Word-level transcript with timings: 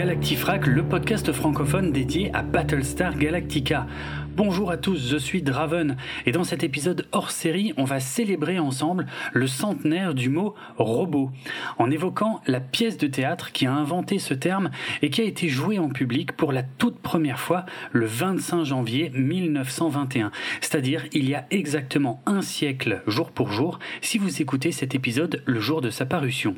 Galactifrac, 0.00 0.66
le 0.66 0.82
podcast 0.82 1.30
francophone 1.30 1.92
dédié 1.92 2.30
à 2.32 2.40
Battlestar 2.40 3.18
Galactica. 3.18 3.86
Bonjour 4.34 4.70
à 4.70 4.78
tous, 4.78 5.10
je 5.10 5.18
suis 5.18 5.42
Draven 5.42 5.98
et 6.24 6.32
dans 6.32 6.42
cet 6.42 6.64
épisode 6.64 7.06
hors 7.12 7.30
série, 7.30 7.74
on 7.76 7.84
va 7.84 8.00
célébrer 8.00 8.58
ensemble 8.58 9.04
le 9.34 9.46
centenaire 9.46 10.14
du 10.14 10.30
mot 10.30 10.54
robot 10.78 11.30
en 11.76 11.90
évoquant 11.90 12.40
la 12.46 12.60
pièce 12.60 12.96
de 12.96 13.08
théâtre 13.08 13.52
qui 13.52 13.66
a 13.66 13.74
inventé 13.74 14.18
ce 14.18 14.32
terme 14.32 14.70
et 15.02 15.10
qui 15.10 15.20
a 15.20 15.24
été 15.24 15.50
jouée 15.50 15.78
en 15.78 15.90
public 15.90 16.32
pour 16.32 16.52
la 16.52 16.62
toute 16.62 16.98
première 16.98 17.38
fois 17.38 17.66
le 17.92 18.06
25 18.06 18.64
janvier 18.64 19.10
1921, 19.14 20.30
c'est-à-dire 20.62 21.04
il 21.12 21.28
y 21.28 21.34
a 21.34 21.44
exactement 21.50 22.22
un 22.24 22.40
siècle 22.40 23.02
jour 23.06 23.32
pour 23.32 23.52
jour 23.52 23.78
si 24.00 24.16
vous 24.16 24.40
écoutez 24.40 24.72
cet 24.72 24.94
épisode 24.94 25.42
le 25.44 25.60
jour 25.60 25.82
de 25.82 25.90
sa 25.90 26.06
parution. 26.06 26.56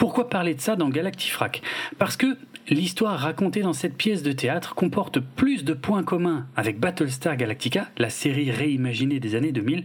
Pourquoi 0.00 0.30
parler 0.30 0.54
de 0.54 0.62
ça 0.62 0.76
dans 0.76 0.88
Galactifrac? 0.88 1.60
Parce 1.98 2.16
que 2.16 2.38
l'histoire 2.70 3.18
racontée 3.18 3.62
dans 3.62 3.72
cette 3.72 3.96
pièce 3.96 4.22
de 4.22 4.32
théâtre 4.32 4.74
comporte 4.74 5.20
plus 5.20 5.64
de 5.64 5.74
points 5.74 6.02
communs 6.02 6.46
avec 6.56 6.78
Battlestar 6.78 7.36
Galactica, 7.36 7.88
la 7.98 8.10
série 8.10 8.50
réimaginée 8.50 9.20
des 9.20 9.34
années 9.34 9.52
2000, 9.52 9.84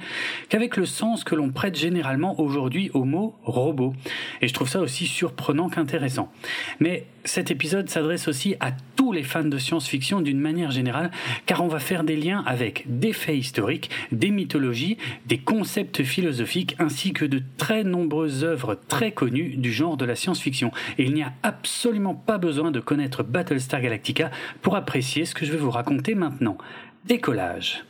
qu'avec 0.49 0.77
le 0.77 0.85
sens 0.85 1.23
que 1.23 1.35
l'on 1.35 1.49
prête 1.49 1.75
généralement 1.75 2.39
aujourd'hui 2.39 2.91
au 2.93 3.03
mot 3.03 3.35
robot. 3.43 3.93
Et 4.41 4.47
je 4.47 4.53
trouve 4.53 4.69
ça 4.69 4.81
aussi 4.81 5.07
surprenant 5.07 5.69
qu'intéressant. 5.69 6.31
Mais 6.79 7.07
cet 7.25 7.51
épisode 7.51 7.89
s'adresse 7.89 8.27
aussi 8.27 8.55
à 8.59 8.71
tous 8.95 9.11
les 9.11 9.23
fans 9.23 9.43
de 9.43 9.57
science-fiction 9.57 10.21
d'une 10.21 10.39
manière 10.39 10.71
générale, 10.71 11.11
car 11.45 11.63
on 11.63 11.67
va 11.67 11.79
faire 11.79 12.03
des 12.03 12.15
liens 12.15 12.43
avec 12.45 12.85
des 12.87 13.13
faits 13.13 13.35
historiques, 13.35 13.89
des 14.11 14.29
mythologies, 14.29 14.97
des 15.25 15.39
concepts 15.39 16.03
philosophiques, 16.03 16.75
ainsi 16.79 17.13
que 17.13 17.25
de 17.25 17.41
très 17.57 17.83
nombreuses 17.83 18.43
œuvres 18.43 18.79
très 18.87 19.11
connues 19.11 19.57
du 19.57 19.71
genre 19.71 19.97
de 19.97 20.05
la 20.05 20.15
science-fiction. 20.15 20.71
Il 20.97 21.13
n'y 21.13 21.23
a 21.23 21.33
absolument 21.43 22.13
pas 22.13 22.37
besoin 22.37 22.71
de 22.71 22.79
connaître 22.79 23.23
Battlestar 23.23 23.81
Galactica 23.81 24.31
pour 24.61 24.75
apprécier 24.75 25.25
ce 25.25 25.35
que 25.35 25.45
je 25.45 25.51
vais 25.51 25.57
vous 25.57 25.71
raconter 25.71 26.15
maintenant. 26.15 26.57
Décollage. 27.05 27.83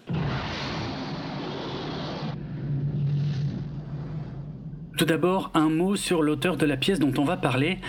Tout 4.97 5.05
d'abord, 5.05 5.51
un 5.53 5.69
mot 5.69 5.97
sur 5.97 6.23
l'auteur 6.23 6.55
de 6.55 6.65
la 6.65 6.77
pièce 6.77 6.99
dont 6.99 7.13
on 7.17 7.25
va 7.25 7.35
parler, 7.35 7.79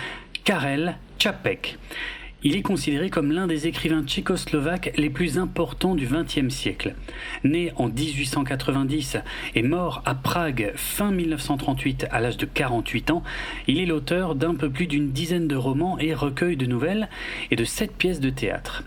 Karel 0.43 0.97
Čapek. 1.17 1.77
Il 2.43 2.55
est 2.55 2.61
considéré 2.61 3.09
comme 3.09 3.31
l'un 3.31 3.47
des 3.47 3.65
écrivains 3.65 4.03
tchécoslovaques 4.03 4.93
les 4.95 5.09
plus 5.09 5.39
importants 5.39 5.95
du 5.95 6.07
XXe 6.07 6.53
siècle. 6.53 6.93
Né 7.43 7.73
en 7.77 7.87
1890 7.87 9.17
et 9.55 9.63
mort 9.63 10.03
à 10.05 10.13
Prague 10.13 10.71
fin 10.75 11.11
1938 11.11 12.07
à 12.11 12.19
l'âge 12.19 12.37
de 12.37 12.45
48 12.45 13.09
ans, 13.09 13.23
il 13.67 13.79
est 13.79 13.87
l'auteur 13.87 14.35
d'un 14.35 14.53
peu 14.53 14.69
plus 14.69 14.85
d'une 14.85 15.11
dizaine 15.11 15.47
de 15.47 15.55
romans 15.55 15.97
et 15.97 16.13
recueils 16.13 16.57
de 16.57 16.67
nouvelles 16.67 17.09
et 17.49 17.55
de 17.55 17.65
sept 17.65 17.91
pièces 17.97 18.19
de 18.19 18.29
théâtre. 18.29 18.83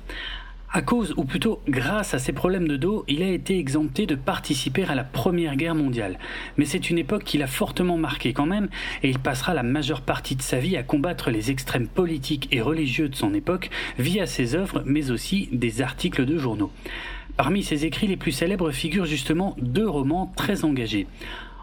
À 0.72 0.82
cause, 0.82 1.14
ou 1.16 1.24
plutôt 1.24 1.60
grâce 1.68 2.14
à 2.14 2.20
ses 2.20 2.32
problèmes 2.32 2.68
de 2.68 2.76
dos, 2.76 3.04
il 3.08 3.24
a 3.24 3.28
été 3.28 3.58
exempté 3.58 4.06
de 4.06 4.14
participer 4.14 4.84
à 4.84 4.94
la 4.94 5.02
Première 5.02 5.56
Guerre 5.56 5.74
mondiale. 5.74 6.16
Mais 6.58 6.64
c'est 6.64 6.90
une 6.90 6.98
époque 6.98 7.24
qui 7.24 7.38
l'a 7.38 7.48
fortement 7.48 7.96
marqué 7.96 8.32
quand 8.32 8.46
même, 8.46 8.68
et 9.02 9.10
il 9.10 9.18
passera 9.18 9.52
la 9.52 9.64
majeure 9.64 10.02
partie 10.02 10.36
de 10.36 10.42
sa 10.42 10.60
vie 10.60 10.76
à 10.76 10.84
combattre 10.84 11.32
les 11.32 11.50
extrêmes 11.50 11.88
politiques 11.88 12.46
et 12.52 12.60
religieux 12.60 13.08
de 13.08 13.16
son 13.16 13.34
époque 13.34 13.68
via 13.98 14.28
ses 14.28 14.54
œuvres, 14.54 14.84
mais 14.86 15.10
aussi 15.10 15.48
des 15.50 15.82
articles 15.82 16.24
de 16.24 16.38
journaux. 16.38 16.70
Parmi 17.36 17.64
ses 17.64 17.84
écrits 17.84 18.06
les 18.06 18.16
plus 18.16 18.30
célèbres 18.30 18.70
figurent 18.70 19.06
justement 19.06 19.56
deux 19.60 19.88
romans 19.88 20.32
très 20.36 20.64
engagés. 20.64 21.08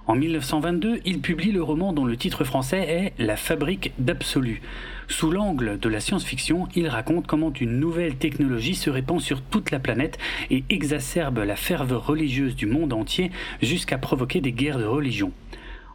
En 0.07 0.15
1922, 0.15 0.99
il 1.05 1.21
publie 1.21 1.53
le 1.53 1.63
roman 1.63 1.93
dont 1.93 2.05
le 2.05 2.17
titre 2.17 2.43
français 2.43 3.13
est 3.17 3.23
La 3.23 3.37
fabrique 3.37 3.93
d'absolu. 3.99 4.61
Sous 5.09 5.31
l'angle 5.31 5.79
de 5.79 5.88
la 5.90 6.01
science-fiction, 6.01 6.68
il 6.75 6.90
raconte 6.90 7.28
comment 7.28 7.53
une 7.53 7.79
nouvelle 7.79 8.16
technologie 8.16 8.75
se 8.75 8.90
répand 8.90 9.22
sur 9.22 9.41
toute 9.41 9.72
la 9.72 9.79
planète 9.79 10.18
et 10.51 10.66
exacerbe 10.69 11.40
la 11.40 11.56
ferveur 11.56 12.06
religieuse 12.06 12.57
du 12.57 12.66
monde 12.66 12.91
entier 12.91 13.31
jusqu'à 13.62 13.97
provoquer 13.97 14.41
des 14.41 14.51
guerres 14.51 14.79
de 14.79 14.85
religion. 14.85 15.31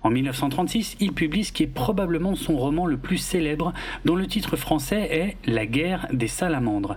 En 0.03 0.11
1936, 0.11 0.97
il 0.99 1.13
publie 1.13 1.45
ce 1.45 1.53
qui 1.53 1.63
est 1.63 1.69
probablement 1.69 2.35
son 2.35 2.57
roman 2.57 2.87
le 2.87 2.97
plus 2.97 3.19
célèbre, 3.19 3.75
dont 4.07 4.17
le 4.17 4.27
titre 4.27 4.57
français 4.57 5.03
est 5.13 5.37
La 5.47 5.67
guerre 5.67 6.09
des 6.13 6.27
salamandres. 6.27 6.97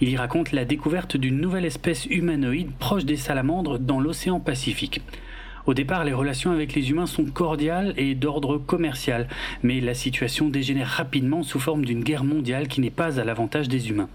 Il 0.00 0.10
y 0.10 0.16
raconte 0.16 0.52
la 0.52 0.66
découverte 0.66 1.16
d'une 1.16 1.40
nouvelle 1.40 1.64
espèce 1.64 2.04
humanoïde 2.06 2.70
proche 2.78 3.06
des 3.06 3.16
salamandres 3.16 3.78
dans 3.78 3.98
l'océan 3.98 4.40
Pacifique. 4.40 5.00
Au 5.66 5.74
départ, 5.74 6.04
les 6.04 6.12
relations 6.12 6.52
avec 6.52 6.74
les 6.74 6.90
humains 6.90 7.06
sont 7.06 7.24
cordiales 7.24 7.92
et 7.96 8.14
d'ordre 8.14 8.56
commercial, 8.56 9.28
mais 9.64 9.80
la 9.80 9.94
situation 9.94 10.48
dégénère 10.48 10.88
rapidement 10.88 11.42
sous 11.42 11.58
forme 11.58 11.84
d'une 11.84 12.04
guerre 12.04 12.24
mondiale 12.24 12.68
qui 12.68 12.80
n'est 12.80 12.90
pas 12.90 13.18
à 13.20 13.24
l'avantage 13.24 13.68
des 13.68 13.90
humains. 13.90 14.08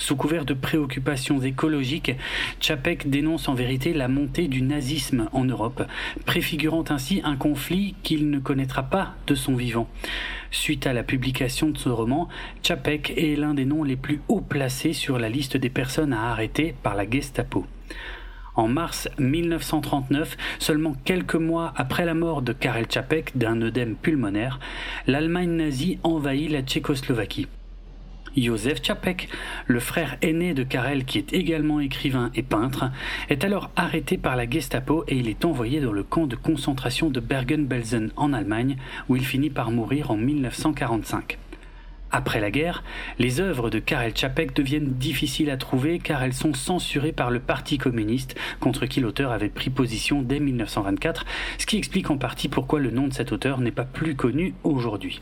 Sous 0.00 0.16
couvert 0.16 0.46
de 0.46 0.54
préoccupations 0.54 1.42
écologiques, 1.42 2.12
Chapek 2.58 3.08
dénonce 3.10 3.48
en 3.48 3.54
vérité 3.54 3.92
la 3.92 4.08
montée 4.08 4.48
du 4.48 4.62
nazisme 4.62 5.28
en 5.32 5.44
Europe, 5.44 5.82
préfigurant 6.24 6.84
ainsi 6.88 7.20
un 7.22 7.36
conflit 7.36 7.94
qu'il 8.02 8.30
ne 8.30 8.38
connaîtra 8.38 8.82
pas 8.82 9.14
de 9.26 9.34
son 9.34 9.54
vivant. 9.54 9.88
Suite 10.50 10.86
à 10.86 10.94
la 10.94 11.02
publication 11.02 11.68
de 11.68 11.78
ce 11.78 11.90
roman, 11.90 12.28
Chapek 12.62 13.12
est 13.16 13.36
l'un 13.36 13.54
des 13.54 13.66
noms 13.66 13.84
les 13.84 13.96
plus 13.96 14.22
haut 14.28 14.40
placés 14.40 14.94
sur 14.94 15.18
la 15.18 15.28
liste 15.28 15.56
des 15.56 15.70
personnes 15.70 16.14
à 16.14 16.30
arrêter 16.30 16.74
par 16.82 16.96
la 16.96 17.08
Gestapo. 17.08 17.66
En 18.60 18.68
mars 18.68 19.08
1939, 19.18 20.36
seulement 20.58 20.94
quelques 21.06 21.34
mois 21.34 21.72
après 21.76 22.04
la 22.04 22.12
mort 22.12 22.42
de 22.42 22.52
Karel 22.52 22.86
Čapek 22.90 23.38
d'un 23.38 23.62
œdème 23.62 23.94
pulmonaire, 23.94 24.60
l'Allemagne 25.06 25.52
nazie 25.52 25.98
envahit 26.02 26.50
la 26.50 26.60
Tchécoslovaquie. 26.60 27.48
Josef 28.36 28.82
Čapek, 28.82 29.30
le 29.66 29.80
frère 29.80 30.18
aîné 30.20 30.52
de 30.52 30.62
Karel 30.62 31.06
qui 31.06 31.16
est 31.16 31.32
également 31.32 31.80
écrivain 31.80 32.30
et 32.34 32.42
peintre, 32.42 32.90
est 33.30 33.44
alors 33.44 33.70
arrêté 33.76 34.18
par 34.18 34.36
la 34.36 34.48
Gestapo 34.48 35.04
et 35.08 35.16
il 35.16 35.28
est 35.28 35.46
envoyé 35.46 35.80
dans 35.80 35.92
le 35.92 36.02
camp 36.02 36.26
de 36.26 36.36
concentration 36.36 37.08
de 37.08 37.18
Bergen-Belsen 37.18 38.10
en 38.16 38.34
Allemagne 38.34 38.76
où 39.08 39.16
il 39.16 39.24
finit 39.24 39.48
par 39.48 39.70
mourir 39.70 40.10
en 40.10 40.18
1945. 40.18 41.38
Après 42.12 42.40
la 42.40 42.50
guerre, 42.50 42.82
les 43.18 43.40
œuvres 43.40 43.70
de 43.70 43.78
Karel 43.78 44.16
Čapek 44.16 44.54
deviennent 44.54 44.94
difficiles 44.94 45.50
à 45.50 45.56
trouver 45.56 46.00
car 46.00 46.22
elles 46.22 46.34
sont 46.34 46.54
censurées 46.54 47.12
par 47.12 47.30
le 47.30 47.38
Parti 47.38 47.78
communiste 47.78 48.36
contre 48.58 48.86
qui 48.86 49.00
l'auteur 49.00 49.30
avait 49.30 49.48
pris 49.48 49.70
position 49.70 50.22
dès 50.22 50.40
1924, 50.40 51.24
ce 51.58 51.66
qui 51.66 51.76
explique 51.76 52.10
en 52.10 52.18
partie 52.18 52.48
pourquoi 52.48 52.80
le 52.80 52.90
nom 52.90 53.06
de 53.06 53.14
cet 53.14 53.30
auteur 53.30 53.60
n'est 53.60 53.70
pas 53.70 53.84
plus 53.84 54.16
connu 54.16 54.54
aujourd'hui. 54.64 55.20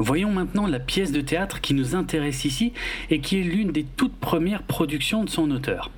Voyons 0.00 0.30
maintenant 0.30 0.68
la 0.68 0.78
pièce 0.78 1.10
de 1.10 1.20
théâtre 1.20 1.60
qui 1.60 1.74
nous 1.74 1.96
intéresse 1.96 2.44
ici 2.44 2.72
et 3.10 3.20
qui 3.20 3.40
est 3.40 3.42
l'une 3.42 3.72
des 3.72 3.84
toutes 3.84 4.14
premières 4.14 4.62
productions 4.62 5.24
de 5.24 5.30
son 5.30 5.50
auteur. 5.50 5.90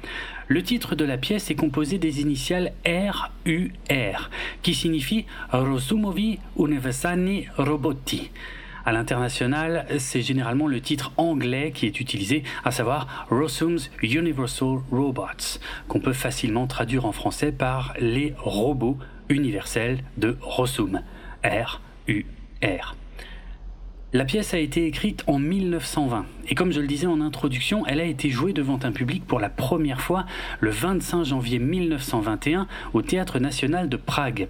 Le 0.49 0.63
titre 0.63 0.95
de 0.95 1.05
la 1.05 1.19
pièce 1.19 1.51
est 1.51 1.55
composé 1.55 1.99
des 1.99 2.23
initiales 2.23 2.73
R-U-R, 2.87 4.31
qui 4.63 4.75
signifie 4.75 5.27
Rosumovi 5.53 6.39
Universani 6.59 7.47
Roboti. 7.59 8.31
À 8.85 8.93
l'international, 8.93 9.87
c'est 9.99 10.23
généralement 10.23 10.67
le 10.67 10.81
titre 10.81 11.13
anglais 11.17 11.73
qui 11.75 11.87
est 11.87 12.01
utilisé, 12.01 12.43
à 12.65 12.71
savoir 12.71 13.27
Rossum's 13.31 13.91
Universal 14.03 14.79
Robots, 14.91 15.59
qu'on 15.89 16.01
peut 16.01 16.13
facilement 16.13 16.67
traduire 16.67 17.05
en 17.05 17.13
français 17.13 17.53
par 17.53 17.95
les 17.99 18.35
robots 18.39 18.99
universels 19.29 19.99
de 20.17 20.37
Rossum. 20.41 21.03
R-U-R. 21.45 22.97
La 24.13 24.25
pièce 24.25 24.55
a 24.55 24.59
été 24.59 24.87
écrite 24.87 25.23
en 25.29 25.39
1920 25.39 26.27
et 26.49 26.57
comme 26.57 26.73
je 26.73 26.81
le 26.81 26.89
disais 26.89 27.07
en 27.07 27.21
introduction, 27.21 27.87
elle 27.87 28.01
a 28.01 28.05
été 28.05 28.29
jouée 28.29 28.53
devant 28.53 28.81
un 28.83 28.91
public 28.91 29.25
pour 29.25 29.39
la 29.39 29.49
première 29.49 30.01
fois 30.01 30.27
le 30.59 30.71
25 30.71 31.23
janvier 31.23 31.61
1921 31.61 32.67
au 32.93 33.03
Théâtre 33.03 33.39
national 33.39 33.89
de 33.89 33.97
Prague. 33.97 34.49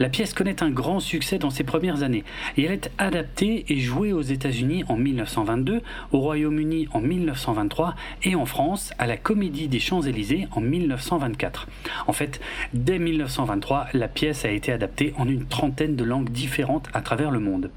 La 0.00 0.08
pièce 0.08 0.32
connaît 0.32 0.62
un 0.62 0.70
grand 0.70 1.00
succès 1.00 1.38
dans 1.38 1.50
ses 1.50 1.64
premières 1.64 2.04
années 2.04 2.22
et 2.56 2.64
elle 2.64 2.72
est 2.72 2.90
adaptée 2.98 3.64
et 3.68 3.80
jouée 3.80 4.12
aux 4.12 4.22
États-Unis 4.22 4.84
en 4.88 4.96
1922, 4.96 5.82
au 6.12 6.18
Royaume-Uni 6.20 6.86
en 6.92 7.00
1923 7.00 7.96
et 8.22 8.36
en 8.36 8.46
France 8.46 8.92
à 8.98 9.08
la 9.08 9.16
Comédie 9.16 9.66
des 9.66 9.80
Champs-Élysées 9.80 10.46
en 10.52 10.60
1924. 10.60 11.66
En 12.06 12.12
fait, 12.12 12.40
dès 12.74 13.00
1923, 13.00 13.88
la 13.92 14.06
pièce 14.06 14.44
a 14.44 14.50
été 14.50 14.70
adaptée 14.70 15.14
en 15.18 15.28
une 15.28 15.46
trentaine 15.46 15.96
de 15.96 16.04
langues 16.04 16.30
différentes 16.30 16.88
à 16.94 17.00
travers 17.00 17.32
le 17.32 17.40
monde. 17.40 17.70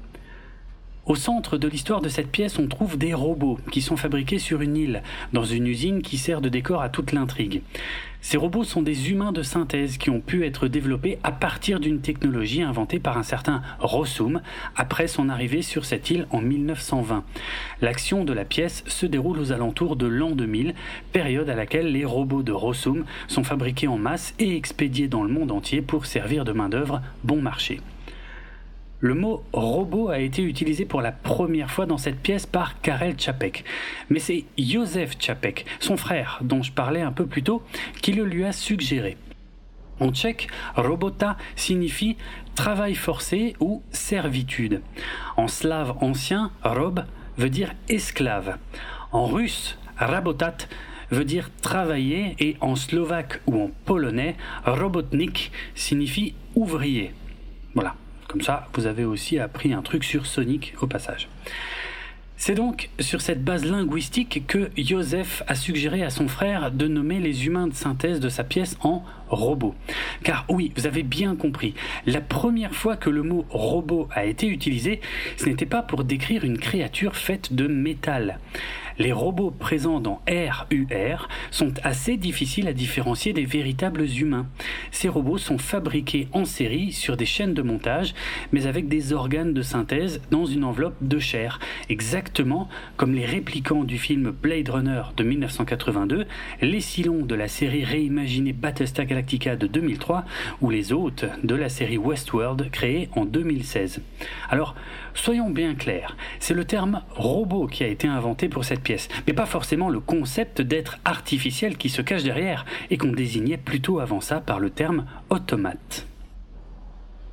Au 1.04 1.16
centre 1.16 1.58
de 1.58 1.66
l'histoire 1.66 2.00
de 2.00 2.08
cette 2.08 2.30
pièce, 2.30 2.60
on 2.60 2.68
trouve 2.68 2.96
des 2.96 3.12
robots 3.12 3.58
qui 3.72 3.82
sont 3.82 3.96
fabriqués 3.96 4.38
sur 4.38 4.60
une 4.60 4.76
île, 4.76 5.02
dans 5.32 5.44
une 5.44 5.66
usine 5.66 6.00
qui 6.00 6.16
sert 6.16 6.40
de 6.40 6.48
décor 6.48 6.80
à 6.80 6.88
toute 6.88 7.10
l'intrigue. 7.10 7.62
Ces 8.24 8.36
robots 8.36 8.62
sont 8.62 8.82
des 8.82 9.10
humains 9.10 9.32
de 9.32 9.42
synthèse 9.42 9.98
qui 9.98 10.08
ont 10.08 10.20
pu 10.20 10.46
être 10.46 10.68
développés 10.68 11.18
à 11.24 11.32
partir 11.32 11.80
d'une 11.80 12.00
technologie 12.00 12.62
inventée 12.62 13.00
par 13.00 13.18
un 13.18 13.24
certain 13.24 13.62
Rossum 13.80 14.40
après 14.76 15.08
son 15.08 15.28
arrivée 15.28 15.60
sur 15.60 15.84
cette 15.84 16.08
île 16.08 16.28
en 16.30 16.40
1920. 16.40 17.24
L'action 17.80 18.24
de 18.24 18.32
la 18.32 18.44
pièce 18.44 18.84
se 18.86 19.06
déroule 19.06 19.40
aux 19.40 19.50
alentours 19.50 19.96
de 19.96 20.06
l'an 20.06 20.30
2000, 20.30 20.74
période 21.12 21.50
à 21.50 21.56
laquelle 21.56 21.90
les 21.90 22.04
robots 22.04 22.44
de 22.44 22.52
Rossum 22.52 23.04
sont 23.26 23.42
fabriqués 23.42 23.88
en 23.88 23.98
masse 23.98 24.34
et 24.38 24.56
expédiés 24.56 25.08
dans 25.08 25.24
le 25.24 25.32
monde 25.32 25.50
entier 25.50 25.82
pour 25.82 26.06
servir 26.06 26.44
de 26.44 26.52
main-d'œuvre 26.52 27.02
bon 27.24 27.42
marché. 27.42 27.80
Le 29.04 29.14
mot 29.14 29.42
robot 29.52 30.10
a 30.10 30.20
été 30.20 30.44
utilisé 30.44 30.84
pour 30.84 31.02
la 31.02 31.10
première 31.10 31.72
fois 31.72 31.86
dans 31.86 31.98
cette 31.98 32.20
pièce 32.20 32.46
par 32.46 32.80
Karel 32.82 33.16
Čapek. 33.16 33.64
Mais 34.10 34.20
c'est 34.20 34.44
Josef 34.56 35.18
Čapek, 35.18 35.66
son 35.80 35.96
frère, 35.96 36.38
dont 36.42 36.62
je 36.62 36.70
parlais 36.70 37.00
un 37.00 37.10
peu 37.10 37.26
plus 37.26 37.42
tôt, 37.42 37.64
qui 38.00 38.12
le 38.12 38.22
lui 38.22 38.44
a 38.44 38.52
suggéré. 38.52 39.16
En 39.98 40.12
tchèque, 40.12 40.46
robota 40.76 41.36
signifie 41.56 42.16
travail 42.54 42.94
forcé 42.94 43.56
ou 43.58 43.82
servitude. 43.90 44.82
En 45.36 45.48
slave 45.48 45.96
ancien, 46.00 46.52
rob 46.62 47.04
veut 47.36 47.50
dire 47.50 47.74
esclave. 47.88 48.56
En 49.10 49.26
russe, 49.26 49.78
rabotat 49.96 50.68
veut 51.10 51.24
dire 51.24 51.50
travailler 51.60 52.36
et 52.38 52.56
en 52.60 52.76
slovaque 52.76 53.40
ou 53.48 53.60
en 53.60 53.72
polonais, 53.84 54.36
robotnik 54.64 55.50
signifie 55.74 56.36
ouvrier. 56.54 57.12
Voilà. 57.74 57.96
Comme 58.32 58.40
ça, 58.40 58.66
vous 58.72 58.86
avez 58.86 59.04
aussi 59.04 59.38
appris 59.38 59.74
un 59.74 59.82
truc 59.82 60.04
sur 60.04 60.24
Sonic 60.24 60.72
au 60.80 60.86
passage. 60.86 61.28
C'est 62.38 62.54
donc 62.54 62.88
sur 62.98 63.20
cette 63.20 63.44
base 63.44 63.66
linguistique 63.66 64.44
que 64.46 64.70
Joseph 64.78 65.42
a 65.48 65.54
suggéré 65.54 66.02
à 66.02 66.08
son 66.08 66.28
frère 66.28 66.72
de 66.72 66.88
nommer 66.88 67.20
les 67.20 67.44
humains 67.44 67.66
de 67.66 67.74
synthèse 67.74 68.20
de 68.20 68.30
sa 68.30 68.42
pièce 68.42 68.78
en 68.80 69.04
robots. 69.28 69.74
Car 70.24 70.46
oui, 70.48 70.72
vous 70.76 70.86
avez 70.86 71.02
bien 71.02 71.36
compris, 71.36 71.74
la 72.06 72.22
première 72.22 72.74
fois 72.74 72.96
que 72.96 73.10
le 73.10 73.22
mot 73.22 73.44
robot 73.50 74.08
a 74.10 74.24
été 74.24 74.46
utilisé, 74.46 75.02
ce 75.36 75.44
n'était 75.44 75.66
pas 75.66 75.82
pour 75.82 76.02
décrire 76.02 76.42
une 76.42 76.58
créature 76.58 77.16
faite 77.16 77.52
de 77.52 77.66
métal 77.66 78.38
les 78.98 79.12
robots 79.12 79.50
présents 79.50 80.00
dans 80.00 80.22
RUR 80.28 81.28
sont 81.50 81.74
assez 81.82 82.16
difficiles 82.16 82.68
à 82.68 82.72
différencier 82.72 83.32
des 83.32 83.44
véritables 83.44 84.02
humains. 84.02 84.46
Ces 84.90 85.08
robots 85.08 85.38
sont 85.38 85.58
fabriqués 85.58 86.28
en 86.32 86.44
série 86.44 86.92
sur 86.92 87.16
des 87.16 87.26
chaînes 87.26 87.54
de 87.54 87.62
montage, 87.62 88.14
mais 88.52 88.66
avec 88.66 88.88
des 88.88 89.12
organes 89.12 89.54
de 89.54 89.62
synthèse 89.62 90.20
dans 90.30 90.46
une 90.46 90.64
enveloppe 90.64 90.96
de 91.00 91.18
chair, 91.18 91.58
exactement 91.88 92.68
comme 92.96 93.14
les 93.14 93.26
réplicants 93.26 93.84
du 93.84 93.98
film 93.98 94.30
Blade 94.30 94.68
Runner 94.68 95.02
de 95.16 95.24
1982, 95.24 96.26
les 96.60 96.80
Silons 96.80 97.24
de 97.24 97.34
la 97.34 97.48
série 97.48 97.84
réimaginée 97.84 98.52
Battlestar 98.52 99.06
Galactica 99.06 99.56
de 99.56 99.66
2003 99.66 100.24
ou 100.60 100.70
les 100.70 100.92
hôtes 100.92 101.24
de 101.42 101.54
la 101.54 101.68
série 101.68 101.98
Westworld 101.98 102.70
créée 102.70 103.08
en 103.14 103.24
2016. 103.24 104.02
Alors, 104.50 104.74
soyons 105.14 105.50
bien 105.50 105.74
clairs, 105.74 106.16
c'est 106.38 106.54
le 106.54 106.64
terme 106.64 107.02
robot 107.14 107.66
qui 107.66 107.84
a 107.84 107.88
été 107.88 108.08
inventé 108.08 108.48
pour 108.48 108.64
cette 108.64 108.81
mais 109.26 109.32
pas 109.32 109.46
forcément 109.46 109.88
le 109.88 110.00
concept 110.00 110.60
d'être 110.60 110.98
artificiel 111.04 111.76
qui 111.76 111.88
se 111.88 112.02
cache 112.02 112.22
derrière 112.22 112.64
et 112.90 112.98
qu'on 112.98 113.12
désignait 113.12 113.56
plutôt 113.56 114.00
avant 114.00 114.20
ça 114.20 114.40
par 114.40 114.60
le 114.60 114.70
terme 114.70 115.06
automate. 115.30 116.06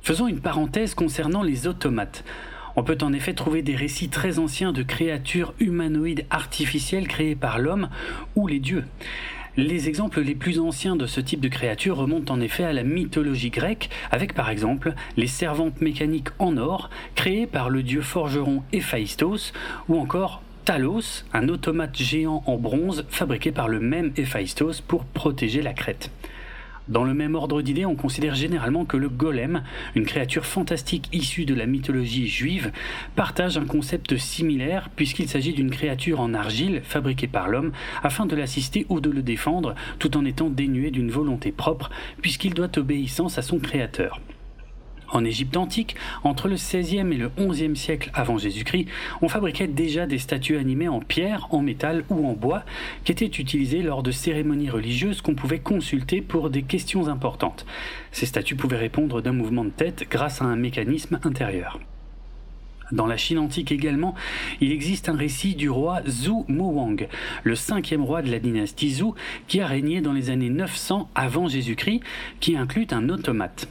Faisons 0.02 0.28
une 0.28 0.40
parenthèse 0.40 0.94
concernant 0.94 1.42
les 1.42 1.66
automates. 1.66 2.24
On 2.76 2.84
peut 2.84 2.98
en 3.02 3.12
effet 3.12 3.34
trouver 3.34 3.62
des 3.62 3.76
récits 3.76 4.08
très 4.08 4.38
anciens 4.38 4.72
de 4.72 4.82
créatures 4.82 5.54
humanoïdes 5.60 6.24
artificielles 6.30 7.08
créées 7.08 7.34
par 7.34 7.58
l'homme 7.58 7.88
ou 8.36 8.46
les 8.46 8.60
dieux. 8.60 8.84
Les 9.56 9.88
exemples 9.88 10.20
les 10.20 10.36
plus 10.36 10.60
anciens 10.60 10.94
de 10.94 11.06
ce 11.06 11.20
type 11.20 11.40
de 11.40 11.48
créatures 11.48 11.96
remontent 11.96 12.32
en 12.32 12.40
effet 12.40 12.64
à 12.64 12.72
la 12.72 12.84
mythologie 12.84 13.50
grecque, 13.50 13.90
avec 14.12 14.32
par 14.32 14.48
exemple 14.48 14.94
les 15.16 15.26
servantes 15.26 15.80
mécaniques 15.80 16.28
en 16.38 16.56
or, 16.56 16.88
créées 17.16 17.46
par 17.46 17.68
le 17.68 17.82
dieu 17.82 18.00
forgeron 18.00 18.62
Héphaïstos, 18.72 19.52
ou 19.88 19.98
encore 19.98 20.40
Talos, 20.70 21.24
un 21.32 21.48
automate 21.48 21.96
géant 21.96 22.44
en 22.46 22.56
bronze 22.56 23.04
fabriqué 23.08 23.50
par 23.50 23.66
le 23.66 23.80
même 23.80 24.12
Héphaïstos 24.16 24.80
pour 24.80 25.04
protéger 25.04 25.62
la 25.62 25.72
crête. 25.72 26.12
Dans 26.86 27.02
le 27.02 27.12
même 27.12 27.34
ordre 27.34 27.60
d'idées, 27.60 27.86
on 27.86 27.96
considère 27.96 28.36
généralement 28.36 28.84
que 28.84 28.96
le 28.96 29.08
golem, 29.08 29.64
une 29.96 30.06
créature 30.06 30.46
fantastique 30.46 31.08
issue 31.12 31.44
de 31.44 31.54
la 31.54 31.66
mythologie 31.66 32.28
juive, 32.28 32.70
partage 33.16 33.58
un 33.58 33.64
concept 33.64 34.16
similaire 34.16 34.90
puisqu'il 34.94 35.28
s'agit 35.28 35.54
d'une 35.54 35.72
créature 35.72 36.20
en 36.20 36.34
argile 36.34 36.82
fabriquée 36.84 37.26
par 37.26 37.48
l'homme 37.48 37.72
afin 38.04 38.26
de 38.26 38.36
l'assister 38.36 38.86
ou 38.90 39.00
de 39.00 39.10
le 39.10 39.22
défendre 39.22 39.74
tout 39.98 40.16
en 40.16 40.24
étant 40.24 40.50
dénué 40.50 40.92
d'une 40.92 41.10
volonté 41.10 41.50
propre 41.50 41.90
puisqu'il 42.22 42.54
doit 42.54 42.78
obéissance 42.78 43.38
à 43.38 43.42
son 43.42 43.58
créateur. 43.58 44.20
En 45.12 45.24
Égypte 45.24 45.56
antique, 45.56 45.96
entre 46.22 46.48
le 46.48 46.54
XVIe 46.54 46.98
et 46.98 47.16
le 47.16 47.30
XIe 47.36 47.76
siècle 47.76 48.10
avant 48.14 48.38
Jésus-Christ, 48.38 48.86
on 49.22 49.28
fabriquait 49.28 49.66
déjà 49.66 50.06
des 50.06 50.18
statues 50.18 50.56
animées 50.56 50.88
en 50.88 51.00
pierre, 51.00 51.48
en 51.50 51.62
métal 51.62 52.04
ou 52.10 52.26
en 52.28 52.32
bois, 52.32 52.62
qui 53.04 53.12
étaient 53.12 53.26
utilisées 53.26 53.82
lors 53.82 54.02
de 54.02 54.12
cérémonies 54.12 54.70
religieuses 54.70 55.20
qu'on 55.20 55.34
pouvait 55.34 55.58
consulter 55.58 56.20
pour 56.20 56.50
des 56.50 56.62
questions 56.62 57.08
importantes. 57.08 57.66
Ces 58.12 58.26
statues 58.26 58.56
pouvaient 58.56 58.76
répondre 58.76 59.20
d'un 59.20 59.32
mouvement 59.32 59.64
de 59.64 59.70
tête 59.70 60.06
grâce 60.08 60.42
à 60.42 60.44
un 60.44 60.56
mécanisme 60.56 61.18
intérieur. 61.24 61.80
Dans 62.92 63.06
la 63.06 63.16
Chine 63.16 63.38
antique 63.38 63.70
également, 63.70 64.14
il 64.60 64.72
existe 64.72 65.08
un 65.08 65.16
récit 65.16 65.54
du 65.54 65.70
roi 65.70 66.00
Zhou 66.08 66.44
Mowang, 66.48 67.06
le 67.44 67.54
cinquième 67.54 68.02
roi 68.02 68.22
de 68.22 68.30
la 68.30 68.40
dynastie 68.40 68.94
Zhou, 68.94 69.14
qui 69.46 69.60
a 69.60 69.66
régné 69.66 70.00
dans 70.00 70.12
les 70.12 70.30
années 70.30 70.50
900 70.50 71.08
avant 71.14 71.46
Jésus-Christ, 71.46 72.00
qui 72.40 72.56
inclut 72.56 72.88
un 72.90 73.08
automate. 73.08 73.68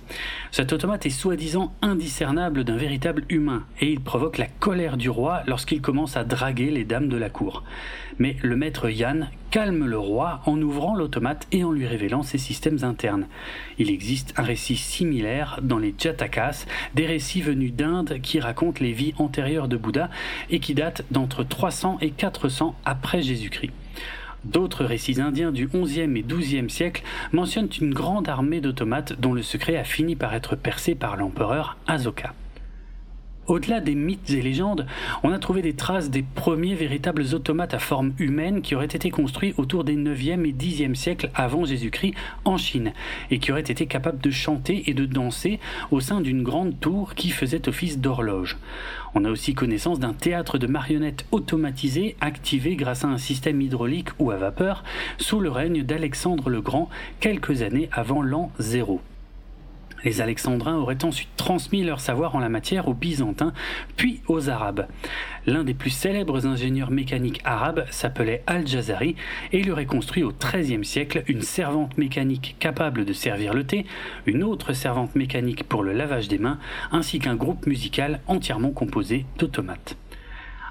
Cet 0.52 0.74
automate 0.74 1.06
est 1.06 1.12
soi-disant 1.12 1.74
indiscernable 1.84 2.64
d'un 2.64 2.76
véritable 2.76 3.24
humain, 3.30 3.66
et 3.80 3.92
il 3.92 4.00
provoque 4.00 4.40
la 4.40 4.48
colère 4.48 4.98
du 4.98 5.10
roi 5.10 5.44
lorsqu'il 5.46 5.80
commence 5.80 6.18
à 6.18 6.24
draguer 6.24 6.72
les 6.72 6.86
dames 6.86 7.08
de 7.08 7.18
la 7.18 7.30
cour. 7.30 7.64
Mais 8.18 8.36
le 8.42 8.56
maître 8.56 8.90
Yan 8.90 9.28
calme 9.52 9.86
le 9.86 9.98
roi 9.98 10.42
en 10.46 10.60
ouvrant 10.62 10.96
l'automate 10.96 11.48
et 11.52 11.64
en 11.64 11.72
lui 11.72 11.86
révélant 11.86 12.24
ses 12.24 12.40
systèmes 12.40 12.84
internes. 12.84 13.28
Il 13.78 13.92
existe 13.92 14.34
un 14.38 14.44
récit 14.44 14.76
similaire 14.76 15.60
dans 15.62 15.78
les 15.78 15.94
Jatakas, 15.98 16.66
des 16.96 17.06
récits 17.06 17.42
venus 17.42 17.74
d'Inde 17.74 18.20
qui 18.22 18.40
racontent 18.40 18.84
les 18.84 18.92
vies 18.92 19.14
antérieures 19.20 19.68
de 19.68 19.78
Bouddha 19.78 20.10
et 20.50 20.60
qui 20.60 20.74
datent 20.74 21.06
d'entre 21.12 21.44
300 21.44 22.00
et 22.02 22.10
400 22.10 22.76
après 22.86 23.22
Jésus-Christ. 23.22 23.72
D'autres 24.46 24.86
récits 24.86 25.20
indiens 25.20 25.52
du 25.52 25.68
XIe 25.68 26.02
et 26.02 26.24
XIIe 26.24 26.70
siècle 26.70 27.04
mentionnent 27.32 27.70
une 27.82 27.94
grande 27.94 28.30
armée 28.30 28.62
d'automates 28.62 29.20
dont 29.20 29.34
le 29.34 29.42
secret 29.42 29.76
a 29.76 29.84
fini 29.84 30.16
par 30.16 30.34
être 30.34 30.56
percé 30.56 30.96
par 30.96 31.18
l'empereur 31.18 31.78
Asoka. 31.88 32.34
Au-delà 33.50 33.80
des 33.80 33.96
mythes 33.96 34.30
et 34.30 34.44
légendes, 34.44 34.86
on 35.24 35.32
a 35.32 35.40
trouvé 35.40 35.64
des 35.64 35.74
traces 35.74 36.12
des 36.12 36.22
premiers 36.22 36.76
véritables 36.76 37.26
automates 37.34 37.74
à 37.74 37.80
forme 37.80 38.14
humaine 38.20 38.62
qui 38.62 38.76
auraient 38.76 38.86
été 38.86 39.10
construits 39.10 39.56
autour 39.58 39.84
des 39.84 39.98
9e 39.98 40.46
et 40.46 40.54
10e 40.54 40.94
siècles 40.94 41.32
avant 41.34 41.66
Jésus-Christ 41.66 42.14
en 42.46 42.58
Chine 42.58 42.94
et 43.32 43.40
qui 43.40 43.52
auraient 43.52 43.62
été 43.62 43.88
capables 43.88 44.22
de 44.22 44.30
chanter 44.30 44.88
et 44.88 44.94
de 44.94 45.08
danser 45.08 45.60
au 45.90 46.00
sein 46.00 46.22
d'une 46.22 46.44
grande 46.44 46.80
tour 46.80 47.16
qui 47.16 47.32
faisait 47.32 47.68
office 47.68 47.98
d'horloge. 47.98 48.58
On 49.16 49.26
a 49.26 49.32
aussi 49.32 49.56
connaissance 49.56 50.00
d'un 50.00 50.14
théâtre 50.14 50.60
de 50.60 50.68
marionnettes 50.68 51.26
automatisé 51.32 52.18
activé 52.22 52.76
grâce 52.76 53.04
à 53.04 53.08
un 53.08 53.18
système 53.18 53.62
hydraulique 53.62 54.10
ou 54.20 54.30
à 54.30 54.38
vapeur 54.38 54.84
sous 55.18 55.40
le 55.40 55.50
règne 55.50 55.82
d'Alexandre 55.82 56.52
le 56.52 56.62
Grand 56.62 56.88
quelques 57.20 57.64
années 57.64 57.90
avant 57.92 58.22
l'an 58.22 58.52
0. 58.60 59.02
Les 60.04 60.22
Alexandrins 60.22 60.78
auraient 60.78 61.04
ensuite 61.04 61.30
transmis 61.36 61.84
leur 61.84 62.00
savoir 62.00 62.36
en 62.36 62.40
la 62.40 62.50
matière 62.50 62.88
aux 62.88 62.94
Byzantins, 62.94 63.54
puis 63.98 64.22
aux 64.28 64.50
Arabes. 64.50 64.88
L'un 65.46 65.64
des 65.64 65.74
plus 65.74 65.90
célèbres 65.90 66.46
ingénieurs 66.46 66.92
mécaniques 66.92 67.42
arabes 67.44 67.86
s'appelait 67.90 68.44
Al-Jazari 68.48 69.16
et 69.52 69.60
il 69.60 69.72
aurait 69.72 69.86
construit 69.86 70.24
au 70.24 70.32
XIIIe 70.32 70.86
siècle 70.86 71.24
une 71.28 71.42
servante 71.42 71.98
mécanique 71.98 72.56
capable 72.60 73.06
de 73.06 73.14
servir 73.14 73.54
le 73.54 73.64
thé, 73.64 73.86
une 74.26 74.44
autre 74.44 74.74
servante 74.74 75.16
mécanique 75.16 75.64
pour 75.64 75.84
le 75.84 75.94
lavage 75.94 76.28
des 76.28 76.38
mains, 76.38 76.60
ainsi 76.92 77.20
qu'un 77.20 77.36
groupe 77.36 77.66
musical 77.66 78.20
entièrement 78.28 78.72
composé 78.72 79.26
d'automates. 79.38 79.98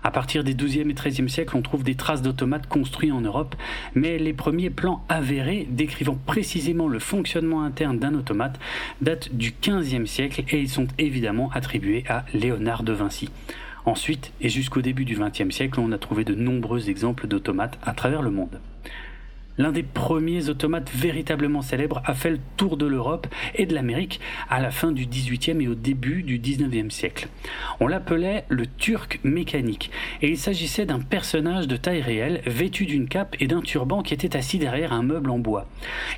À 0.08 0.10
partir 0.10 0.42
des 0.42 0.54
XIIe 0.54 0.88
et 0.88 0.94
XIIIe 0.94 1.28
siècles, 1.28 1.54
on 1.54 1.60
trouve 1.60 1.82
des 1.82 1.94
traces 1.94 2.22
d'automates 2.22 2.66
construits 2.66 3.12
en 3.12 3.20
Europe, 3.20 3.54
mais 3.94 4.16
les 4.16 4.32
premiers 4.32 4.70
plans 4.70 5.04
avérés 5.10 5.68
décrivant 5.68 6.18
précisément 6.24 6.88
le 6.88 6.98
fonctionnement 6.98 7.62
interne 7.62 7.98
d'un 7.98 8.14
automate 8.14 8.58
datent 9.02 9.34
du 9.34 9.52
XVe 9.60 10.06
siècle 10.06 10.44
et 10.48 10.60
ils 10.60 10.70
sont 10.70 10.86
évidemment 10.96 11.50
attribués 11.52 12.04
à 12.08 12.24
Léonard 12.32 12.84
de 12.84 12.94
Vinci. 12.94 13.28
Ensuite, 13.84 14.32
et 14.40 14.48
jusqu'au 14.48 14.80
début 14.80 15.04
du 15.04 15.14
XXe 15.14 15.54
siècle, 15.54 15.78
on 15.78 15.92
a 15.92 15.98
trouvé 15.98 16.24
de 16.24 16.34
nombreux 16.34 16.88
exemples 16.88 17.26
d'automates 17.26 17.78
à 17.84 17.92
travers 17.92 18.22
le 18.22 18.30
monde. 18.30 18.60
L'un 19.58 19.72
des 19.72 19.82
premiers 19.82 20.48
automates 20.48 20.90
véritablement 20.94 21.62
célèbres 21.62 22.00
a 22.04 22.14
fait 22.14 22.30
le 22.30 22.38
tour 22.56 22.76
de 22.76 22.86
l'Europe 22.86 23.26
et 23.56 23.66
de 23.66 23.74
l'Amérique 23.74 24.20
à 24.48 24.60
la 24.60 24.70
fin 24.70 24.92
du 24.92 25.06
XVIIIe 25.06 25.60
et 25.60 25.68
au 25.68 25.74
début 25.74 26.22
du 26.22 26.38
XIXe 26.38 26.94
siècle. 26.94 27.28
On 27.80 27.88
l'appelait 27.88 28.44
le 28.48 28.66
Turc 28.66 29.18
mécanique 29.24 29.90
et 30.22 30.28
il 30.28 30.38
s'agissait 30.38 30.86
d'un 30.86 31.00
personnage 31.00 31.66
de 31.66 31.76
taille 31.76 32.02
réelle 32.02 32.40
vêtu 32.46 32.86
d'une 32.86 33.08
cape 33.08 33.34
et 33.40 33.48
d'un 33.48 33.60
turban 33.60 34.02
qui 34.02 34.14
était 34.14 34.36
assis 34.36 34.58
derrière 34.58 34.92
un 34.92 35.02
meuble 35.02 35.30
en 35.30 35.40
bois. 35.40 35.66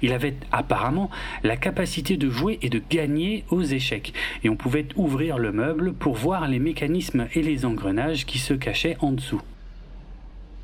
Il 0.03 0.13
avait 0.13 0.37
apparemment 0.53 1.11
la 1.43 1.57
capacité 1.57 2.19
de 2.19 2.29
jouer 2.29 2.59
et 2.61 2.69
de 2.69 2.83
gagner 2.91 3.45
aux 3.49 3.63
échecs 3.63 4.13
et 4.45 4.51
on 4.51 4.57
pouvait 4.57 4.87
ouvrir 4.97 5.39
le 5.39 5.53
meuble 5.53 5.95
pour 5.95 6.15
voir 6.15 6.47
les 6.47 6.59
mécanismes 6.59 7.27
et 7.35 7.43
les 7.43 7.65
engrenages 7.65 8.27
qui 8.27 8.39
se 8.39 8.53
cachaient 8.53 8.99
en 9.01 9.13
dessous. 9.13 9.41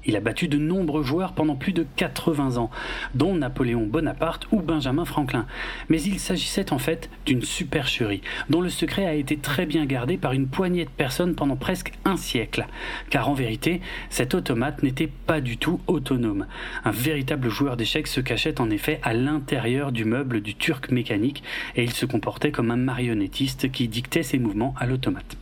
Il 0.06 0.16
a 0.16 0.20
battu 0.20 0.48
de 0.48 0.58
nombreux 0.58 1.02
joueurs 1.02 1.32
pendant 1.32 1.56
plus 1.56 1.72
de 1.72 1.84
80 1.96 2.56
ans, 2.56 2.70
dont 3.14 3.34
Napoléon 3.34 3.86
Bonaparte 3.86 4.46
ou 4.52 4.60
Benjamin 4.62 5.04
Franklin. 5.04 5.46
Mais 5.88 6.00
il 6.00 6.18
s'agissait 6.18 6.72
en 6.72 6.78
fait 6.78 7.10
d'une 7.26 7.42
supercherie, 7.42 8.22
dont 8.48 8.60
le 8.60 8.70
secret 8.70 9.06
a 9.06 9.14
été 9.14 9.36
très 9.36 9.66
bien 9.66 9.84
gardé 9.86 10.16
par 10.16 10.32
une 10.32 10.46
poignée 10.46 10.84
de 10.84 10.90
personnes 10.90 11.34
pendant 11.34 11.56
presque 11.56 11.92
un 12.04 12.16
siècle. 12.16 12.66
Car 13.10 13.28
en 13.28 13.34
vérité, 13.34 13.80
cet 14.08 14.34
automate 14.34 14.82
n'était 14.82 15.10
pas 15.26 15.40
du 15.40 15.58
tout 15.58 15.80
autonome. 15.86 16.46
Un 16.84 16.90
véritable 16.92 17.50
joueur 17.50 17.76
d'échecs 17.76 18.06
se 18.06 18.20
cachait 18.20 18.60
en 18.60 18.70
effet 18.70 19.00
à 19.02 19.12
l'intérieur 19.12 19.92
du 19.92 20.04
meuble 20.04 20.40
du 20.40 20.54
turc 20.54 20.90
mécanique 20.90 21.42
et 21.74 21.82
il 21.82 21.92
se 21.92 22.06
comportait 22.06 22.52
comme 22.52 22.70
un 22.70 22.76
marionnettiste 22.76 23.70
qui 23.72 23.88
dictait 23.88 24.22
ses 24.22 24.38
mouvements 24.38 24.74
à 24.78 24.86
l'automate. 24.86 25.36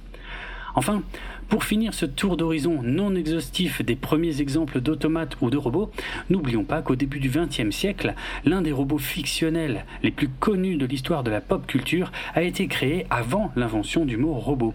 Enfin, 0.76 1.02
pour 1.54 1.62
finir 1.62 1.94
ce 1.94 2.04
tour 2.04 2.37
d'horizon 2.37 2.80
non 2.82 3.14
exhaustif 3.14 3.80
des 3.80 3.94
premiers 3.94 4.40
exemples 4.40 4.80
d'automates 4.80 5.37
ou 5.40 5.50
de 5.50 5.56
robots, 5.56 5.88
n'oublions 6.28 6.64
pas 6.64 6.82
qu'au 6.82 6.96
début 6.96 7.20
du 7.20 7.30
XXe 7.30 7.70
siècle, 7.70 8.14
l'un 8.44 8.61
des 8.61 8.73
robots 8.73 8.99
fictionnels 8.99 9.84
les 10.02 10.11
plus 10.11 10.26
connus 10.26 10.75
de 10.75 10.84
l'histoire 10.84 11.23
de 11.23 11.30
la 11.30 11.40
pop 11.40 11.64
culture 11.68 12.11
a 12.34 12.42
été 12.42 12.66
créé 12.66 13.06
avant 13.08 13.52
l'invention 13.54 14.04
du 14.04 14.16
mot 14.16 14.34
robot. 14.34 14.75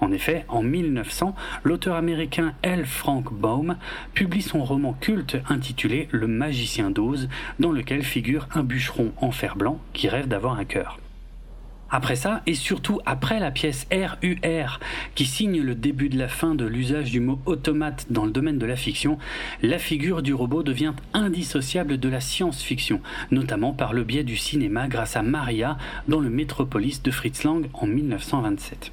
En 0.00 0.10
effet, 0.10 0.44
en 0.48 0.64
1900, 0.64 1.36
l'auteur 1.62 1.94
américain 1.94 2.54
L. 2.62 2.86
Frank 2.86 3.32
Baum 3.32 3.76
publie 4.12 4.42
son 4.42 4.64
roman 4.64 4.96
culte 5.00 5.36
intitulé 5.48 6.08
Le 6.10 6.26
magicien 6.26 6.90
d'Oz, 6.90 7.28
dans 7.60 7.70
lequel 7.70 8.02
figure 8.02 8.48
un 8.52 8.64
bûcheron 8.64 9.12
en 9.20 9.30
fer 9.30 9.54
blanc 9.54 9.78
qui 9.92 10.08
rêve 10.08 10.26
d'avoir 10.26 10.58
un 10.58 10.64
cœur. 10.64 10.98
Après 11.88 12.16
ça, 12.16 12.42
et 12.46 12.54
surtout 12.54 13.00
après 13.06 13.38
la 13.38 13.52
pièce 13.52 13.86
RUR, 13.92 14.80
qui 15.14 15.24
signe 15.24 15.60
le 15.60 15.76
début 15.76 16.08
de 16.08 16.18
la 16.18 16.26
fin 16.26 16.56
de 16.56 16.64
l'usage 16.64 17.12
du 17.12 17.20
mot 17.20 17.38
automate 17.46 18.06
dans 18.10 18.24
le 18.24 18.32
domaine 18.32 18.58
de 18.58 18.66
la 18.66 18.74
fiction, 18.74 19.18
la 19.62 19.78
figure 19.78 20.22
du 20.22 20.34
robot 20.34 20.64
devient 20.64 20.94
indissociable 21.14 21.98
de 21.98 22.08
la 22.08 22.20
science-fiction, 22.20 23.00
notamment 23.30 23.72
par 23.72 23.92
le 23.92 24.02
biais 24.02 24.24
du 24.24 24.36
cinéma 24.36 24.88
grâce 24.88 25.16
à 25.16 25.22
Maria 25.22 25.78
dans 26.08 26.18
le 26.18 26.28
Métropolis 26.28 27.02
de 27.02 27.10
Fritz 27.12 27.44
Lang 27.44 27.68
en 27.72 27.86
1927. 27.86 28.90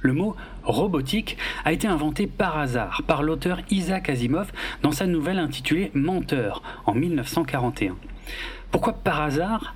Le 0.00 0.12
mot 0.12 0.36
robotique 0.62 1.36
a 1.64 1.72
été 1.72 1.86
inventé 1.86 2.26
par 2.26 2.58
hasard 2.58 3.02
par 3.06 3.22
l'auteur 3.22 3.60
Isaac 3.70 4.08
Asimov 4.08 4.52
dans 4.82 4.92
sa 4.92 5.06
nouvelle 5.06 5.38
intitulée 5.38 5.90
Menteur 5.94 6.62
en 6.86 6.94
1941. 6.94 7.96
Pourquoi 8.70 8.92
par 8.92 9.20
hasard? 9.20 9.74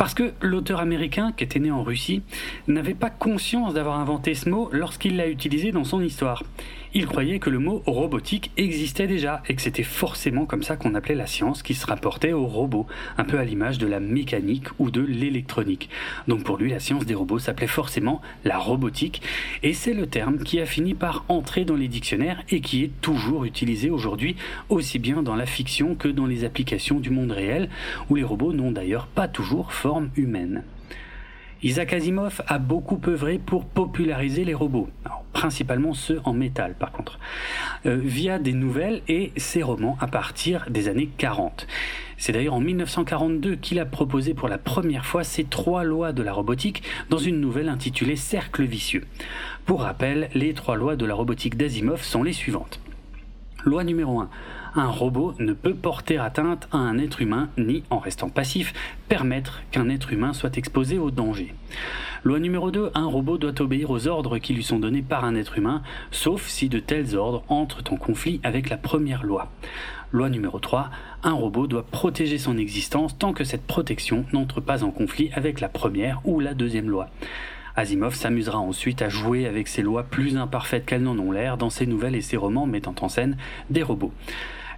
Parce 0.00 0.14
que 0.14 0.32
l'auteur 0.40 0.80
américain, 0.80 1.30
qui 1.36 1.44
était 1.44 1.58
né 1.58 1.70
en 1.70 1.82
Russie, 1.82 2.22
n'avait 2.68 2.94
pas 2.94 3.10
conscience 3.10 3.74
d'avoir 3.74 3.98
inventé 3.98 4.34
ce 4.34 4.48
mot 4.48 4.70
lorsqu'il 4.72 5.18
l'a 5.18 5.28
utilisé 5.28 5.72
dans 5.72 5.84
son 5.84 6.00
histoire. 6.00 6.42
Il 6.92 7.06
croyait 7.06 7.38
que 7.38 7.50
le 7.50 7.60
mot 7.60 7.84
robotique 7.86 8.50
existait 8.56 9.06
déjà 9.06 9.44
et 9.48 9.54
que 9.54 9.62
c'était 9.62 9.84
forcément 9.84 10.44
comme 10.44 10.64
ça 10.64 10.74
qu'on 10.74 10.96
appelait 10.96 11.14
la 11.14 11.28
science 11.28 11.62
qui 11.62 11.74
se 11.74 11.86
rapportait 11.86 12.32
aux 12.32 12.48
robots, 12.48 12.88
un 13.16 13.22
peu 13.22 13.38
à 13.38 13.44
l'image 13.44 13.78
de 13.78 13.86
la 13.86 14.00
mécanique 14.00 14.66
ou 14.80 14.90
de 14.90 15.00
l'électronique. 15.00 15.88
Donc 16.26 16.42
pour 16.42 16.56
lui, 16.56 16.70
la 16.70 16.80
science 16.80 17.06
des 17.06 17.14
robots 17.14 17.38
s'appelait 17.38 17.68
forcément 17.68 18.20
la 18.44 18.58
robotique 18.58 19.22
et 19.62 19.72
c'est 19.72 19.94
le 19.94 20.08
terme 20.08 20.38
qui 20.38 20.58
a 20.58 20.66
fini 20.66 20.94
par 20.94 21.24
entrer 21.28 21.64
dans 21.64 21.76
les 21.76 21.86
dictionnaires 21.86 22.42
et 22.50 22.60
qui 22.60 22.82
est 22.82 23.00
toujours 23.00 23.44
utilisé 23.44 23.88
aujourd'hui 23.88 24.34
aussi 24.68 24.98
bien 24.98 25.22
dans 25.22 25.36
la 25.36 25.46
fiction 25.46 25.94
que 25.94 26.08
dans 26.08 26.26
les 26.26 26.42
applications 26.42 26.98
du 26.98 27.10
monde 27.10 27.30
réel 27.30 27.68
où 28.08 28.16
les 28.16 28.24
robots 28.24 28.52
n'ont 28.52 28.72
d'ailleurs 28.72 29.06
pas 29.06 29.28
toujours 29.28 29.72
forme 29.72 30.10
humaine. 30.16 30.64
Isaac 31.62 31.92
Asimov 31.92 32.40
a 32.46 32.58
beaucoup 32.58 32.98
œuvré 33.06 33.38
pour 33.38 33.66
populariser 33.66 34.44
les 34.44 34.54
robots, 34.54 34.88
principalement 35.34 35.92
ceux 35.92 36.18
en 36.24 36.32
métal 36.32 36.74
par 36.74 36.90
contre, 36.90 37.18
euh, 37.84 38.00
via 38.02 38.38
des 38.38 38.54
nouvelles 38.54 39.02
et 39.08 39.32
ses 39.36 39.62
romans 39.62 39.98
à 40.00 40.06
partir 40.06 40.64
des 40.70 40.88
années 40.88 41.10
40. 41.18 41.66
C'est 42.16 42.32
d'ailleurs 42.32 42.54
en 42.54 42.60
1942 42.60 43.56
qu'il 43.56 43.78
a 43.78 43.84
proposé 43.84 44.32
pour 44.32 44.48
la 44.48 44.56
première 44.56 45.04
fois 45.04 45.22
ces 45.22 45.44
trois 45.44 45.84
lois 45.84 46.12
de 46.12 46.22
la 46.22 46.32
robotique 46.32 46.82
dans 47.10 47.18
une 47.18 47.40
nouvelle 47.40 47.68
intitulée 47.68 48.16
Cercle 48.16 48.64
vicieux. 48.64 49.04
Pour 49.66 49.82
rappel, 49.82 50.30
les 50.34 50.54
trois 50.54 50.76
lois 50.76 50.96
de 50.96 51.04
la 51.04 51.14
robotique 51.14 51.58
d'Asimov 51.58 52.02
sont 52.02 52.22
les 52.22 52.32
suivantes. 52.32 52.80
Loi 53.66 53.84
numéro 53.84 54.20
1 54.20 54.30
un 54.74 54.88
robot 54.88 55.34
ne 55.38 55.52
peut 55.52 55.74
porter 55.74 56.18
atteinte 56.18 56.68
à 56.72 56.78
un 56.78 56.98
être 56.98 57.22
humain 57.22 57.48
ni, 57.58 57.82
en 57.90 57.98
restant 57.98 58.28
passif, 58.28 58.72
permettre 59.08 59.62
qu'un 59.70 59.88
être 59.88 60.12
humain 60.12 60.32
soit 60.32 60.56
exposé 60.56 60.98
au 60.98 61.10
danger. 61.10 61.54
Loi 62.22 62.38
numéro 62.38 62.70
2, 62.70 62.90
un 62.94 63.06
robot 63.06 63.38
doit 63.38 63.60
obéir 63.60 63.90
aux 63.90 64.06
ordres 64.06 64.38
qui 64.38 64.52
lui 64.52 64.62
sont 64.62 64.78
donnés 64.78 65.02
par 65.02 65.24
un 65.24 65.34
être 65.34 65.56
humain, 65.56 65.82
sauf 66.10 66.46
si 66.46 66.68
de 66.68 66.78
tels 66.78 67.16
ordres 67.16 67.42
entrent 67.48 67.82
en 67.90 67.96
conflit 67.96 68.40
avec 68.42 68.68
la 68.68 68.76
première 68.76 69.24
loi. 69.24 69.50
Loi 70.12 70.28
numéro 70.28 70.58
3, 70.58 70.90
un 71.22 71.32
robot 71.32 71.66
doit 71.66 71.86
protéger 71.86 72.38
son 72.38 72.58
existence 72.58 73.16
tant 73.16 73.32
que 73.32 73.44
cette 73.44 73.66
protection 73.66 74.24
n'entre 74.32 74.60
pas 74.60 74.84
en 74.84 74.90
conflit 74.90 75.30
avec 75.32 75.60
la 75.60 75.68
première 75.68 76.20
ou 76.24 76.40
la 76.40 76.52
deuxième 76.52 76.90
loi. 76.90 77.08
Asimov 77.76 78.14
s'amusera 78.14 78.58
ensuite 78.58 79.02
à 79.02 79.08
jouer 79.08 79.46
avec 79.46 79.68
ces 79.68 79.82
lois 79.82 80.02
plus 80.02 80.36
imparfaites 80.36 80.84
qu'elles 80.84 81.02
n'en 81.02 81.18
ont 81.18 81.32
l'air 81.32 81.56
dans 81.56 81.70
ses 81.70 81.86
nouvelles 81.86 82.16
et 82.16 82.20
ses 82.20 82.36
romans 82.36 82.66
mettant 82.66 82.94
en 83.00 83.08
scène 83.08 83.36
des 83.70 83.82
robots. 83.82 84.12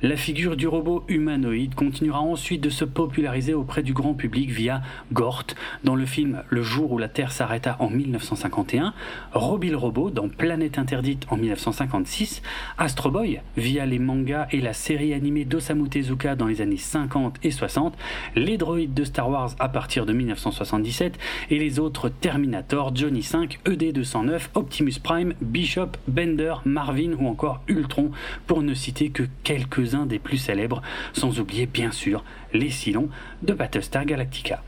La 0.05 0.17
figure 0.17 0.57
du 0.57 0.67
robot 0.67 1.05
humanoïde 1.07 1.77
continuera 1.77 2.19
ensuite 2.19 2.61
de 2.61 2.71
se 2.71 2.85
populariser 2.85 3.55
auprès 3.55 3.85
du 3.85 3.93
grand 3.93 4.15
public 4.15 4.51
via 4.51 4.83
Gort 5.13 5.47
dans 5.85 5.95
le 5.95 6.07
film 6.07 6.43
Le 6.49 6.61
jour 6.61 6.91
où 6.91 6.99
la 6.99 7.09
Terre 7.09 7.31
s'arrêta 7.31 7.77
en 7.79 7.89
1951, 7.89 8.95
Robbie 9.33 9.71
le 9.71 9.77
robot 9.77 10.11
dans 10.11 10.29
Planète 10.29 10.77
interdite 10.77 11.27
en 11.31 11.37
1956, 11.37 12.43
Astro 12.79 13.13
Boy 13.13 13.43
via 13.57 13.87
les 13.87 14.01
mangas 14.01 14.49
et 14.51 14.61
la 14.61 14.73
série 14.73 15.15
animée 15.15 15.45
d'Osamu 15.45 15.89
Tezuka 15.89 16.35
dans 16.35 16.49
les 16.49 16.63
années 16.63 16.79
50 16.79 17.37
et 17.45 17.53
60, 17.53 17.97
les 18.35 18.57
droïdes 18.57 18.95
de 18.95 19.05
Star 19.05 19.31
Wars 19.31 19.53
à 19.61 19.69
partir 19.69 20.05
de 20.05 20.13
1977 20.13 21.17
et 21.51 21.61
les 21.61 21.79
autres 21.79 22.09
Terminator, 22.09 22.91
Johnny 22.97 23.23
5, 23.23 23.61
ED209, 23.67 24.49
Optimus 24.55 24.99
Prime, 25.01 25.35
Bishop, 25.41 25.91
Bender, 26.09 26.55
Marvin 26.65 27.13
ou 27.21 27.29
encore 27.29 27.63
Ultron 27.69 28.11
pour 28.49 28.63
ne 28.63 28.75
citer 28.75 29.11
que 29.11 29.23
quelques 29.45 29.92
des 30.07 30.19
plus 30.19 30.39
célèbres, 30.39 30.83
sans 31.13 31.41
oublier 31.41 31.67
bien 31.67 31.93
sûr 31.93 32.25
les 32.53 32.71
Silons 32.71 33.09
de 33.43 33.53
Battlestar 33.53 34.05
Galactica. 34.05 34.63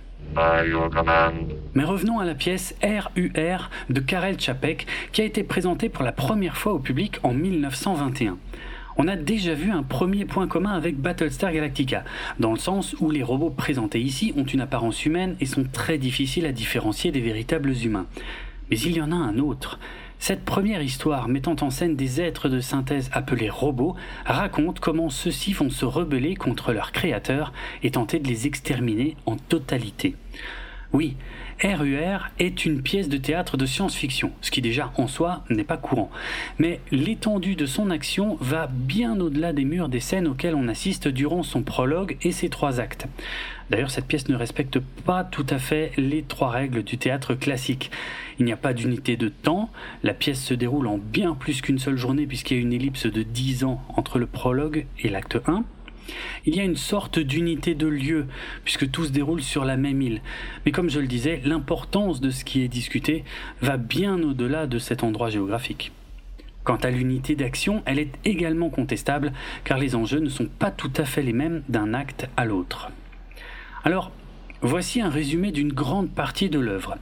Mais 1.75 1.85
revenons 1.85 2.19
à 2.19 2.25
la 2.25 2.35
pièce 2.35 2.75
RUR 2.83 3.71
de 3.91 4.01
Karel 4.01 4.41
Čapek 4.41 4.87
qui 5.13 5.21
a 5.21 5.25
été 5.25 5.45
présentée 5.45 5.89
pour 5.89 6.05
la 6.05 6.13
première 6.13 6.57
fois 6.57 6.73
au 6.73 6.79
public 6.79 7.19
en 7.23 7.35
1921 7.35 8.39
on 8.97 9.09
a 9.09 9.17
déjà 9.17 9.55
vu 9.55 9.71
un 9.71 9.83
premier 9.83 10.25
point 10.25 10.47
commun 10.47 10.73
avec 10.73 10.97
Battlestar 10.97 11.53
Galactica, 11.53 12.05
dans 12.39 12.53
le 12.53 12.59
sens 12.59 12.95
où 13.01 13.11
les 13.11 13.23
robots 13.23 13.51
présentés 13.51 14.01
ici 14.01 14.33
ont 14.37 14.45
une 14.45 14.61
apparence 14.61 15.05
humaine 15.05 15.37
et 15.41 15.47
sont 15.47 15.65
très 15.65 15.99
difficiles 15.99 16.47
à 16.47 16.53
différencier 16.53 17.11
des 17.11 17.21
véritables 17.21 17.73
humains. 17.73 18.07
Mais 18.71 18.79
il 18.79 18.97
y 18.97 19.03
en 19.03 19.13
a 19.13 19.17
un 19.17 19.39
autre. 19.39 19.79
Cette 20.19 20.45
première 20.45 20.83
histoire 20.83 21.29
mettant 21.29 21.57
en 21.61 21.71
scène 21.71 21.97
des 21.97 22.21
êtres 22.21 22.49
de 22.49 22.61
synthèse 22.61 23.11
appelés 23.13 23.51
robots 23.51 23.95
raconte 24.25 24.81
comment 24.81 25.11
ceux-ci 25.11 25.53
vont 25.53 25.71
se 25.71 25.85
rebeller 25.85 26.35
contre 26.35 26.73
leurs 26.73 26.93
créateurs 26.93 27.53
et 27.83 27.91
tenter 27.91 28.19
de 28.19 28.29
les 28.29 28.47
exterminer 28.47 29.17
en 29.27 29.37
totalité. 29.37 30.17
Oui, 30.93 31.17
RUR 31.63 32.31
est 32.39 32.65
une 32.65 32.83
pièce 32.83 33.09
de 33.09 33.17
théâtre 33.17 33.57
de 33.57 33.67
science-fiction, 33.67 34.33
ce 34.41 34.51
qui 34.51 34.61
déjà 34.61 34.93
en 34.97 35.07
soi 35.07 35.45
n'est 35.51 35.65
pas 35.65 35.77
courant. 35.77 36.11
Mais 36.59 36.81
l'étendue 36.91 37.55
de 37.55 37.67
son 37.67 37.91
action 37.91 38.37
va 38.41 38.69
bien 38.71 39.19
au-delà 39.21 39.53
des 39.53 39.65
murs 39.65 39.89
des 39.89 40.01
scènes 40.01 40.27
auxquelles 40.27 40.55
on 40.55 40.69
assiste 40.69 41.09
durant 41.09 41.43
son 41.43 41.63
prologue 41.63 42.17
et 42.23 42.33
ses 42.33 42.49
trois 42.49 42.81
actes. 42.81 43.07
D'ailleurs, 43.71 43.91
cette 43.91 44.07
pièce 44.07 44.29
ne 44.29 44.37
respecte 44.37 44.79
pas 44.79 45.25
tout 45.25 45.47
à 45.49 45.59
fait 45.59 45.93
les 45.97 46.23
trois 46.23 46.51
règles 46.51 46.83
du 46.83 46.99
théâtre 46.99 47.35
classique. 47.35 47.91
Il 48.39 48.45
n'y 48.45 48.53
a 48.53 48.57
pas 48.57 48.75
d'unité 48.75 49.17
de 49.17 49.29
temps, 49.29 49.71
la 50.03 50.13
pièce 50.13 50.43
se 50.43 50.55
déroule 50.55 50.87
en 50.87 50.99
bien 50.99 51.35
plus 51.35 51.63
qu'une 51.63 51.79
seule 51.79 51.97
journée 51.97 52.27
puisqu'il 52.27 52.57
y 52.57 52.61
a 52.61 52.63
une 52.63 52.73
ellipse 52.73 53.07
de 53.07 53.23
10 53.23 53.65
ans 53.65 53.83
entre 53.97 54.19
le 54.19 54.27
prologue 54.27 54.87
et 55.01 55.09
l'acte 55.09 55.39
1. 55.47 55.65
Il 56.47 56.55
y 56.55 56.61
a 56.61 56.65
une 56.65 56.77
sorte 56.77 57.19
d'unité 57.19 57.75
de 57.75 57.87
lieu, 57.87 58.27
puisque 58.65 58.91
tout 58.91 59.05
se 59.05 59.11
déroule 59.11 59.43
sur 59.43 59.65
la 59.65 59.77
même 59.77 60.03
île. 60.03 60.21
Mais 60.65 60.73
comme 60.73 60.91
je 60.91 61.01
le 61.01 61.07
disais, 61.07 61.41
l'importance 61.45 62.21
de 62.21 62.31
ce 62.31 62.45
qui 62.45 62.63
est 62.63 62.69
discuté 62.69 63.25
va 63.61 63.77
bien 63.77 64.23
au-delà 64.23 64.67
de 64.67 64.79
cet 64.79 65.03
endroit 65.03 65.31
géographique. 65.31 65.93
Quant 66.65 66.77
à 66.77 66.91
l'unité 66.91 67.37
d'action, 67.37 67.83
elle 67.85 67.99
est 67.99 68.13
également 68.25 68.71
contestable, 68.71 69.33
car 69.65 69.79
les 69.79 69.95
enjeux 69.95 70.21
ne 70.21 70.31
sont 70.31 70.47
pas 70.47 70.71
tout 70.71 70.93
à 70.97 71.05
fait 71.05 71.23
les 71.23 71.35
mêmes 71.35 71.63
d'un 71.69 71.93
acte 71.93 72.27
à 72.37 72.47
l'autre. 72.47 72.91
Alors, 73.85 74.13
Voici 74.67 75.03
un 75.03 75.11
résumé 75.11 75.53
d'une 75.53 75.75
grande 75.75 76.09
partie 76.09 76.49
de 76.49 76.59
l'œuvre. 76.59 76.97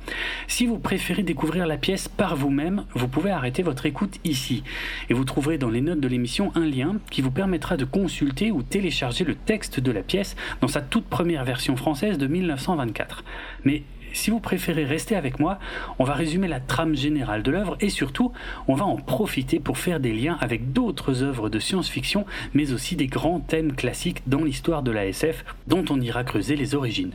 Si 0.49 0.67
vous 0.67 0.81
préférez 0.81 1.23
découvrir 1.23 1.65
la 1.65 1.77
pièce 1.77 2.09
par 2.09 2.35
vous-même, 2.35 2.87
vous 2.97 3.07
pouvez 3.07 3.31
arrêter 3.31 3.63
votre 3.63 3.87
écoute 3.87 4.19
ici. 4.25 4.65
Et 5.09 5.15
vous 5.15 5.25
trouverez 5.25 5.59
dans 5.59 5.71
les 5.71 5.81
notes 5.81 6.01
de 6.01 6.09
l'émission 6.09 6.51
un 6.57 6.67
lien 6.67 6.97
qui 7.13 7.23
vous 7.23 7.31
permettra 7.31 7.77
de 7.77 7.85
consulter 7.85 8.51
ou 8.51 8.65
télécharger 8.65 9.23
le 9.23 9.37
texte 9.37 9.79
de 9.79 9.93
la 9.93 10.03
pièce 10.03 10.35
dans 10.61 10.67
sa 10.67 10.81
toute 10.81 11.05
première 11.05 11.45
version 11.45 11.77
française 11.77 12.19
de 12.19 12.27
1924. 12.27 13.23
Mais 13.63 13.85
si 14.13 14.33
vous 14.33 14.41
préférez 14.41 14.85
rester 14.85 15.15
avec 15.15 15.39
moi, 15.39 15.61
on 16.01 16.05
va 16.05 16.15
résumer 16.15 16.49
la 16.49 16.59
trame 16.59 16.97
générale 16.97 17.45
de 17.45 17.53
l'œuvre 17.53 17.77
et 17.79 17.91
surtout, 17.91 18.33
on 18.67 18.75
va 18.75 18.87
en 18.87 18.97
profiter 18.97 19.61
pour 19.61 19.79
faire 19.79 20.01
des 20.01 20.13
liens 20.13 20.37
avec 20.41 20.73
d'autres 20.73 21.23
œuvres 21.23 21.49
de 21.49 21.61
science-fiction, 21.61 22.27
mais 22.55 22.73
aussi 22.73 22.97
des 22.97 23.07
grands 23.07 23.39
thèmes 23.39 23.73
classiques 23.77 24.23
dans 24.27 24.43
l'histoire 24.43 24.83
de 24.83 24.91
la 24.91 25.07
SF 25.07 25.45
dont 25.69 25.85
on 25.91 26.01
ira 26.01 26.25
creuser 26.25 26.57
les 26.57 26.75
origines. 26.75 27.13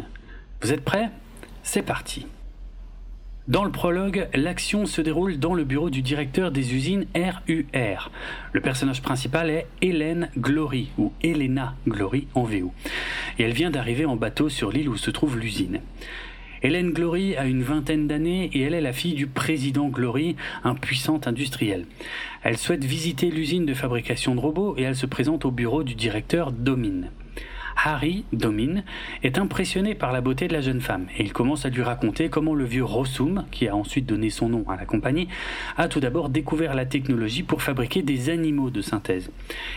Vous 0.62 0.74
êtes 0.74 0.84
prêts? 0.84 1.10
C'est 1.62 1.84
parti. 1.84 2.26
Dans 3.48 3.64
le 3.64 3.72
prologue, 3.72 4.28
l'action 4.34 4.88
se 4.88 5.02
déroule 5.02 5.38
dans 5.38 5.54
le 5.54 5.64
bureau 5.64 5.92
du 5.92 6.02
directeur 6.02 6.52
des 6.52 6.74
usines 6.74 7.06
RUR. 7.16 8.10
Le 8.54 8.62
personnage 8.62 9.04
principal 9.04 9.52
est 9.52 9.68
Hélène 9.84 10.30
Glory, 10.36 10.90
ou 10.98 11.14
Elena 11.22 11.76
Glory 11.88 12.28
en 12.34 12.44
VO. 12.44 12.74
Et 13.38 13.44
elle 13.44 13.54
vient 13.54 13.70
d'arriver 13.70 14.06
en 14.06 14.16
bateau 14.16 14.50
sur 14.50 14.72
l'île 14.72 14.90
où 14.90 14.98
se 14.98 15.12
trouve 15.12 15.38
l'usine. 15.38 15.80
Hélène 16.64 16.92
Glory 16.92 17.36
a 17.38 17.46
une 17.46 17.62
vingtaine 17.62 18.08
d'années 18.08 18.50
et 18.52 18.64
elle 18.64 18.74
est 18.74 18.82
la 18.82 18.94
fille 18.94 19.14
du 19.14 19.28
président 19.28 19.90
Glory, 19.90 20.36
un 20.64 20.74
puissant 20.74 21.22
industriel. 21.28 21.86
Elle 22.42 22.58
souhaite 22.58 22.84
visiter 22.84 23.30
l'usine 23.30 23.68
de 23.68 23.76
fabrication 23.76 24.34
de 24.34 24.40
robots 24.40 24.76
et 24.76 24.82
elle 24.82 24.96
se 24.96 25.06
présente 25.06 25.46
au 25.46 25.52
bureau 25.52 25.84
du 25.84 25.94
directeur 25.94 26.52
Domine. 26.52 27.12
Harry, 27.84 28.26
Domine, 28.34 28.84
est 29.24 29.38
impressionné 29.38 29.94
par 29.94 30.12
la 30.12 30.22
beauté 30.22 30.48
de 30.48 30.54
la 30.54 30.62
jeune 30.62 30.82
femme 30.82 31.08
et 31.18 31.24
il 31.24 31.32
commence 31.32 31.66
à 31.66 31.70
lui 31.70 31.84
raconter 31.84 32.30
comment 32.30 32.56
le 32.56 32.66
vieux 32.66 32.84
Rossum, 32.84 33.46
qui 33.52 33.68
a 33.68 33.76
ensuite 33.76 34.06
donné 34.06 34.30
son 34.30 34.50
nom 34.50 34.66
à 34.68 34.76
la 34.76 34.86
compagnie, 34.86 35.28
a 35.78 35.88
tout 35.88 36.00
d'abord 36.00 36.30
découvert 36.30 36.74
la 36.74 36.86
technologie 36.86 37.44
pour 37.44 37.62
fabriquer 37.62 38.02
des 38.02 38.30
animaux 38.30 38.70
de 38.70 38.82
synthèse. 38.82 39.30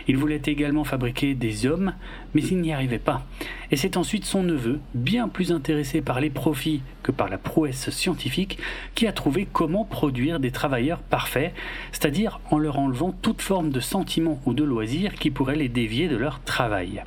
Il 0.09 0.17
voulait 0.17 0.43
également 0.47 0.85
fabriquer 0.85 1.35
des 1.35 1.67
hommes, 1.67 1.93
mais 2.35 2.43
il 2.43 2.61
n'y 2.61 2.73
arrivait 2.73 2.99
pas. 2.99 3.27
Et 3.71 3.77
c'est 3.77 3.97
ensuite 3.97 4.25
son 4.25 4.43
neveu, 4.43 4.81
bien 4.95 5.29
plus 5.29 5.53
intéressé 5.53 6.01
par 6.01 6.21
les 6.21 6.31
profits 6.31 6.83
que 7.03 7.13
par 7.13 7.29
la 7.29 7.39
prouesse 7.39 7.91
scientifique, 7.91 8.59
qui 8.95 9.07
a 9.07 9.13
trouvé 9.13 9.47
comment 9.53 9.85
produire 9.85 10.41
des 10.41 10.51
travailleurs 10.51 11.01
parfaits, 11.01 11.55
c'est-à-dire 11.93 12.41
en 12.51 12.59
leur 12.59 12.79
enlevant 12.79 13.13
toute 13.13 13.43
forme 13.43 13.71
de 13.71 13.81
sentiment 13.81 14.41
ou 14.47 14.55
de 14.55 14.65
loisir 14.65 15.15
qui 15.15 15.31
pourrait 15.31 15.57
les 15.57 15.69
dévier 15.69 16.09
de 16.09 16.17
leur 16.17 16.41
travail. 16.43 17.03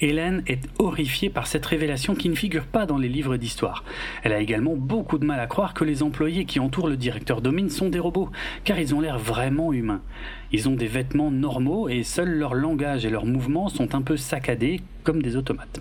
Hélène 0.00 0.42
est 0.46 0.62
horrifiée 0.78 1.28
par 1.28 1.48
cette 1.48 1.66
révélation 1.66 2.14
qui 2.14 2.28
ne 2.28 2.36
figure 2.36 2.66
pas 2.66 2.86
dans 2.86 2.98
les 2.98 3.08
livres 3.08 3.36
d'histoire. 3.36 3.82
Elle 4.22 4.32
a 4.32 4.40
également 4.40 4.76
beaucoup 4.76 5.18
de 5.18 5.24
mal 5.24 5.40
à 5.40 5.46
croire 5.48 5.74
que 5.74 5.84
les 5.84 6.04
employés 6.04 6.44
qui 6.44 6.60
entourent 6.60 6.88
le 6.88 6.96
directeur 6.96 7.40
Domine 7.40 7.68
sont 7.68 7.88
des 7.88 7.98
robots, 7.98 8.30
car 8.64 8.78
ils 8.78 8.94
ont 8.94 9.00
l'air 9.00 9.18
vraiment 9.18 9.72
humains. 9.72 10.02
Ils 10.52 10.68
ont 10.68 10.76
des 10.76 10.86
vêtements 10.86 11.32
normaux 11.32 11.88
et 11.88 12.04
seul 12.04 12.28
leur 12.28 12.54
langage 12.54 13.04
et 13.04 13.10
leurs 13.10 13.26
mouvements 13.26 13.68
sont 13.68 13.96
un 13.96 14.02
peu 14.02 14.16
saccadés 14.16 14.80
comme 15.02 15.20
des 15.20 15.36
automates. 15.36 15.80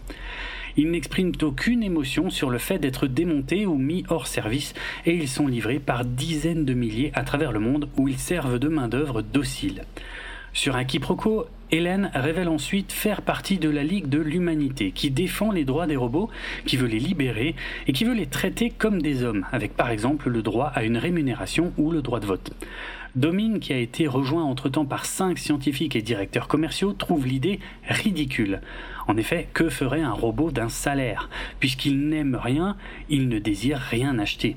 Ils 0.77 0.89
n'expriment 0.89 1.33
aucune 1.41 1.83
émotion 1.83 2.29
sur 2.29 2.49
le 2.49 2.57
fait 2.59 2.79
d'être 2.79 3.07
démontés 3.07 3.65
ou 3.65 3.75
mis 3.75 4.03
hors 4.09 4.27
service 4.27 4.73
et 5.05 5.15
ils 5.15 5.27
sont 5.27 5.47
livrés 5.47 5.79
par 5.79 6.05
dizaines 6.05 6.65
de 6.65 6.73
milliers 6.73 7.11
à 7.13 7.23
travers 7.23 7.51
le 7.51 7.59
monde 7.59 7.89
où 7.97 8.07
ils 8.07 8.19
servent 8.19 8.59
de 8.59 8.67
main-d'œuvre 8.67 9.21
docile. 9.21 9.83
Sur 10.53 10.75
un 10.75 10.85
quiproquo, 10.85 11.45
Hélène 11.69 12.11
révèle 12.13 12.47
ensuite 12.47 12.93
faire 12.93 13.21
partie 13.21 13.57
de 13.57 13.69
la 13.69 13.83
Ligue 13.83 14.07
de 14.07 14.19
l'Humanité, 14.19 14.91
qui 14.91 15.11
défend 15.11 15.51
les 15.51 15.65
droits 15.65 15.85
des 15.85 15.97
robots, 15.97 16.29
qui 16.65 16.77
veut 16.77 16.87
les 16.87 16.99
libérer 16.99 17.55
et 17.87 17.91
qui 17.91 18.05
veut 18.05 18.13
les 18.13 18.25
traiter 18.25 18.69
comme 18.69 19.01
des 19.01 19.23
hommes, 19.23 19.45
avec 19.51 19.75
par 19.75 19.89
exemple 19.89 20.29
le 20.29 20.41
droit 20.41 20.71
à 20.73 20.83
une 20.83 20.97
rémunération 20.97 21.73
ou 21.77 21.91
le 21.91 22.01
droit 22.01 22.21
de 22.21 22.25
vote. 22.25 22.53
Domine, 23.15 23.59
qui 23.59 23.73
a 23.73 23.77
été 23.77 24.07
rejoint 24.07 24.45
entre-temps 24.45 24.85
par 24.85 25.05
cinq 25.05 25.39
scientifiques 25.39 25.97
et 25.97 26.01
directeurs 26.01 26.47
commerciaux, 26.47 26.93
trouve 26.93 27.27
l'idée 27.27 27.59
ridicule. 27.89 28.61
En 29.07 29.17
effet, 29.17 29.49
que 29.53 29.67
ferait 29.67 30.01
un 30.01 30.13
robot 30.13 30.51
d'un 30.51 30.69
salaire? 30.69 31.29
Puisqu'il 31.59 32.07
n'aime 32.07 32.39
rien, 32.41 32.77
il 33.09 33.27
ne 33.27 33.39
désire 33.39 33.79
rien 33.79 34.19
acheter. 34.19 34.55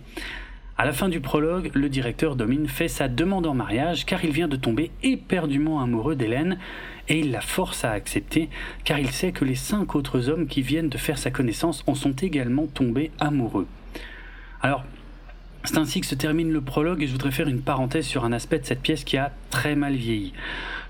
À 0.80 0.86
la 0.86 0.92
fin 0.92 1.10
du 1.10 1.20
prologue, 1.20 1.70
le 1.74 1.90
directeur 1.90 2.36
Domine 2.36 2.66
fait 2.66 2.88
sa 2.88 3.06
demande 3.08 3.46
en 3.46 3.52
mariage 3.52 4.06
car 4.06 4.24
il 4.24 4.30
vient 4.30 4.48
de 4.48 4.56
tomber 4.56 4.90
éperdument 5.02 5.82
amoureux 5.82 6.16
d'Hélène 6.16 6.56
et 7.10 7.18
il 7.18 7.32
la 7.32 7.42
force 7.42 7.84
à 7.84 7.90
accepter 7.90 8.48
car 8.84 8.98
il 8.98 9.10
sait 9.10 9.32
que 9.32 9.44
les 9.44 9.56
cinq 9.56 9.94
autres 9.94 10.30
hommes 10.30 10.46
qui 10.46 10.62
viennent 10.62 10.88
de 10.88 10.96
faire 10.96 11.18
sa 11.18 11.30
connaissance 11.30 11.82
en 11.86 11.94
sont 11.94 12.12
également 12.12 12.66
tombés 12.66 13.10
amoureux. 13.20 13.66
Alors, 14.62 14.84
c'est 15.64 15.76
ainsi 15.76 16.00
que 16.00 16.06
se 16.06 16.14
termine 16.14 16.50
le 16.50 16.62
prologue 16.62 17.02
et 17.02 17.06
je 17.06 17.12
voudrais 17.12 17.32
faire 17.32 17.48
une 17.48 17.60
parenthèse 17.60 18.06
sur 18.06 18.24
un 18.24 18.32
aspect 18.32 18.60
de 18.60 18.64
cette 18.64 18.80
pièce 18.80 19.04
qui 19.04 19.18
a 19.18 19.32
très 19.50 19.74
mal 19.76 19.94
vieilli. 19.94 20.32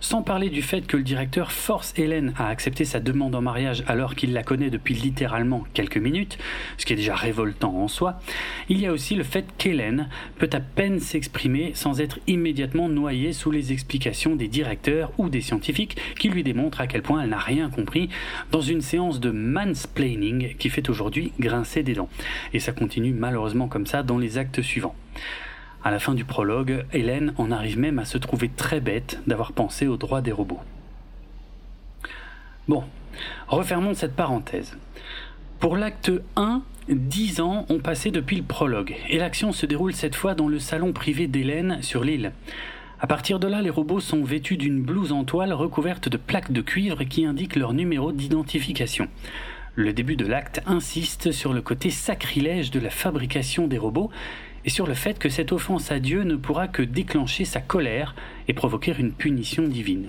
Sans 0.02 0.22
parler 0.22 0.48
du 0.48 0.62
fait 0.62 0.86
que 0.86 0.96
le 0.96 1.02
directeur 1.02 1.52
force 1.52 1.92
Hélène 1.98 2.32
à 2.38 2.48
accepter 2.48 2.86
sa 2.86 3.00
demande 3.00 3.34
en 3.34 3.42
mariage 3.42 3.84
alors 3.86 4.14
qu'il 4.14 4.32
la 4.32 4.42
connaît 4.42 4.70
depuis 4.70 4.94
littéralement 4.94 5.64
quelques 5.74 5.98
minutes, 5.98 6.38
ce 6.78 6.86
qui 6.86 6.94
est 6.94 6.96
déjà 6.96 7.14
révoltant 7.14 7.76
en 7.76 7.86
soi, 7.86 8.18
il 8.70 8.80
y 8.80 8.86
a 8.86 8.92
aussi 8.92 9.14
le 9.14 9.24
fait 9.24 9.44
qu'Hélène 9.58 10.08
peut 10.38 10.48
à 10.54 10.60
peine 10.60 11.00
s'exprimer 11.00 11.72
sans 11.74 12.00
être 12.00 12.18
immédiatement 12.26 12.88
noyée 12.88 13.34
sous 13.34 13.50
les 13.50 13.72
explications 13.72 14.36
des 14.36 14.48
directeurs 14.48 15.12
ou 15.18 15.28
des 15.28 15.42
scientifiques 15.42 15.98
qui 16.18 16.30
lui 16.30 16.42
démontrent 16.42 16.80
à 16.80 16.86
quel 16.86 17.02
point 17.02 17.22
elle 17.22 17.30
n'a 17.30 17.38
rien 17.38 17.68
compris 17.68 18.08
dans 18.52 18.62
une 18.62 18.80
séance 18.80 19.20
de 19.20 19.30
mansplaining 19.30 20.56
qui 20.56 20.70
fait 20.70 20.88
aujourd'hui 20.88 21.32
grincer 21.38 21.82
des 21.82 21.92
dents. 21.92 22.08
Et 22.54 22.58
ça 22.58 22.72
continue 22.72 23.12
malheureusement 23.12 23.68
comme 23.68 23.86
ça 23.86 24.02
dans 24.02 24.16
les 24.16 24.38
actes 24.38 24.62
suivants. 24.62 24.94
À 25.82 25.90
la 25.90 25.98
fin 25.98 26.12
du 26.12 26.26
prologue, 26.26 26.84
Hélène 26.92 27.32
en 27.38 27.50
arrive 27.50 27.78
même 27.78 27.98
à 27.98 28.04
se 28.04 28.18
trouver 28.18 28.50
très 28.50 28.80
bête 28.80 29.20
d'avoir 29.26 29.52
pensé 29.52 29.86
aux 29.86 29.96
droits 29.96 30.20
des 30.20 30.32
robots. 30.32 30.60
Bon, 32.68 32.84
refermons 33.48 33.94
cette 33.94 34.14
parenthèse. 34.14 34.76
Pour 35.58 35.76
l'acte 35.76 36.12
1, 36.36 36.62
dix 36.90 37.40
ans 37.40 37.64
ont 37.70 37.78
passé 37.78 38.10
depuis 38.10 38.36
le 38.36 38.42
prologue, 38.42 38.94
et 39.08 39.18
l'action 39.18 39.52
se 39.52 39.64
déroule 39.64 39.94
cette 39.94 40.14
fois 40.14 40.34
dans 40.34 40.48
le 40.48 40.58
salon 40.58 40.92
privé 40.92 41.26
d'Hélène 41.28 41.78
sur 41.80 42.04
l'île. 42.04 42.32
À 43.00 43.06
partir 43.06 43.40
de 43.40 43.46
là, 43.46 43.62
les 43.62 43.70
robots 43.70 44.00
sont 44.00 44.22
vêtus 44.22 44.58
d'une 44.58 44.82
blouse 44.82 45.12
en 45.12 45.24
toile 45.24 45.54
recouverte 45.54 46.10
de 46.10 46.18
plaques 46.18 46.52
de 46.52 46.60
cuivre 46.60 47.04
qui 47.04 47.24
indiquent 47.24 47.56
leur 47.56 47.72
numéro 47.72 48.12
d'identification. 48.12 49.08
Le 49.76 49.94
début 49.94 50.16
de 50.16 50.26
l'acte 50.26 50.60
insiste 50.66 51.32
sur 51.32 51.54
le 51.54 51.62
côté 51.62 51.90
sacrilège 51.90 52.70
de 52.70 52.80
la 52.80 52.90
fabrication 52.90 53.66
des 53.66 53.78
robots 53.78 54.10
et 54.64 54.70
sur 54.70 54.86
le 54.86 54.94
fait 54.94 55.18
que 55.18 55.28
cette 55.28 55.52
offense 55.52 55.90
à 55.90 55.98
Dieu 55.98 56.22
ne 56.22 56.36
pourra 56.36 56.68
que 56.68 56.82
déclencher 56.82 57.44
sa 57.44 57.60
colère 57.60 58.14
et 58.48 58.52
provoquer 58.52 58.94
une 58.98 59.12
punition 59.12 59.62
divine. 59.64 60.08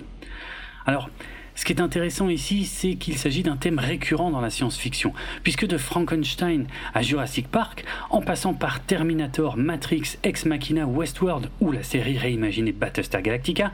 Alors, 0.86 1.08
ce 1.54 1.66
qui 1.66 1.74
est 1.74 1.82
intéressant 1.82 2.30
ici, 2.30 2.64
c'est 2.64 2.94
qu'il 2.94 3.18
s'agit 3.18 3.42
d'un 3.42 3.56
thème 3.56 3.78
récurrent 3.78 4.30
dans 4.30 4.40
la 4.40 4.48
science-fiction, 4.48 5.12
puisque 5.42 5.66
de 5.66 5.76
Frankenstein 5.76 6.66
à 6.94 7.02
Jurassic 7.02 7.46
Park, 7.46 7.84
en 8.08 8.22
passant 8.22 8.54
par 8.54 8.80
Terminator, 8.80 9.58
Matrix, 9.58 10.16
Ex 10.22 10.46
Machina, 10.46 10.86
Westworld 10.86 11.50
ou 11.60 11.70
la 11.70 11.82
série 11.82 12.16
réimaginée 12.16 12.72
Battlestar 12.72 13.20
Galactica, 13.20 13.70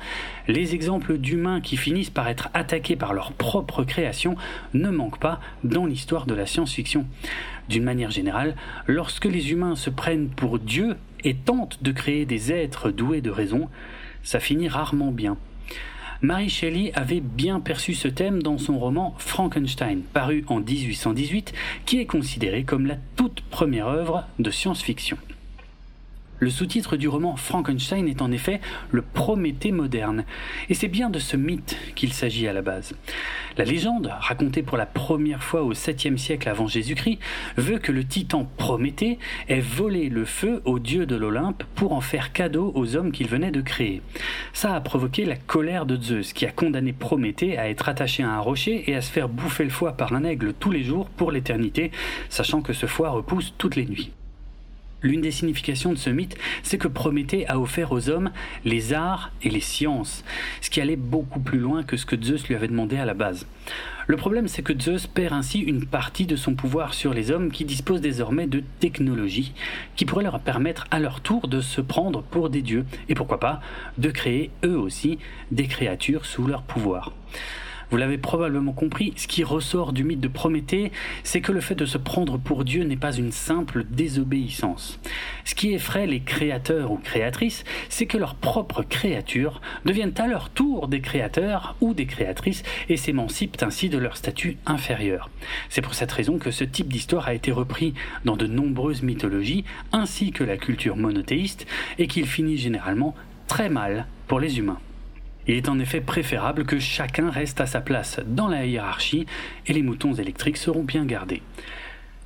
les 0.48 0.74
exemples 0.74 1.18
d'humains 1.18 1.60
qui 1.60 1.76
finissent 1.76 2.10
par 2.10 2.28
être 2.28 2.48
attaqués 2.52 2.96
par 2.96 3.12
leur 3.12 3.32
propre 3.32 3.84
création 3.84 4.34
ne 4.74 4.90
manquent 4.90 5.20
pas 5.20 5.40
dans 5.62 5.86
l'histoire 5.86 6.26
de 6.26 6.34
la 6.34 6.46
science-fiction. 6.46 7.06
D'une 7.68 7.84
manière 7.84 8.10
générale, 8.10 8.56
lorsque 8.86 9.26
les 9.26 9.52
humains 9.52 9.76
se 9.76 9.90
prennent 9.90 10.28
pour 10.28 10.58
Dieu 10.58 10.96
et 11.24 11.34
tentent 11.34 11.82
de 11.82 11.92
créer 11.92 12.24
des 12.24 12.52
êtres 12.52 12.90
doués 12.90 13.20
de 13.20 13.30
raison, 13.30 13.68
ça 14.22 14.40
finit 14.40 14.68
rarement 14.68 15.10
bien. 15.10 15.36
Mary 16.20 16.48
Shelley 16.48 16.90
avait 16.94 17.20
bien 17.20 17.60
perçu 17.60 17.94
ce 17.94 18.08
thème 18.08 18.42
dans 18.42 18.58
son 18.58 18.78
roman 18.78 19.14
Frankenstein, 19.18 20.00
paru 20.12 20.44
en 20.48 20.58
1818, 20.58 21.52
qui 21.86 22.00
est 22.00 22.06
considéré 22.06 22.64
comme 22.64 22.86
la 22.86 22.96
toute 23.14 23.42
première 23.42 23.86
œuvre 23.86 24.24
de 24.40 24.50
science-fiction. 24.50 25.16
Le 26.40 26.50
sous-titre 26.50 26.96
du 26.96 27.08
roman 27.08 27.34
Frankenstein 27.34 28.06
est 28.06 28.22
en 28.22 28.30
effet 28.30 28.60
le 28.90 29.02
Prométhée 29.02 29.72
moderne, 29.72 30.24
et 30.68 30.74
c'est 30.74 30.86
bien 30.86 31.10
de 31.10 31.18
ce 31.18 31.36
mythe 31.36 31.76
qu'il 31.96 32.12
s'agit 32.12 32.46
à 32.46 32.52
la 32.52 32.62
base. 32.62 32.94
La 33.56 33.64
légende, 33.64 34.12
racontée 34.20 34.62
pour 34.62 34.76
la 34.76 34.86
première 34.86 35.42
fois 35.42 35.62
au 35.62 35.72
7e 35.72 36.16
siècle 36.16 36.48
avant 36.48 36.68
Jésus-Christ, 36.68 37.18
veut 37.56 37.78
que 37.78 37.90
le 37.90 38.04
titan 38.04 38.48
Prométhée 38.56 39.18
ait 39.48 39.58
volé 39.58 40.08
le 40.08 40.24
feu 40.24 40.62
aux 40.64 40.78
dieux 40.78 41.06
de 41.06 41.16
l'Olympe 41.16 41.64
pour 41.74 41.92
en 41.92 42.00
faire 42.00 42.32
cadeau 42.32 42.70
aux 42.76 42.94
hommes 42.94 43.10
qu'il 43.10 43.26
venait 43.26 43.50
de 43.50 43.60
créer. 43.60 44.00
Ça 44.52 44.76
a 44.76 44.80
provoqué 44.80 45.24
la 45.24 45.36
colère 45.36 45.86
de 45.86 46.00
Zeus, 46.00 46.32
qui 46.32 46.46
a 46.46 46.52
condamné 46.52 46.92
Prométhée 46.92 47.58
à 47.58 47.68
être 47.68 47.88
attaché 47.88 48.22
à 48.22 48.30
un 48.30 48.38
rocher 48.38 48.88
et 48.88 48.94
à 48.94 49.00
se 49.00 49.10
faire 49.10 49.28
bouffer 49.28 49.64
le 49.64 49.70
foie 49.70 49.92
par 49.92 50.12
un 50.12 50.22
aigle 50.22 50.54
tous 50.54 50.70
les 50.70 50.84
jours 50.84 51.08
pour 51.08 51.32
l'éternité, 51.32 51.90
sachant 52.28 52.62
que 52.62 52.72
ce 52.72 52.86
foie 52.86 53.10
repousse 53.10 53.54
toutes 53.58 53.74
les 53.74 53.86
nuits. 53.86 54.12
L'une 55.00 55.20
des 55.20 55.30
significations 55.30 55.92
de 55.92 55.98
ce 55.98 56.10
mythe, 56.10 56.36
c'est 56.64 56.78
que 56.78 56.88
Prométhée 56.88 57.46
a 57.46 57.60
offert 57.60 57.92
aux 57.92 58.08
hommes 58.08 58.30
les 58.64 58.92
arts 58.92 59.30
et 59.42 59.48
les 59.48 59.60
sciences, 59.60 60.24
ce 60.60 60.70
qui 60.70 60.80
allait 60.80 60.96
beaucoup 60.96 61.38
plus 61.38 61.60
loin 61.60 61.84
que 61.84 61.96
ce 61.96 62.04
que 62.04 62.20
Zeus 62.20 62.48
lui 62.48 62.56
avait 62.56 62.66
demandé 62.66 62.96
à 62.96 63.04
la 63.04 63.14
base. 63.14 63.46
Le 64.08 64.16
problème, 64.16 64.48
c'est 64.48 64.62
que 64.62 64.76
Zeus 64.76 65.06
perd 65.06 65.34
ainsi 65.34 65.60
une 65.60 65.86
partie 65.86 66.26
de 66.26 66.34
son 66.34 66.54
pouvoir 66.54 66.94
sur 66.94 67.14
les 67.14 67.30
hommes 67.30 67.52
qui 67.52 67.64
disposent 67.64 68.00
désormais 68.00 68.46
de 68.46 68.64
technologies 68.80 69.52
qui 69.94 70.04
pourraient 70.04 70.24
leur 70.24 70.40
permettre 70.40 70.86
à 70.90 70.98
leur 70.98 71.20
tour 71.20 71.46
de 71.46 71.60
se 71.60 71.80
prendre 71.80 72.22
pour 72.22 72.50
des 72.50 72.62
dieux, 72.62 72.84
et 73.08 73.14
pourquoi 73.14 73.38
pas 73.38 73.60
de 73.98 74.10
créer 74.10 74.50
eux 74.64 74.78
aussi 74.78 75.18
des 75.52 75.66
créatures 75.66 76.24
sous 76.24 76.46
leur 76.46 76.62
pouvoir. 76.62 77.12
Vous 77.90 77.96
l'avez 77.96 78.18
probablement 78.18 78.72
compris, 78.72 79.14
ce 79.16 79.26
qui 79.26 79.44
ressort 79.44 79.94
du 79.94 80.04
mythe 80.04 80.20
de 80.20 80.28
Prométhée, 80.28 80.92
c'est 81.22 81.40
que 81.40 81.52
le 81.52 81.62
fait 81.62 81.74
de 81.74 81.86
se 81.86 81.96
prendre 81.96 82.38
pour 82.38 82.64
Dieu 82.64 82.84
n'est 82.84 82.96
pas 82.96 83.16
une 83.16 83.32
simple 83.32 83.84
désobéissance. 83.88 85.00
Ce 85.44 85.54
qui 85.54 85.72
effraie 85.72 86.06
les 86.06 86.20
créateurs 86.20 86.92
ou 86.92 86.98
créatrices, 86.98 87.64
c'est 87.88 88.04
que 88.04 88.18
leurs 88.18 88.34
propres 88.34 88.82
créatures 88.82 89.62
deviennent 89.86 90.12
à 90.18 90.26
leur 90.26 90.50
tour 90.50 90.88
des 90.88 91.00
créateurs 91.00 91.76
ou 91.80 91.94
des 91.94 92.04
créatrices 92.04 92.62
et 92.90 92.98
s'émancipent 92.98 93.62
ainsi 93.62 93.88
de 93.88 93.96
leur 93.96 94.18
statut 94.18 94.58
inférieur. 94.66 95.30
C'est 95.70 95.80
pour 95.82 95.94
cette 95.94 96.12
raison 96.12 96.38
que 96.38 96.50
ce 96.50 96.64
type 96.64 96.92
d'histoire 96.92 97.28
a 97.28 97.34
été 97.34 97.52
repris 97.52 97.94
dans 98.26 98.36
de 98.36 98.46
nombreuses 98.46 99.02
mythologies 99.02 99.64
ainsi 99.92 100.30
que 100.30 100.44
la 100.44 100.58
culture 100.58 100.96
monothéiste 100.96 101.66
et 101.98 102.06
qu'il 102.06 102.26
finit 102.26 102.58
généralement 102.58 103.14
très 103.46 103.70
mal 103.70 104.06
pour 104.26 104.40
les 104.40 104.58
humains. 104.58 104.78
Il 105.48 105.56
est 105.56 105.70
en 105.70 105.78
effet 105.78 106.02
préférable 106.02 106.66
que 106.66 106.78
chacun 106.78 107.30
reste 107.30 107.62
à 107.62 107.66
sa 107.66 107.80
place 107.80 108.20
dans 108.26 108.48
la 108.48 108.66
hiérarchie 108.66 109.24
et 109.66 109.72
les 109.72 109.82
moutons 109.82 110.12
électriques 110.12 110.58
seront 110.58 110.82
bien 110.82 111.06
gardés. 111.06 111.42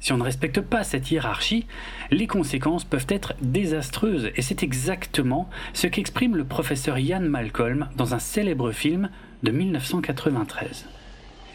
Si 0.00 0.12
on 0.12 0.16
ne 0.16 0.24
respecte 0.24 0.60
pas 0.60 0.82
cette 0.82 1.12
hiérarchie, 1.12 1.64
les 2.10 2.26
conséquences 2.26 2.82
peuvent 2.82 3.06
être 3.08 3.34
désastreuses 3.40 4.32
et 4.34 4.42
c'est 4.42 4.64
exactement 4.64 5.48
ce 5.72 5.86
qu'exprime 5.86 6.34
le 6.34 6.44
professeur 6.44 6.98
Ian 6.98 7.20
Malcolm 7.20 7.88
dans 7.96 8.12
un 8.12 8.18
célèbre 8.18 8.72
film 8.72 9.08
de 9.44 9.52
1993. 9.52 10.86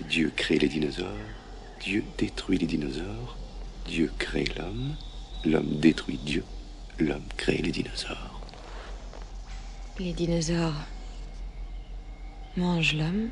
Dieu 0.10 0.32
crée 0.34 0.60
les 0.60 0.70
dinosaures, 0.70 1.08
Dieu 1.82 2.06
détruit 2.18 2.60
les 2.60 2.68
dinosaures, 2.68 3.38
Dieu 3.86 4.10
crée 4.18 4.46
l'homme, 4.58 4.96
l'homme 5.44 5.80
détruit 5.82 6.20
Dieu, 6.24 6.46
l'homme 6.98 7.28
crée 7.36 7.58
les 7.58 7.72
dinosaures. 7.72 8.40
Les 10.00 10.14
dinosaures 10.14 10.86
mange 12.58 12.96
l'homme, 12.96 13.30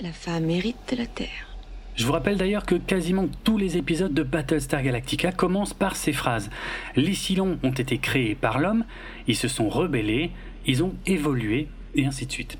la 0.00 0.12
femme 0.12 0.50
hérite 0.50 0.94
la 0.96 1.06
terre. 1.06 1.48
Je 1.96 2.04
vous 2.04 2.12
rappelle 2.12 2.36
d'ailleurs 2.36 2.66
que 2.66 2.74
quasiment 2.74 3.26
tous 3.44 3.56
les 3.56 3.76
épisodes 3.76 4.12
de 4.12 4.22
Battlestar 4.22 4.82
Galactica 4.82 5.32
commencent 5.32 5.74
par 5.74 5.96
ces 5.96 6.12
phrases. 6.12 6.50
Les 6.96 7.14
Cylons 7.14 7.58
ont 7.62 7.70
été 7.70 7.98
créés 7.98 8.34
par 8.34 8.58
l'homme, 8.58 8.84
ils 9.28 9.36
se 9.36 9.48
sont 9.48 9.68
rebellés, 9.68 10.32
ils 10.66 10.82
ont 10.82 10.94
évolué, 11.06 11.68
et 11.94 12.04
ainsi 12.04 12.26
de 12.26 12.32
suite. 12.32 12.58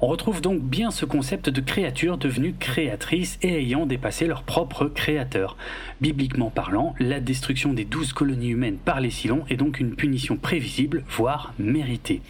On 0.00 0.06
retrouve 0.06 0.40
donc 0.40 0.62
bien 0.62 0.92
ce 0.92 1.04
concept 1.04 1.50
de 1.50 1.60
créature 1.60 2.18
devenue 2.18 2.54
créatrice 2.56 3.36
et 3.42 3.58
ayant 3.58 3.84
dépassé 3.84 4.28
leur 4.28 4.44
propre 4.44 4.84
créateur. 4.84 5.56
Bibliquement 6.00 6.50
parlant, 6.50 6.94
la 7.00 7.18
destruction 7.18 7.72
des 7.72 7.84
douze 7.84 8.12
colonies 8.12 8.50
humaines 8.50 8.76
par 8.76 9.00
les 9.00 9.10
Cylons 9.10 9.44
est 9.50 9.56
donc 9.56 9.80
une 9.80 9.96
punition 9.96 10.36
prévisible, 10.36 11.02
voire 11.08 11.52
méritée. 11.58 12.22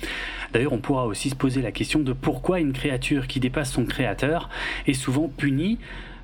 D'ailleurs, 0.54 0.72
on 0.72 0.78
pourra 0.78 1.04
aussi 1.04 1.28
se 1.28 1.34
poser 1.34 1.60
la 1.60 1.70
question 1.70 2.00
de 2.00 2.14
pourquoi 2.14 2.60
une 2.60 2.72
créature 2.72 3.26
qui 3.26 3.38
dépasse 3.38 3.72
son 3.72 3.84
créateur 3.84 4.48
est 4.86 4.94
souvent 4.94 5.28
punie 5.28 5.78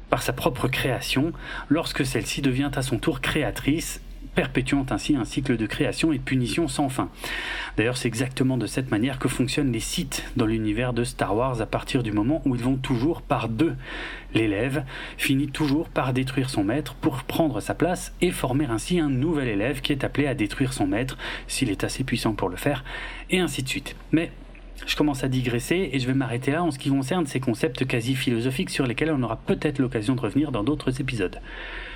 par 0.08 0.22
sa 0.22 0.32
propre 0.32 0.68
création 0.68 1.32
lorsque 1.68 2.06
celle-ci 2.06 2.40
devient 2.40 2.70
à 2.74 2.80
son 2.80 2.98
tour 2.98 3.20
créatrice 3.20 4.00
perpétuant 4.34 4.86
ainsi 4.90 5.16
un 5.16 5.24
cycle 5.24 5.56
de 5.56 5.66
création 5.66 6.12
et 6.12 6.18
de 6.18 6.22
punition 6.22 6.68
sans 6.68 6.88
fin. 6.88 7.08
D'ailleurs, 7.76 7.96
c'est 7.96 8.08
exactement 8.08 8.56
de 8.56 8.66
cette 8.66 8.90
manière 8.90 9.18
que 9.18 9.28
fonctionnent 9.28 9.72
les 9.72 9.80
sites 9.80 10.24
dans 10.36 10.46
l'univers 10.46 10.92
de 10.92 11.04
Star 11.04 11.34
Wars 11.36 11.60
à 11.60 11.66
partir 11.66 12.02
du 12.02 12.12
moment 12.12 12.42
où 12.44 12.54
ils 12.54 12.62
vont 12.62 12.76
toujours 12.76 13.22
par 13.22 13.48
deux. 13.48 13.74
L'élève 14.34 14.84
finit 15.16 15.48
toujours 15.48 15.88
par 15.88 16.12
détruire 16.12 16.50
son 16.50 16.64
maître 16.64 16.94
pour 16.94 17.22
prendre 17.22 17.60
sa 17.60 17.74
place 17.74 18.12
et 18.20 18.30
former 18.30 18.66
ainsi 18.66 18.98
un 18.98 19.10
nouvel 19.10 19.48
élève 19.48 19.80
qui 19.80 19.92
est 19.92 20.04
appelé 20.04 20.26
à 20.26 20.34
détruire 20.34 20.72
son 20.72 20.86
maître 20.86 21.16
s'il 21.46 21.70
est 21.70 21.84
assez 21.84 22.04
puissant 22.04 22.34
pour 22.34 22.48
le 22.48 22.56
faire, 22.56 22.84
et 23.30 23.40
ainsi 23.40 23.62
de 23.62 23.68
suite. 23.68 23.96
Mais 24.12 24.32
je 24.86 24.96
commence 24.96 25.24
à 25.24 25.28
digresser 25.28 25.90
et 25.92 25.98
je 25.98 26.06
vais 26.06 26.14
m'arrêter 26.14 26.50
là 26.50 26.62
en 26.62 26.70
ce 26.70 26.78
qui 26.78 26.90
concerne 26.90 27.26
ces 27.26 27.40
concepts 27.40 27.86
quasi 27.86 28.14
philosophiques 28.14 28.70
sur 28.70 28.86
lesquels 28.86 29.10
on 29.10 29.22
aura 29.22 29.36
peut-être 29.36 29.78
l'occasion 29.78 30.14
de 30.14 30.20
revenir 30.20 30.52
dans 30.52 30.64
d'autres 30.64 31.00
épisodes. 31.00 31.40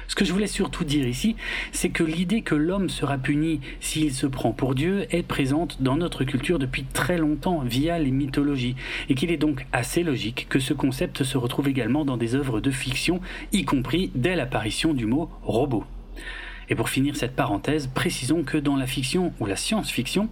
Ce 0.09 0.15
que 0.15 0.25
je 0.25 0.33
voulais 0.33 0.47
surtout 0.47 0.85
dire 0.85 1.07
ici, 1.07 1.37
c'est 1.71 1.91
que 1.91 2.03
l'idée 2.03 2.41
que 2.41 2.55
l'homme 2.55 2.89
sera 2.89 3.19
puni 3.19 3.61
s'il 3.81 4.13
se 4.15 4.27
prend 4.27 4.53
pour 4.53 4.75
Dieu 4.75 5.07
est 5.15 5.23
présente 5.23 5.83
dans 5.83 5.97
notre 5.97 6.25
culture 6.25 6.59
depuis 6.59 6.85
très 6.85 7.19
longtemps 7.19 7.61
via 7.61 7.99
les 7.99 8.11
mythologies, 8.11 8.75
et 9.11 9.15
qu'il 9.15 9.31
est 9.31 9.37
donc 9.37 9.67
assez 9.73 10.03
logique 10.03 10.47
que 10.49 10.61
ce 10.61 10.73
concept 10.73 11.25
se 11.25 11.37
retrouve 11.37 11.69
également 11.69 12.07
dans 12.07 12.17
des 12.17 12.35
œuvres 12.35 12.61
de 12.61 12.71
fiction, 12.71 13.21
y 13.53 13.65
compris 13.65 14.11
dès 14.15 14.35
l'apparition 14.35 14.95
du 14.95 15.05
mot 15.05 15.29
robot. 15.43 15.85
Et 16.71 16.75
pour 16.75 16.89
finir 16.89 17.17
cette 17.17 17.35
parenthèse, 17.35 17.87
précisons 17.87 18.43
que 18.43 18.59
dans 18.59 18.77
la 18.77 18.87
fiction 18.87 19.33
ou 19.41 19.47
la 19.47 19.57
science-fiction, 19.57 20.29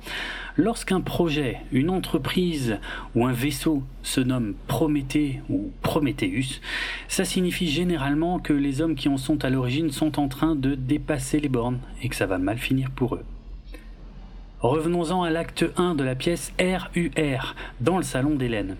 lorsqu'un 0.57 1.01
projet, 1.01 1.59
une 1.73 1.91
entreprise 1.91 2.79
ou 3.15 3.27
un 3.27 3.33
vaisseau 3.33 3.83
se 4.03 4.21
nomme 4.21 4.55
Prométhée 4.67 5.41
ou 5.49 5.71
Prométhéeus, 5.83 6.61
ça 7.09 7.25
signifie 7.25 7.69
généralement 7.69 8.39
que 8.39 8.53
les 8.53 8.83
hommes 8.83 8.97
qui 8.97 9.09
en 9.09 9.17
sont 9.17 9.45
à 9.45 9.51
l'origine 9.51 9.91
sont 9.91 10.19
en 10.19 10.29
train 10.29 10.55
de 10.55 10.75
dépasser 10.75 11.41
les 11.41 11.49
bornes 11.49 11.79
et 12.03 12.09
que 12.09 12.17
ça 12.17 12.27
va 12.27 12.39
mal 12.39 12.59
finir 12.59 12.91
pour 12.91 13.15
eux. 13.15 13.25
Revenons-en 14.61 15.23
à 15.23 15.31
l'acte 15.31 15.65
1 15.77 15.95
de 15.95 16.05
la 16.05 16.15
pièce 16.15 16.53
RUR, 16.59 17.55
dans 17.81 17.99
le 17.99 18.03
salon 18.03 18.35
d'Hélène 18.35 18.77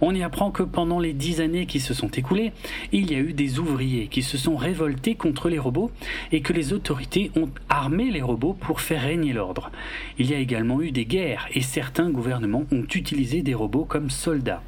on 0.00 0.14
y 0.14 0.22
apprend 0.22 0.50
que 0.50 0.62
pendant 0.62 0.98
les 0.98 1.12
dix 1.12 1.40
années 1.40 1.66
qui 1.66 1.80
se 1.80 1.94
sont 1.94 2.08
écoulées, 2.08 2.52
il 2.92 3.10
y 3.10 3.14
a 3.14 3.18
eu 3.18 3.32
des 3.32 3.58
ouvriers 3.58 4.06
qui 4.06 4.22
se 4.22 4.38
sont 4.38 4.56
révoltés 4.56 5.14
contre 5.14 5.48
les 5.48 5.58
robots 5.58 5.90
et 6.32 6.40
que 6.40 6.52
les 6.52 6.72
autorités 6.72 7.30
ont 7.36 7.50
armé 7.68 8.10
les 8.10 8.22
robots 8.22 8.54
pour 8.54 8.80
faire 8.80 9.02
régner 9.02 9.32
l'ordre. 9.32 9.70
Il 10.18 10.30
y 10.30 10.34
a 10.34 10.38
également 10.38 10.80
eu 10.80 10.90
des 10.90 11.04
guerres 11.04 11.48
et 11.52 11.60
certains 11.60 12.10
gouvernements 12.10 12.64
ont 12.72 12.86
utilisé 12.94 13.42
des 13.42 13.54
robots 13.54 13.84
comme 13.84 14.10
soldats. 14.10 14.62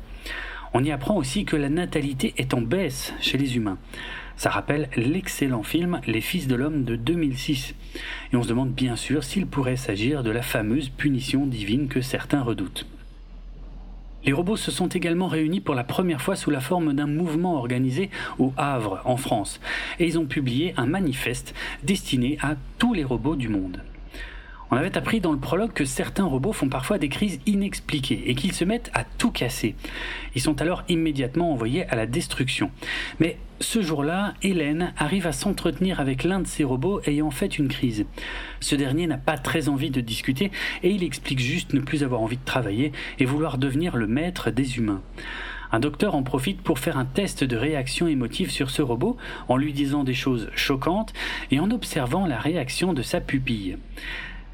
On 0.74 0.82
y 0.82 0.90
apprend 0.90 1.16
aussi 1.16 1.44
que 1.44 1.56
la 1.56 1.68
natalité 1.68 2.32
est 2.38 2.54
en 2.54 2.62
baisse 2.62 3.12
chez 3.20 3.36
les 3.36 3.56
humains. 3.56 3.78
Ça 4.36 4.48
rappelle 4.48 4.88
l'excellent 4.96 5.62
film 5.62 6.00
Les 6.06 6.22
Fils 6.22 6.46
de 6.46 6.54
l'Homme 6.54 6.84
de 6.84 6.96
2006. 6.96 7.74
Et 8.32 8.36
on 8.36 8.42
se 8.42 8.48
demande 8.48 8.72
bien 8.72 8.96
sûr 8.96 9.22
s'il 9.22 9.46
pourrait 9.46 9.76
s'agir 9.76 10.22
de 10.22 10.30
la 10.30 10.42
fameuse 10.42 10.88
punition 10.88 11.46
divine 11.46 11.88
que 11.88 12.00
certains 12.00 12.42
redoutent. 12.42 12.86
Les 14.24 14.32
robots 14.32 14.56
se 14.56 14.70
sont 14.70 14.88
également 14.88 15.26
réunis 15.26 15.61
pour 15.61 15.74
la 15.74 15.85
première 15.85 16.20
fois 16.20 16.37
sous 16.37 16.50
la 16.50 16.61
forme 16.61 16.92
d'un 16.92 17.06
mouvement 17.06 17.56
organisé 17.56 18.11
au 18.38 18.52
Havre, 18.56 19.00
en 19.04 19.16
France, 19.16 19.61
et 19.98 20.06
ils 20.06 20.18
ont 20.18 20.26
publié 20.26 20.74
un 20.76 20.87
manifeste 20.87 21.54
destiné 21.82 22.38
à 22.40 22.54
tous 22.78 22.94
les 22.94 23.04
robots 23.04 23.37
du 23.37 23.48
monde. 23.48 23.82
On 24.72 24.76
avait 24.76 24.96
appris 24.96 25.20
dans 25.20 25.32
le 25.32 25.38
prologue 25.38 25.74
que 25.74 25.85
certains 25.85 26.24
robots 26.24 26.54
font 26.54 26.70
parfois 26.70 26.96
des 26.96 27.11
crises 27.11 27.40
inexpliquées 27.44 28.22
et 28.30 28.35
qu'ils 28.35 28.54
se 28.54 28.64
mettent 28.64 28.90
à 28.94 29.04
tout 29.04 29.30
casser. 29.30 29.74
Ils 30.35 30.40
sont 30.40 30.62
alors 30.62 30.82
immédiatement 30.88 31.52
envoyés 31.52 31.87
à 31.88 31.94
la 31.94 32.06
destruction. 32.06 32.70
Mais 33.20 33.37
ce 33.61 33.82
jour-là, 33.82 34.32
Hélène 34.40 34.94
arrive 34.96 35.26
à 35.26 35.32
s'entretenir 35.32 36.00
avec 36.00 36.24
l'un 36.24 36.40
de 36.40 36.46
ces 36.46 36.64
robots 36.64 37.02
ayant 37.04 37.30
fait 37.30 37.58
une 37.58 37.68
crise. 37.68 38.06
Ce 38.61 38.74
dernier 38.74 39.06
n'a 39.06 39.18
pas 39.18 39.37
très 39.37 39.68
envie 39.68 39.90
de 39.90 40.00
discuter 40.00 40.50
et 40.82 40.88
il 40.88 41.04
explique 41.04 41.40
juste 41.40 41.74
ne 41.74 41.80
plus 41.80 42.02
avoir 42.02 42.22
envie 42.22 42.38
de 42.38 42.44
travailler 42.46 42.92
et 43.18 43.26
vouloir 43.26 43.58
devenir 43.58 43.98
le 43.98 44.06
maître 44.06 44.50
des 44.50 44.78
humains. 44.78 45.02
Un 45.70 45.80
docteur 45.80 46.14
en 46.14 46.22
profite 46.22 46.62
pour 46.62 46.78
faire 46.78 46.96
un 46.96 47.04
test 47.04 47.44
de 47.44 47.56
réaction 47.56 48.06
émotive 48.06 48.50
sur 48.50 48.70
ce 48.70 48.80
robot 48.80 49.18
en 49.48 49.58
lui 49.58 49.74
disant 49.74 50.02
des 50.02 50.14
choses 50.14 50.48
choquantes 50.54 51.12
et 51.50 51.61
en 51.61 51.70
observant 51.70 52.26
la 52.26 52.38
réaction 52.38 52.94
de 52.94 53.02
sa 53.02 53.20
pupille. 53.20 53.76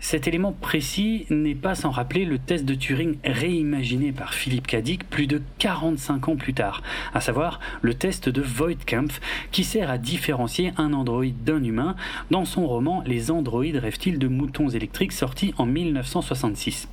Cet 0.00 0.28
élément 0.28 0.52
précis 0.52 1.26
n'est 1.28 1.56
pas 1.56 1.74
sans 1.74 1.90
rappeler 1.90 2.24
le 2.24 2.38
test 2.38 2.64
de 2.64 2.74
Turing 2.74 3.16
réimaginé 3.24 4.12
par 4.12 4.32
Philippe 4.32 4.68
Cadic 4.68 5.08
plus 5.11 5.26
de 5.26 5.42
45 5.58 6.28
ans 6.28 6.37
plus 6.37 6.54
tard, 6.54 6.82
à 7.14 7.20
savoir 7.20 7.58
le 7.82 7.94
test 7.94 8.28
de 8.28 8.40
Voigtkampf 8.40 9.20
qui 9.50 9.64
sert 9.64 9.90
à 9.90 9.98
différencier 9.98 10.72
un 10.76 10.92
androïde 10.92 11.42
d'un 11.42 11.62
humain 11.64 11.96
dans 12.30 12.44
son 12.44 12.66
roman 12.66 13.02
Les 13.06 13.32
androïdes 13.32 13.76
rêvent-ils 13.76 14.20
de 14.20 14.28
moutons 14.28 14.68
électriques 14.68 15.12
sorti 15.12 15.52
en 15.58 15.66
1966. 15.66 16.88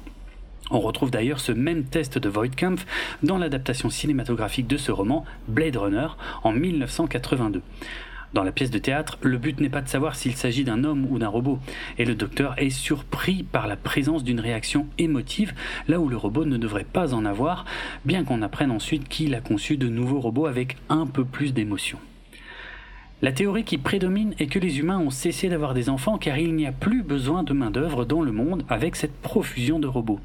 On 0.71 0.79
retrouve 0.79 1.11
d'ailleurs 1.11 1.39
ce 1.39 1.51
même 1.51 1.83
test 1.83 2.17
de 2.17 2.27
Voigtkampf 2.27 2.87
dans 3.21 3.37
l'adaptation 3.37 3.91
cinématographique 3.91 4.65
de 4.65 4.77
ce 4.77 4.91
roman 4.91 5.23
Blade 5.47 5.77
Runner 5.77 6.07
en 6.43 6.51
1982. 6.51 7.61
Dans 8.35 8.43
la 8.43 8.51
pièce 8.51 8.69
de 8.69 8.79
théâtre, 8.79 9.17
le 9.21 9.37
but 9.37 9.61
n'est 9.61 9.69
pas 9.69 9.81
de 9.81 9.87
savoir 9.87 10.17
s'il 10.17 10.35
s'agit 10.35 10.65
d'un 10.65 10.83
homme 10.83 11.07
ou 11.09 11.19
d'un 11.19 11.29
robot, 11.29 11.57
et 11.97 12.03
le 12.03 12.15
docteur 12.15 12.53
est 12.57 12.69
surpris 12.69 13.43
par 13.43 13.65
la 13.65 13.77
présence 13.77 14.25
d'une 14.25 14.41
réaction 14.41 14.87
émotive, 14.97 15.53
là 15.87 16.01
où 16.01 16.09
le 16.09 16.17
robot 16.17 16.43
ne 16.43 16.57
devrait 16.57 16.83
pas 16.83 17.13
en 17.13 17.23
avoir, 17.23 17.63
bien 18.03 18.25
qu'on 18.25 18.41
apprenne 18.41 18.71
ensuite 18.71 19.07
qu'il 19.07 19.35
a 19.35 19.39
conçu 19.39 19.77
de 19.77 19.87
nouveaux 19.87 20.19
robots 20.19 20.47
avec 20.47 20.75
un 20.89 21.07
peu 21.07 21.23
plus 21.23 21.53
d'émotion. 21.53 21.97
La 23.21 23.31
théorie 23.31 23.63
qui 23.63 23.77
prédomine 23.77 24.35
est 24.37 24.47
que 24.47 24.59
les 24.59 24.79
humains 24.79 24.99
ont 24.99 25.11
cessé 25.11 25.47
d'avoir 25.47 25.73
des 25.73 25.87
enfants 25.87 26.17
car 26.17 26.37
il 26.37 26.55
n'y 26.55 26.67
a 26.67 26.73
plus 26.73 27.03
besoin 27.03 27.43
de 27.43 27.53
main-d'œuvre 27.53 28.03
dans 28.03 28.21
le 28.21 28.33
monde 28.33 28.65
avec 28.67 28.97
cette 28.97 29.15
profusion 29.15 29.79
de 29.79 29.87
robots. 29.87 30.19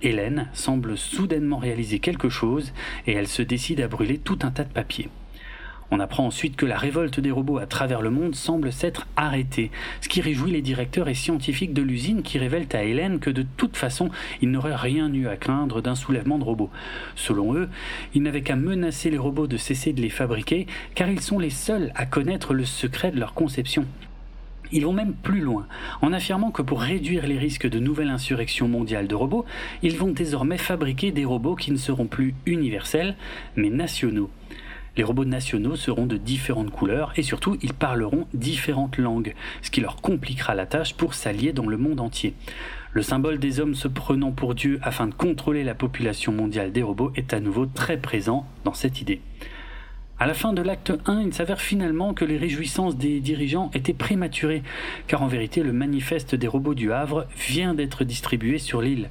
Hélène 0.00 0.48
semble 0.52 0.96
soudainement 0.96 1.58
réaliser 1.58 1.98
quelque 1.98 2.28
chose 2.28 2.72
et 3.08 3.14
elle 3.14 3.26
se 3.26 3.42
décide 3.42 3.80
à 3.80 3.88
brûler 3.88 4.18
tout 4.18 4.38
un 4.42 4.52
tas 4.52 4.62
de 4.62 4.72
papiers. 4.72 5.08
On 5.90 6.00
apprend 6.00 6.26
ensuite 6.26 6.56
que 6.56 6.66
la 6.66 6.76
révolte 6.76 7.18
des 7.18 7.30
robots 7.30 7.56
à 7.56 7.66
travers 7.66 8.02
le 8.02 8.10
monde 8.10 8.34
semble 8.34 8.72
s'être 8.72 9.06
arrêtée, 9.16 9.70
ce 10.02 10.08
qui 10.08 10.20
réjouit 10.20 10.50
les 10.50 10.60
directeurs 10.60 11.08
et 11.08 11.14
scientifiques 11.14 11.72
de 11.72 11.80
l'usine 11.80 12.22
qui 12.22 12.38
révèlent 12.38 12.68
à 12.74 12.84
Hélène 12.84 13.20
que 13.20 13.30
de 13.30 13.46
toute 13.56 13.76
façon, 13.76 14.10
il 14.42 14.50
n'aurait 14.50 14.74
rien 14.74 15.10
eu 15.14 15.28
à 15.28 15.36
craindre 15.36 15.80
d'un 15.80 15.94
soulèvement 15.94 16.38
de 16.38 16.44
robots. 16.44 16.70
Selon 17.16 17.54
eux, 17.54 17.70
ils 18.14 18.22
n'avaient 18.22 18.42
qu'à 18.42 18.56
menacer 18.56 19.08
les 19.08 19.16
robots 19.16 19.46
de 19.46 19.56
cesser 19.56 19.94
de 19.94 20.02
les 20.02 20.10
fabriquer, 20.10 20.66
car 20.94 21.08
ils 21.08 21.20
sont 21.20 21.38
les 21.38 21.50
seuls 21.50 21.90
à 21.94 22.04
connaître 22.04 22.52
le 22.52 22.66
secret 22.66 23.10
de 23.10 23.18
leur 23.18 23.32
conception. 23.32 23.86
Ils 24.70 24.84
vont 24.84 24.92
même 24.92 25.14
plus 25.14 25.40
loin, 25.40 25.66
en 26.02 26.12
affirmant 26.12 26.50
que 26.50 26.60
pour 26.60 26.82
réduire 26.82 27.26
les 27.26 27.38
risques 27.38 27.68
de 27.68 27.78
nouvelles 27.78 28.10
insurrections 28.10 28.68
mondiales 28.68 29.08
de 29.08 29.14
robots, 29.14 29.46
ils 29.82 29.96
vont 29.96 30.12
désormais 30.12 30.58
fabriquer 30.58 31.10
des 31.10 31.24
robots 31.24 31.56
qui 31.56 31.72
ne 31.72 31.78
seront 31.78 32.06
plus 32.06 32.34
universels, 32.44 33.16
mais 33.56 33.70
nationaux. 33.70 34.28
Les 34.98 35.04
robots 35.04 35.24
nationaux 35.24 35.76
seront 35.76 36.06
de 36.06 36.16
différentes 36.16 36.72
couleurs 36.72 37.12
et 37.16 37.22
surtout 37.22 37.56
ils 37.62 37.72
parleront 37.72 38.26
différentes 38.34 38.98
langues, 38.98 39.36
ce 39.62 39.70
qui 39.70 39.80
leur 39.80 40.02
compliquera 40.02 40.56
la 40.56 40.66
tâche 40.66 40.94
pour 40.94 41.14
s'allier 41.14 41.52
dans 41.52 41.68
le 41.68 41.76
monde 41.76 42.00
entier. 42.00 42.34
Le 42.90 43.02
symbole 43.02 43.38
des 43.38 43.60
hommes 43.60 43.76
se 43.76 43.86
prenant 43.86 44.32
pour 44.32 44.56
Dieu 44.56 44.80
afin 44.82 45.06
de 45.06 45.14
contrôler 45.14 45.62
la 45.62 45.76
population 45.76 46.32
mondiale 46.32 46.72
des 46.72 46.82
robots 46.82 47.12
est 47.14 47.32
à 47.32 47.38
nouveau 47.38 47.64
très 47.64 47.96
présent 47.96 48.44
dans 48.64 48.74
cette 48.74 49.00
idée. 49.00 49.20
À 50.20 50.26
la 50.26 50.34
fin 50.34 50.52
de 50.52 50.62
l'acte 50.62 50.92
1, 51.06 51.20
il 51.20 51.32
s'avère 51.32 51.60
finalement 51.60 52.12
que 52.12 52.24
les 52.24 52.38
réjouissances 52.38 52.96
des 52.96 53.20
dirigeants 53.20 53.70
étaient 53.72 53.92
prématurées, 53.92 54.64
car 55.06 55.22
en 55.22 55.28
vérité 55.28 55.62
le 55.62 55.72
manifeste 55.72 56.34
des 56.34 56.48
robots 56.48 56.74
du 56.74 56.92
Havre 56.92 57.28
vient 57.36 57.72
d'être 57.72 58.02
distribué 58.02 58.58
sur 58.58 58.82
l'île. 58.82 59.10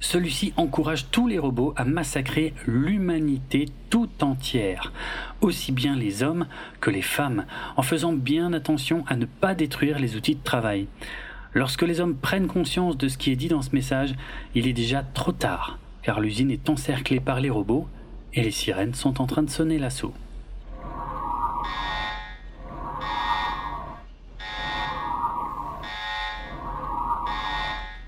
Celui-ci 0.00 0.52
encourage 0.58 1.10
tous 1.10 1.26
les 1.26 1.38
robots 1.38 1.72
à 1.74 1.86
massacrer 1.86 2.52
l'humanité 2.66 3.64
tout 3.88 4.10
entière, 4.20 4.92
aussi 5.40 5.72
bien 5.72 5.96
les 5.96 6.22
hommes 6.22 6.46
que 6.82 6.90
les 6.90 7.00
femmes, 7.00 7.46
en 7.76 7.82
faisant 7.82 8.12
bien 8.12 8.52
attention 8.52 9.04
à 9.08 9.16
ne 9.16 9.24
pas 9.24 9.54
détruire 9.54 9.98
les 9.98 10.16
outils 10.16 10.34
de 10.34 10.44
travail. 10.44 10.86
Lorsque 11.54 11.80
les 11.80 11.98
hommes 12.00 12.16
prennent 12.16 12.46
conscience 12.46 12.98
de 12.98 13.08
ce 13.08 13.16
qui 13.16 13.32
est 13.32 13.36
dit 13.36 13.48
dans 13.48 13.62
ce 13.62 13.74
message, 13.74 14.14
il 14.54 14.68
est 14.68 14.74
déjà 14.74 15.02
trop 15.02 15.32
tard, 15.32 15.78
car 16.02 16.20
l'usine 16.20 16.50
est 16.50 16.68
encerclée 16.68 17.20
par 17.20 17.40
les 17.40 17.48
robots 17.48 17.88
et 18.34 18.42
les 18.42 18.50
sirènes 18.50 18.92
sont 18.92 19.22
en 19.22 19.26
train 19.26 19.42
de 19.42 19.50
sonner 19.50 19.78
l'assaut. 19.78 20.12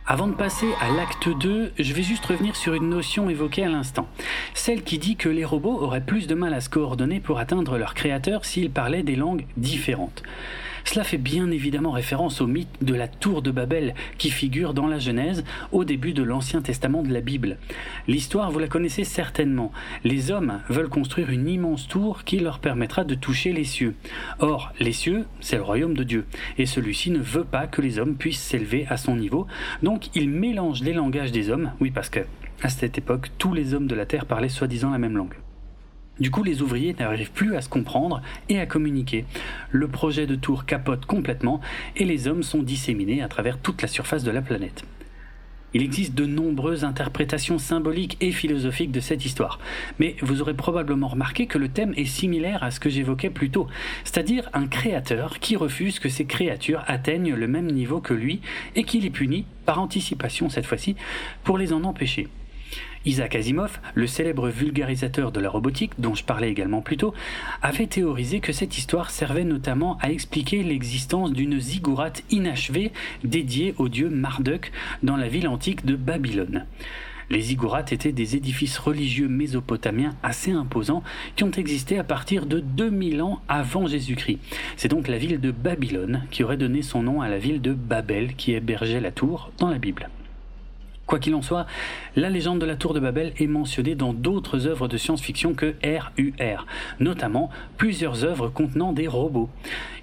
Avant 0.07 0.27
de 0.27 0.35
passer 0.35 0.67
à 0.83 0.91
l'acte 0.91 1.31
2, 1.31 1.73
je 1.79 1.93
vais 1.95 2.03
juste 2.03 2.27
revenir 2.27 2.57
sur 2.57 2.75
une 2.75 2.91
notion 2.91 3.31
évoquée 3.31 3.65
à 3.65 3.71
l'instant. 3.71 4.07
Celle 4.53 4.83
qui 4.83 4.99
dit 4.99 5.17
que 5.17 5.31
les 5.31 5.47
robots 5.47 5.81
auraient 5.81 6.05
plus 6.05 6.27
de 6.27 6.35
mal 6.35 6.53
à 6.53 6.61
se 6.61 6.69
coordonner 6.69 7.21
pour 7.21 7.39
atteindre 7.39 7.79
leur 7.79 7.95
créateur 7.95 8.45
s'ils 8.45 8.71
parlaient 8.71 9.03
des 9.03 9.17
langues 9.17 9.47
différentes. 9.57 10.23
Cela 10.85 11.03
fait 11.03 11.19
bien 11.19 11.51
évidemment 11.51 11.91
référence 11.91 12.41
au 12.41 12.47
mythe 12.47 12.83
de 12.83 12.95
la 12.95 13.09
tour 13.09 13.43
de 13.43 13.51
Babel 13.51 13.95
qui 14.19 14.31
figure 14.31 14.75
dans 14.75 14.87
la 14.87 14.99
Genèse 14.99 15.45
au 15.73 15.85
début 15.85 16.13
de 16.13 16.23
l'Ancien 16.23 16.61
Testament 16.61 17.03
de 17.03 17.13
la 17.13 17.21
Bible. 17.21 17.59
L'histoire, 18.07 18.51
vous 18.51 18.59
la 18.59 18.69
connaissez 18.69 19.05
certainement. 19.05 19.73
Les 20.05 20.31
hommes 20.31 20.61
veulent 20.69 20.89
construire 20.89 21.31
une 21.31 21.49
immense 21.49 21.89
tour 21.89 22.25
qui 22.25 22.39
leur 22.39 22.59
permettra 22.59 23.05
de 23.05 23.15
toucher 23.15 23.53
les 23.53 23.65
cieux. 23.65 23.95
Or, 24.39 24.73
les 24.79 24.93
cieux, 24.93 25.25
c'est 25.41 25.57
le 25.57 25.63
royaume 25.63 25.95
de 25.95 26.05
Dieu, 26.05 26.27
et 26.59 26.67
celui-ci 26.67 27.11
ne 27.11 27.19
veut 27.19 27.45
pas 27.45 27.67
que 27.67 27.83
les 27.83 27.99
hommes 27.99 28.17
puissent 28.17 28.43
s'élever 28.43 28.87
à 28.89 28.97
son 28.97 29.17
niveau, 29.17 29.47
donc 29.83 30.15
il 30.15 30.29
mélange 30.29 30.83
les 30.83 30.93
langages 30.93 31.33
des 31.33 31.51
hommes, 31.51 31.73
oui 31.81 31.91
parce 31.91 32.11
que 32.11 32.21
à 32.63 32.69
cette 32.69 32.99
époque, 32.99 33.31
tous 33.39 33.53
les 33.53 33.75
hommes 33.75 33.87
de 33.87 33.95
la 33.95 34.07
terre 34.07 34.27
parlaient 34.27 34.49
soi-disant 34.49 34.91
la 34.91 34.99
même 34.99 35.17
langue. 35.17 35.35
Du 36.21 36.31
coup, 36.31 36.45
les 36.45 36.63
ouvriers 36.63 36.95
n'arrivent 36.95 37.33
plus 37.33 37.57
à 37.57 37.61
se 37.61 37.69
comprendre 37.69 38.23
et 38.49 38.61
à 38.61 38.67
communiquer. 38.67 39.25
Le 39.73 39.89
projet 39.89 40.27
de 40.27 40.37
tour 40.37 40.65
capote 40.65 41.07
complètement 41.07 41.61
et 41.97 42.05
les 42.05 42.29
hommes 42.29 42.45
sont 42.45 42.63
disséminés 42.63 43.21
à 43.21 43.29
travers 43.29 43.59
toute 43.59 43.83
la 43.83 43.89
surface 43.89 44.23
de 44.23 44.31
la 44.31 44.41
planète. 44.41 44.85
Il 45.77 45.83
existe 45.83 46.15
de 46.15 46.25
nombreuses 46.25 46.85
interprétations 46.85 47.59
symboliques 47.59 48.17
et 48.21 48.31
philosophiques 48.31 48.93
de 48.93 49.01
cette 49.01 49.25
histoire, 49.25 49.59
mais 49.99 50.15
vous 50.23 50.41
aurez 50.41 50.55
probablement 50.55 51.09
remarqué 51.09 51.47
que 51.47 51.59
le 51.59 51.69
thème 51.69 51.95
est 51.97 52.05
similaire 52.05 52.63
à 52.63 52.71
ce 52.71 52.79
que 52.79 52.89
j'évoquais 52.89 53.29
plus 53.29 53.51
tôt, 53.51 53.67
c'est-à-dire 54.05 54.49
un 54.53 54.69
créateur 54.69 55.41
qui 55.41 55.57
refuse 55.57 55.99
que 55.99 56.09
ses 56.09 56.27
créatures 56.27 56.85
atteignent 56.87 57.35
le 57.35 57.49
même 57.49 57.73
niveau 57.73 58.01
que 58.01 58.15
lui 58.15 58.41
et 58.77 58.85
qui 58.85 59.01
les 59.01 59.11
punit, 59.11 59.47
par 59.67 59.81
anticipation 59.81 60.49
cette 60.49 60.67
fois-ci, 60.67 60.95
pour 61.43 61.59
les 61.59 61.73
en 61.73 61.83
empêcher. 61.83 62.29
Isaac 63.07 63.35
Asimov, 63.35 63.81
le 63.95 64.07
célèbre 64.07 64.49
vulgarisateur 64.49 65.31
de 65.31 65.41
la 65.41 65.51
robotique 65.51 65.93
dont 65.99 66.15
je 66.15 66.25
parlais 66.25 66.51
également 66.51 66.81
plus 66.81 66.97
tôt, 66.97 67.13
avait 67.61 67.87
théorisé 67.87 68.41
que 68.41 68.53
cette 68.53 68.79
histoire 68.79 69.11
servait 69.11 69.45
notamment 69.45 69.99
à 70.01 70.11
expliquer 70.11 70.63
l'existence 70.63 71.33
d'une 71.33 71.61
ziggourate 71.61 72.25
inachevée 72.31 72.93
dédiée 73.23 73.75
au 73.79 73.89
dieu 73.89 74.09
Marduk 74.09 74.73
dans 75.03 75.17
la 75.17 75.29
ville 75.29 75.49
antique 75.49 75.85
de 75.85 75.97
Babylone. 75.97 76.67
Les 77.31 77.41
ziggourats 77.41 77.85
étaient 77.91 78.13
des 78.13 78.37
édifices 78.37 78.79
religieux 78.79 79.29
mésopotamiens 79.29 80.15
assez 80.23 80.51
imposants 80.51 81.03
qui 81.37 81.45
ont 81.45 81.51
existé 81.51 81.99
à 81.99 82.05
partir 82.05 82.47
de 82.47 82.61
2000 82.61 83.23
ans 83.23 83.41
avant 83.49 83.87
Jésus-Christ. 83.87 84.39
C'est 84.77 84.89
donc 84.89 85.09
la 85.09 85.19
ville 85.19 85.41
de 85.41 85.51
Babylone 85.51 86.25
qui 86.31 86.45
aurait 86.45 86.57
donné 86.57 86.83
son 86.83 87.03
nom 87.03 87.23
à 87.23 87.29
la 87.29 87.39
ville 87.39 87.63
de 87.63 87.73
Babel 87.73 88.35
qui 88.35 88.53
hébergeait 88.53 89.01
la 89.01 89.11
tour 89.11 89.51
dans 89.59 89.69
la 89.69 89.79
Bible. 89.79 90.09
Quoi 91.07 91.19
qu'il 91.19 91.35
en 91.35 91.43
soit, 91.43 91.67
la 92.17 92.31
légende 92.31 92.61
de 92.61 92.67
la 92.67 92.77
tour 92.77 92.95
de 92.95 93.01
Babel 93.01 93.35
est 93.39 93.47
mentionnée 93.47 93.95
dans 93.95 94.15
d'autres 94.15 94.67
œuvres 94.67 94.89
de 94.89 94.97
science-fiction 94.97 95.53
que 95.53 95.75
RUR, 95.85 96.67
notamment 96.99 97.51
plusieurs 97.77 98.25
œuvres 98.25 98.49
contenant 98.49 98.93
des 98.93 99.07
robots. 99.07 99.51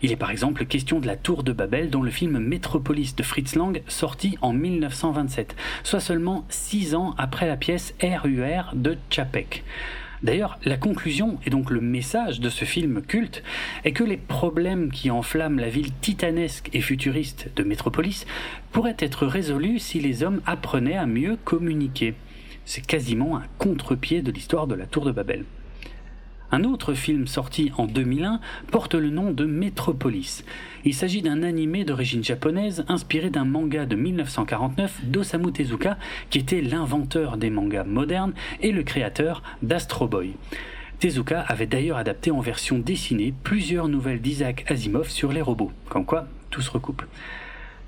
Il 0.04 0.12
est 0.12 0.16
par 0.16 0.30
exemple 0.30 0.66
question 0.66 1.00
de 1.00 1.08
la 1.08 1.16
tour 1.16 1.42
de 1.42 1.54
Babel 1.54 1.90
dans 1.90 2.04
le 2.04 2.12
film 2.12 2.38
Metropolis 2.38 3.16
de 3.16 3.24
Fritz 3.24 3.56
Lang 3.56 3.82
sorti 3.88 4.38
en 4.42 4.54
1927, 4.54 5.56
soit 5.84 6.00
seulement 6.00 6.46
six 6.50 6.94
ans 6.94 7.16
après 7.18 7.48
la 7.48 7.58
pièce 7.58 7.96
RUR 8.02 8.72
de 8.76 8.96
Chapek. 9.10 9.64
D'ailleurs, 10.24 10.60
la 10.66 10.78
conclusion, 10.78 11.40
et 11.46 11.50
donc 11.50 11.72
le 11.72 11.82
message 11.82 12.40
de 12.40 12.50
ce 12.50 12.64
film 12.64 13.02
culte, 13.02 13.42
est 13.84 13.92
que 13.92 14.04
les 14.04 14.18
problèmes 14.18 14.92
qui 14.92 15.10
enflamment 15.10 15.60
la 15.60 15.70
ville 15.70 15.92
titanesque 16.02 16.70
et 16.74 16.82
futuriste 16.82 17.50
de 17.56 17.64
Métropolis 17.64 18.28
pourraient 18.72 18.98
être 19.00 19.26
résolus 19.26 19.80
si 19.80 20.00
les 20.00 20.22
hommes 20.22 20.42
apprenaient 20.46 20.98
à 20.98 21.08
mieux 21.08 21.38
communiquer. 21.44 22.14
C'est 22.66 22.86
quasiment 22.86 23.38
un 23.38 23.44
contre-pied 23.58 24.22
de 24.22 24.32
l'histoire 24.32 24.68
de 24.68 24.76
la 24.76 24.86
Tour 24.86 25.06
de 25.06 25.12
Babel. 25.12 25.44
Un 26.54 26.66
autre 26.66 26.94
film 26.94 27.28
sorti 27.28 27.72
en 27.78 27.86
2001 27.86 28.42
porte 28.72 28.96
le 28.96 29.10
nom 29.10 29.32
de 29.32 29.46
Metropolis. 29.46 30.44
Il 30.84 30.94
s'agit 30.94 31.22
d'un 31.22 31.44
animé 31.44 31.86
d'origine 31.86 32.26
japonaise 32.26 32.84
inspiré 32.90 33.30
d'un 33.30 33.46
manga 33.46 33.86
de 33.86 33.96
1949 33.96 35.06
d'Osamu 35.06 35.54
Tezuka, 35.54 35.98
qui 36.30 36.40
était 36.40 36.62
l'inventeur 36.62 37.38
des 37.38 37.50
mangas 37.50 37.86
modernes 37.86 38.34
et 38.60 38.74
le 38.74 38.84
créateur 38.84 39.44
d'Astro 39.62 40.08
Boy. 40.08 40.34
Tezuka 41.00 41.40
avait 41.40 41.68
d'ailleurs 41.68 41.98
adapté 41.98 42.32
en 42.32 42.42
version 42.42 42.80
dessinée 42.80 43.34
plusieurs 43.44 43.88
nouvelles 43.88 44.22
d'Isaac 44.22 44.66
Asimov 44.70 45.10
sur 45.10 45.32
les 45.32 45.42
robots, 45.42 45.72
comme 45.88 46.06
quoi 46.06 46.28
tout 46.50 46.62
se 46.62 46.70
recoupe. 46.70 47.04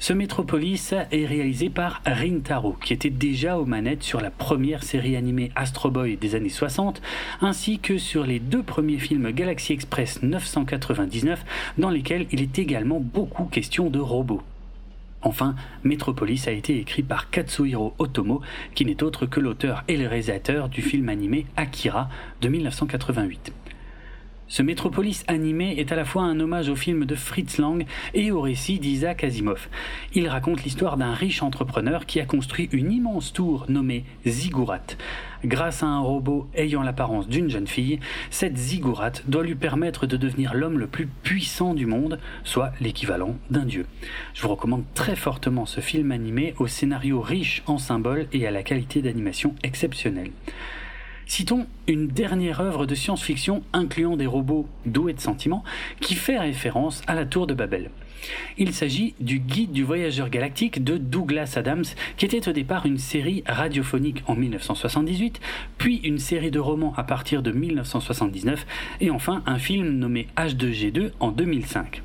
Ce 0.04 0.12
Metropolis 0.12 0.94
est 1.12 1.26
réalisé 1.26 1.70
par 1.70 2.02
Rintaro, 2.06 2.74
qui 2.74 2.92
était 2.92 3.10
déjà 3.10 3.58
aux 3.58 3.64
manettes 3.64 4.04
sur 4.04 4.20
la 4.20 4.32
première 4.32 4.84
série 4.84 5.16
animée 5.16 5.50
Astro 5.56 5.92
Boy 5.92 6.18
des 6.18 6.36
années 6.36 6.50
60, 6.50 7.02
ainsi 7.40 7.80
que 7.80 7.98
sur 7.98 8.26
les 8.26 8.40
deux 8.40 8.64
premiers 8.64 8.98
films 8.98 9.32
Galaxy 9.32 9.72
Express 9.72 10.22
999, 10.22 11.46
dans 11.78 11.90
lesquels 11.90 12.28
il 12.34 12.42
est 12.42 12.60
également 12.60 13.00
beaucoup 13.00 13.46
question 13.46 13.90
de 13.90 14.00
robots. 14.00 14.42
Enfin, 15.22 15.56
Metropolis 15.86 16.50
a 16.50 16.52
été 16.52 16.78
écrit 16.78 17.04
par 17.04 17.30
Katsuhiro 17.30 17.94
Otomo, 17.98 18.42
qui 18.76 18.84
n'est 18.84 19.04
autre 19.04 19.26
que 19.26 19.40
l'auteur 19.40 19.86
et 19.88 19.96
le 19.96 20.10
réalisateur 20.10 20.68
du 20.68 20.82
film 20.82 21.08
animé 21.08 21.46
Akira 21.56 22.10
de 22.42 22.50
1988. 22.50 23.54
Ce 24.54 24.62
Métropolis 24.62 25.24
animé 25.28 25.74
est 25.80 25.92
à 25.92 25.96
la 25.96 26.06
fois 26.06 26.22
un 26.22 26.40
hommage 26.40 26.70
au 26.70 26.76
film 26.76 27.06
de 27.06 27.16
Fritz 27.16 27.58
Lang 27.58 27.88
et 28.14 28.30
au 28.30 28.40
récit 28.40 28.78
d'Isaac 28.78 29.24
Asimov. 29.24 29.68
Il 30.14 30.28
raconte 30.28 30.64
l'histoire 30.64 30.96
d'un 30.96 31.16
riche 31.16 31.42
entrepreneur 31.42 32.06
qui 32.06 32.20
a 32.20 32.26
construit 32.26 32.70
une 32.72 32.92
immense 32.92 33.34
tour 33.34 33.66
nommée 33.68 34.06
Ziggurat. 34.28 34.86
Grâce 35.44 35.82
à 35.82 35.88
un 35.88 36.02
robot 36.02 36.48
ayant 36.54 36.84
l'apparence 36.84 37.28
d'une 37.28 37.50
jeune 37.50 37.66
fille, 37.66 38.00
cette 38.30 38.56
Ziggurat 38.56 39.14
doit 39.26 39.42
lui 39.42 39.56
permettre 39.56 40.06
de 40.06 40.18
devenir 40.18 40.54
l'homme 40.54 40.78
le 40.78 40.86
plus 40.86 41.08
puissant 41.08 41.74
du 41.74 41.88
monde, 41.88 42.20
soit 42.44 42.74
l'équivalent 42.80 43.36
d'un 43.50 43.66
dieu. 43.66 43.88
Je 44.36 44.44
vous 44.44 44.50
recommande 44.50 44.84
très 44.94 45.16
fortement 45.16 45.66
ce 45.66 45.82
film 45.82 46.12
animé 46.12 46.54
au 46.60 46.68
scénario 46.68 47.22
riche 47.22 47.64
en 47.66 47.80
symboles 47.80 48.28
et 48.32 48.46
à 48.46 48.52
la 48.52 48.62
qualité 48.62 49.02
d'animation 49.02 49.56
exceptionnelle. 49.64 50.30
Citons 51.26 51.68
une 51.88 52.08
dernière 52.08 52.62
œuvre 52.62 52.86
de 52.86 52.96
science-fiction 52.96 53.64
incluant 53.74 54.18
des 54.18 54.26
robots 54.26 54.68
doués 54.86 55.14
de 55.14 55.20
sentiments 55.20 55.64
qui 56.00 56.16
fait 56.16 56.38
référence 56.38 57.02
à 57.08 57.16
la 57.16 57.26
tour 57.26 57.48
de 57.48 57.54
Babel. 57.54 57.90
Il 58.58 58.74
s'agit 58.74 59.16
du 59.20 59.40
Guide 59.40 59.72
du 59.72 59.84
voyageur 59.84 60.30
galactique 60.30 60.84
de 60.84 60.98
Douglas 60.98 61.54
Adams, 61.56 61.84
qui 62.18 62.26
était 62.26 62.48
au 62.48 62.54
départ 62.54 62.86
une 62.86 62.98
série 62.98 63.44
radiophonique 63.46 64.24
en 64.28 64.36
1978, 64.36 65.42
puis 65.78 65.98
une 65.98 66.20
série 66.20 66.52
de 66.52 66.60
romans 66.60 66.94
à 66.96 67.04
partir 67.04 67.42
de 67.42 67.52
1979, 67.52 68.66
et 69.02 69.10
enfin 69.10 69.44
un 69.46 69.60
film 69.60 69.98
nommé 69.98 70.28
H2G2 70.38 71.12
en 71.20 71.32
2005. 71.32 72.02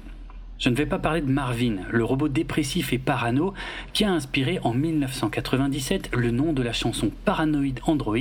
Je 0.59 0.71
ne 0.71 0.75
vais 0.75 0.87
pas 0.87 0.99
parler 0.99 1.21
de 1.21 1.31
Marvin, 1.31 1.77
le 1.89 2.03
robot 2.03 2.27
dépressif 2.27 2.93
et 2.93 2.99
parano 2.99 3.55
qui 3.93 4.05
a 4.05 4.11
inspiré 4.11 4.59
en 4.65 4.75
1997 4.75 6.11
le 6.17 6.33
nom 6.33 6.53
de 6.53 6.63
la 6.63 6.73
chanson 6.73 7.13
Paranoid 7.25 7.81
Android 7.87 8.19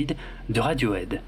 de 0.48 0.60
Radiohead. 0.60 1.20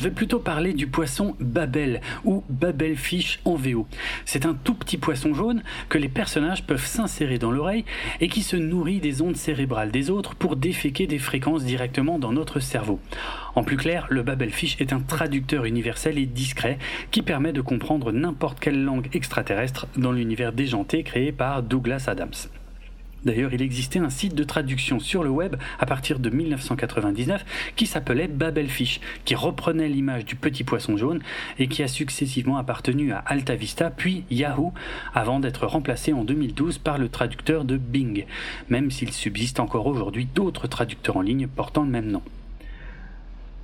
Je 0.00 0.04
vais 0.04 0.14
plutôt 0.14 0.38
parler 0.38 0.72
du 0.72 0.86
poisson 0.86 1.36
Babel 1.40 2.00
ou 2.24 2.42
Babelfish 2.48 3.38
en 3.44 3.54
VO. 3.54 3.86
C'est 4.24 4.46
un 4.46 4.54
tout 4.54 4.72
petit 4.72 4.96
poisson 4.96 5.34
jaune 5.34 5.62
que 5.90 5.98
les 5.98 6.08
personnages 6.08 6.64
peuvent 6.64 6.86
s'insérer 6.86 7.36
dans 7.36 7.50
l'oreille 7.50 7.84
et 8.22 8.28
qui 8.28 8.42
se 8.42 8.56
nourrit 8.56 9.00
des 9.00 9.20
ondes 9.20 9.36
cérébrales 9.36 9.90
des 9.90 10.08
autres 10.08 10.36
pour 10.36 10.56
déféquer 10.56 11.06
des 11.06 11.18
fréquences 11.18 11.64
directement 11.64 12.18
dans 12.18 12.32
notre 12.32 12.60
cerveau. 12.60 12.98
En 13.54 13.62
plus 13.62 13.76
clair, 13.76 14.06
le 14.08 14.22
Babelfish 14.22 14.80
est 14.80 14.94
un 14.94 15.00
traducteur 15.00 15.66
universel 15.66 16.16
et 16.16 16.24
discret 16.24 16.78
qui 17.10 17.20
permet 17.20 17.52
de 17.52 17.60
comprendre 17.60 18.10
n'importe 18.10 18.58
quelle 18.58 18.82
langue 18.82 19.10
extraterrestre 19.12 19.86
dans 19.98 20.12
l'univers 20.12 20.54
déjanté 20.54 21.02
créé 21.02 21.30
par 21.30 21.62
Douglas 21.62 22.04
Adams. 22.06 22.32
D'ailleurs, 23.24 23.52
il 23.52 23.60
existait 23.60 23.98
un 23.98 24.08
site 24.08 24.34
de 24.34 24.44
traduction 24.44 24.98
sur 24.98 25.22
le 25.22 25.30
web 25.30 25.56
à 25.78 25.86
partir 25.86 26.18
de 26.18 26.30
1999 26.30 27.44
qui 27.76 27.86
s'appelait 27.86 28.28
Babelfish, 28.28 29.00
qui 29.24 29.34
reprenait 29.34 29.88
l'image 29.88 30.24
du 30.24 30.36
petit 30.36 30.64
poisson 30.64 30.96
jaune 30.96 31.20
et 31.58 31.68
qui 31.68 31.82
a 31.82 31.88
successivement 31.88 32.56
appartenu 32.56 33.12
à 33.12 33.18
AltaVista 33.18 33.90
puis 33.90 34.24
Yahoo 34.30 34.72
avant 35.14 35.40
d'être 35.40 35.66
remplacé 35.66 36.12
en 36.12 36.24
2012 36.24 36.78
par 36.78 36.98
le 36.98 37.08
traducteur 37.08 37.64
de 37.64 37.76
Bing, 37.76 38.24
même 38.68 38.90
s'il 38.90 39.12
subsiste 39.12 39.60
encore 39.60 39.86
aujourd'hui 39.86 40.26
d'autres 40.26 40.66
traducteurs 40.66 41.18
en 41.18 41.22
ligne 41.22 41.46
portant 41.46 41.82
le 41.82 41.90
même 41.90 42.10
nom. 42.10 42.22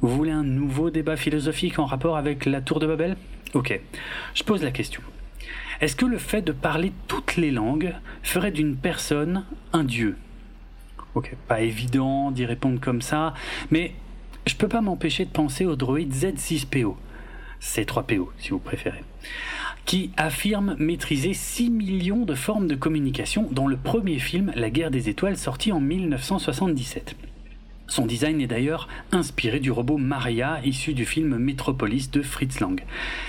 Vous 0.03 0.09
voulez 0.09 0.33
un 0.33 0.45
nouveau 0.45 0.91
débat 0.91 1.17
philosophique 1.17 1.79
en 1.79 1.87
rapport 1.87 2.19
avec 2.19 2.45
la 2.45 2.61
tour 2.61 2.81
de 2.81 2.87
Babel? 2.87 3.17
Ok, 3.55 3.81
je 4.35 4.43
pose 4.43 4.63
la 4.63 4.71
question. 4.71 5.01
Est-ce 5.81 5.97
que 5.97 6.07
le 6.07 6.19
fait 6.19 6.43
de 6.43 6.53
parler 6.53 6.93
toutes 7.07 7.37
les 7.37 7.51
langues 7.51 7.95
ferait 8.23 8.51
d'une 8.51 8.77
personne 8.77 9.45
un 9.73 9.85
dieu? 9.85 10.17
Ok, 11.15 11.35
pas 11.49 11.61
évident 11.61 12.31
d'y 12.31 12.47
répondre 12.47 12.81
comme 12.81 13.03
ça, 13.03 13.35
mais 13.71 13.95
je 14.47 14.55
peux 14.55 14.69
pas 14.69 14.81
m'empêcher 14.81 15.25
de 15.25 15.31
penser 15.31 15.67
au 15.67 15.77
droïde 15.77 16.15
Z6PO, 16.15 16.95
C3PO 17.61 18.29
si 18.39 18.51
vous 18.51 18.59
préférez, 18.59 19.03
qui 19.85 20.11
affirme 20.17 20.77
maîtriser 20.79 21.35
6 21.35 21.71
millions 21.71 22.25
de 22.25 22.35
formes 22.35 22.69
de 22.69 22.75
communication 22.75 23.49
dans 23.51 23.67
le 23.67 23.77
premier 23.77 24.19
film 24.19 24.53
La 24.55 24.71
guerre 24.71 24.91
des 24.91 25.09
étoiles 25.09 25.37
sorti 25.37 25.73
en 25.73 25.81
1977. 25.81 27.17
Son 27.89 28.05
design 28.05 28.41
est 28.41 28.47
d'ailleurs 28.47 28.89
inspiré 29.13 29.61
du 29.61 29.71
robot 29.71 29.97
Maria 29.97 30.61
issu 30.65 30.93
du 30.93 31.07
film 31.07 31.37
Metropolis 31.39 32.11
de 32.11 32.21
Fritz 32.21 32.61
Lang. 32.61 32.83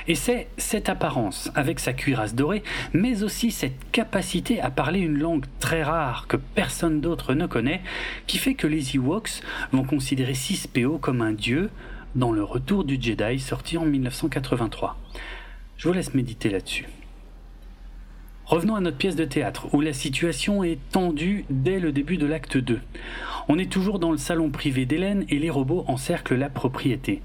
Et 0.07 0.15
c'est 0.15 0.47
cette 0.57 0.89
apparence, 0.89 1.51
avec 1.53 1.79
sa 1.79 1.93
cuirasse 1.93 2.33
dorée, 2.33 2.63
mais 2.93 3.23
aussi 3.23 3.51
cette 3.51 3.91
capacité 3.91 4.59
à 4.59 4.71
parler 4.71 4.99
une 4.99 5.19
langue 5.19 5.45
très 5.59 5.83
rare 5.83 6.25
que 6.27 6.37
personne 6.37 7.01
d'autre 7.01 7.33
ne 7.33 7.45
connaît, 7.45 7.81
qui 8.25 8.39
fait 8.39 8.55
que 8.55 8.67
les 8.67 8.95
Ewoks 8.95 9.41
vont 9.71 9.83
considérer 9.83 10.33
6PO 10.33 10.99
comme 10.99 11.21
un 11.21 11.33
dieu 11.33 11.69
dans 12.15 12.31
le 12.31 12.43
Retour 12.43 12.83
du 12.83 12.97
Jedi 12.99 13.39
sorti 13.39 13.77
en 13.77 13.85
1983. 13.85 14.97
Je 15.77 15.87
vous 15.87 15.93
laisse 15.93 16.15
méditer 16.15 16.49
là-dessus. 16.49 16.85
Revenons 18.47 18.75
à 18.75 18.79
notre 18.79 18.95
pièce 18.95 19.17
de 19.17 19.25
théâtre, 19.25 19.67
où 19.73 19.81
la 19.81 19.91
situation 19.91 20.63
est 20.63 20.79
tendue 20.93 21.43
dès 21.49 21.81
le 21.81 21.91
début 21.91 22.15
de 22.15 22.25
l'acte 22.25 22.55
2. 22.55 22.79
On 23.49 23.59
est 23.59 23.69
toujours 23.69 23.99
dans 23.99 24.11
le 24.11 24.17
salon 24.17 24.49
privé 24.51 24.85
d'Hélène 24.85 25.25
et 25.27 25.37
les 25.37 25.49
robots 25.49 25.83
encerclent 25.87 26.35
la 26.35 26.49
propriété. 26.49 27.21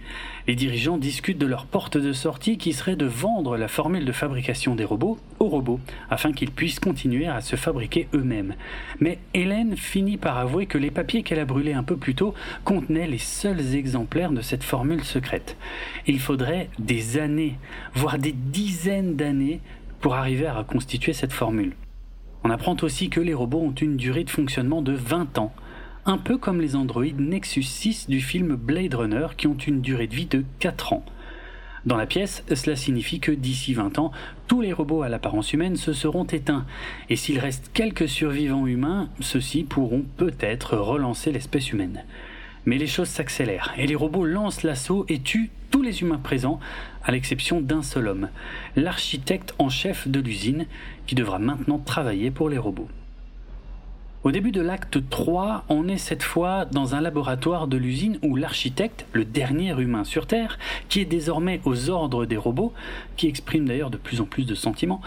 Les 0.48 0.56
dirigeants 0.56 0.98
discutent 0.98 1.38
de 1.38 1.46
leur 1.46 1.66
porte 1.66 1.96
de 1.96 2.12
sortie 2.12 2.58
qui 2.58 2.72
serait 2.72 2.96
de 2.96 3.06
vendre 3.06 3.56
la 3.56 3.68
formule 3.68 4.04
de 4.04 4.10
fabrication 4.10 4.74
des 4.74 4.84
robots 4.84 5.16
aux 5.38 5.48
robots, 5.48 5.78
afin 6.10 6.32
qu'ils 6.32 6.50
puissent 6.50 6.80
continuer 6.80 7.28
à 7.28 7.40
se 7.40 7.54
fabriquer 7.54 8.08
eux-mêmes. 8.14 8.56
Mais 8.98 9.18
Hélène 9.32 9.76
finit 9.76 10.16
par 10.16 10.38
avouer 10.38 10.66
que 10.66 10.78
les 10.78 10.90
papiers 10.90 11.22
qu'elle 11.22 11.38
a 11.38 11.44
brûlés 11.44 11.72
un 11.72 11.84
peu 11.84 11.96
plus 11.96 12.16
tôt 12.16 12.34
contenaient 12.64 13.06
les 13.06 13.18
seuls 13.18 13.76
exemplaires 13.76 14.32
de 14.32 14.42
cette 14.42 14.64
formule 14.64 15.04
secrète. 15.04 15.56
Il 16.08 16.18
faudrait 16.18 16.68
des 16.80 17.18
années, 17.18 17.58
voire 17.94 18.18
des 18.18 18.32
dizaines 18.32 19.14
d'années, 19.14 19.60
pour 20.02 20.16
arriver 20.16 20.46
à 20.46 20.54
reconstituer 20.54 21.14
cette 21.14 21.32
formule. 21.32 21.74
On 22.44 22.50
apprend 22.50 22.76
aussi 22.82 23.08
que 23.08 23.20
les 23.20 23.34
robots 23.34 23.62
ont 23.62 23.74
une 23.74 23.96
durée 23.96 24.24
de 24.24 24.30
fonctionnement 24.30 24.82
de 24.82 24.92
20 24.92 25.38
ans, 25.38 25.54
un 26.04 26.18
peu 26.18 26.36
comme 26.36 26.60
les 26.60 26.74
androïdes 26.74 27.20
Nexus 27.20 27.62
6 27.62 28.10
du 28.10 28.20
film 28.20 28.56
Blade 28.56 28.94
Runner 28.94 29.28
qui 29.36 29.46
ont 29.46 29.56
une 29.56 29.80
durée 29.80 30.08
de 30.08 30.14
vie 30.14 30.26
de 30.26 30.44
4 30.58 30.92
ans. 30.92 31.04
Dans 31.86 31.96
la 31.96 32.06
pièce, 32.06 32.44
cela 32.52 32.74
signifie 32.74 33.20
que 33.20 33.30
d'ici 33.30 33.74
20 33.74 33.98
ans, 34.00 34.10
tous 34.48 34.60
les 34.60 34.72
robots 34.72 35.02
à 35.02 35.08
l'apparence 35.08 35.52
humaine 35.52 35.76
se 35.76 35.92
seront 35.92 36.24
éteints, 36.24 36.66
et 37.08 37.16
s'il 37.16 37.38
reste 37.38 37.70
quelques 37.72 38.08
survivants 38.08 38.66
humains, 38.66 39.08
ceux-ci 39.20 39.62
pourront 39.64 40.04
peut-être 40.16 40.76
relancer 40.76 41.32
l'espèce 41.32 41.72
humaine. 41.72 42.04
Mais 42.66 42.78
les 42.78 42.86
choses 42.86 43.08
s'accélèrent, 43.08 43.72
et 43.76 43.86
les 43.86 43.96
robots 43.96 44.24
lancent 44.24 44.62
l'assaut 44.62 45.06
et 45.08 45.20
tuent 45.20 45.50
tous 45.72 45.82
les 45.82 46.02
humains 46.02 46.20
présents, 46.22 46.60
à 47.04 47.12
l'exception 47.12 47.60
d'un 47.60 47.82
seul 47.82 48.08
homme, 48.08 48.28
l'architecte 48.76 49.54
en 49.58 49.68
chef 49.68 50.08
de 50.08 50.20
l'usine, 50.20 50.66
qui 51.06 51.14
devra 51.14 51.38
maintenant 51.38 51.78
travailler 51.78 52.30
pour 52.30 52.48
les 52.48 52.58
robots. 52.58 52.88
Au 54.24 54.30
début 54.30 54.52
de 54.52 54.60
l'acte 54.60 54.98
3, 55.10 55.64
on 55.68 55.88
est 55.88 55.98
cette 55.98 56.22
fois 56.22 56.64
dans 56.64 56.94
un 56.94 57.00
laboratoire 57.00 57.66
de 57.66 57.76
l'usine 57.76 58.20
où 58.22 58.36
l'architecte, 58.36 59.04
le 59.12 59.24
dernier 59.24 59.72
humain 59.76 60.04
sur 60.04 60.28
Terre, 60.28 60.60
qui 60.88 61.00
est 61.00 61.04
désormais 61.04 61.60
aux 61.64 61.90
ordres 61.90 62.24
des 62.24 62.36
robots, 62.36 62.72
qui 63.16 63.26
exprime 63.26 63.66
d'ailleurs 63.66 63.90
de 63.90 63.96
plus 63.96 64.20
en 64.20 64.24
plus 64.24 64.46
de 64.46 64.54
sentiments, 64.54 65.00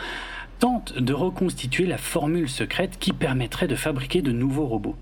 tente 0.59 0.97
de 0.99 1.13
reconstituer 1.13 1.85
la 1.85 1.97
formule 1.97 2.49
secrète 2.49 2.97
qui 2.99 3.13
permettrait 3.13 3.67
de 3.67 3.75
fabriquer 3.75 4.21
de 4.21 4.33
nouveaux 4.33 4.65
robots. 4.65 4.97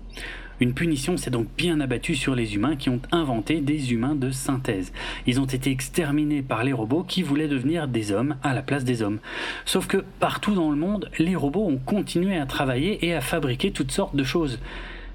Une 0.60 0.74
punition 0.74 1.16
s'est 1.16 1.30
donc 1.30 1.48
bien 1.56 1.80
abattue 1.80 2.14
sur 2.14 2.34
les 2.34 2.54
humains 2.54 2.76
qui 2.76 2.90
ont 2.90 3.00
inventé 3.12 3.60
des 3.60 3.92
humains 3.92 4.14
de 4.14 4.30
synthèse. 4.30 4.92
Ils 5.26 5.40
ont 5.40 5.46
été 5.46 5.70
exterminés 5.70 6.42
par 6.42 6.64
les 6.64 6.72
robots 6.72 7.02
qui 7.02 7.22
voulaient 7.22 7.48
devenir 7.48 7.88
des 7.88 8.12
hommes 8.12 8.36
à 8.42 8.54
la 8.54 8.62
place 8.62 8.84
des 8.84 9.02
hommes. 9.02 9.18
Sauf 9.64 9.86
que 9.86 10.04
partout 10.20 10.54
dans 10.54 10.70
le 10.70 10.76
monde, 10.76 11.10
les 11.18 11.36
robots 11.36 11.66
ont 11.66 11.78
continué 11.78 12.36
à 12.36 12.46
travailler 12.46 13.04
et 13.06 13.14
à 13.14 13.20
fabriquer 13.20 13.72
toutes 13.72 13.92
sortes 13.92 14.16
de 14.16 14.24
choses. 14.24 14.60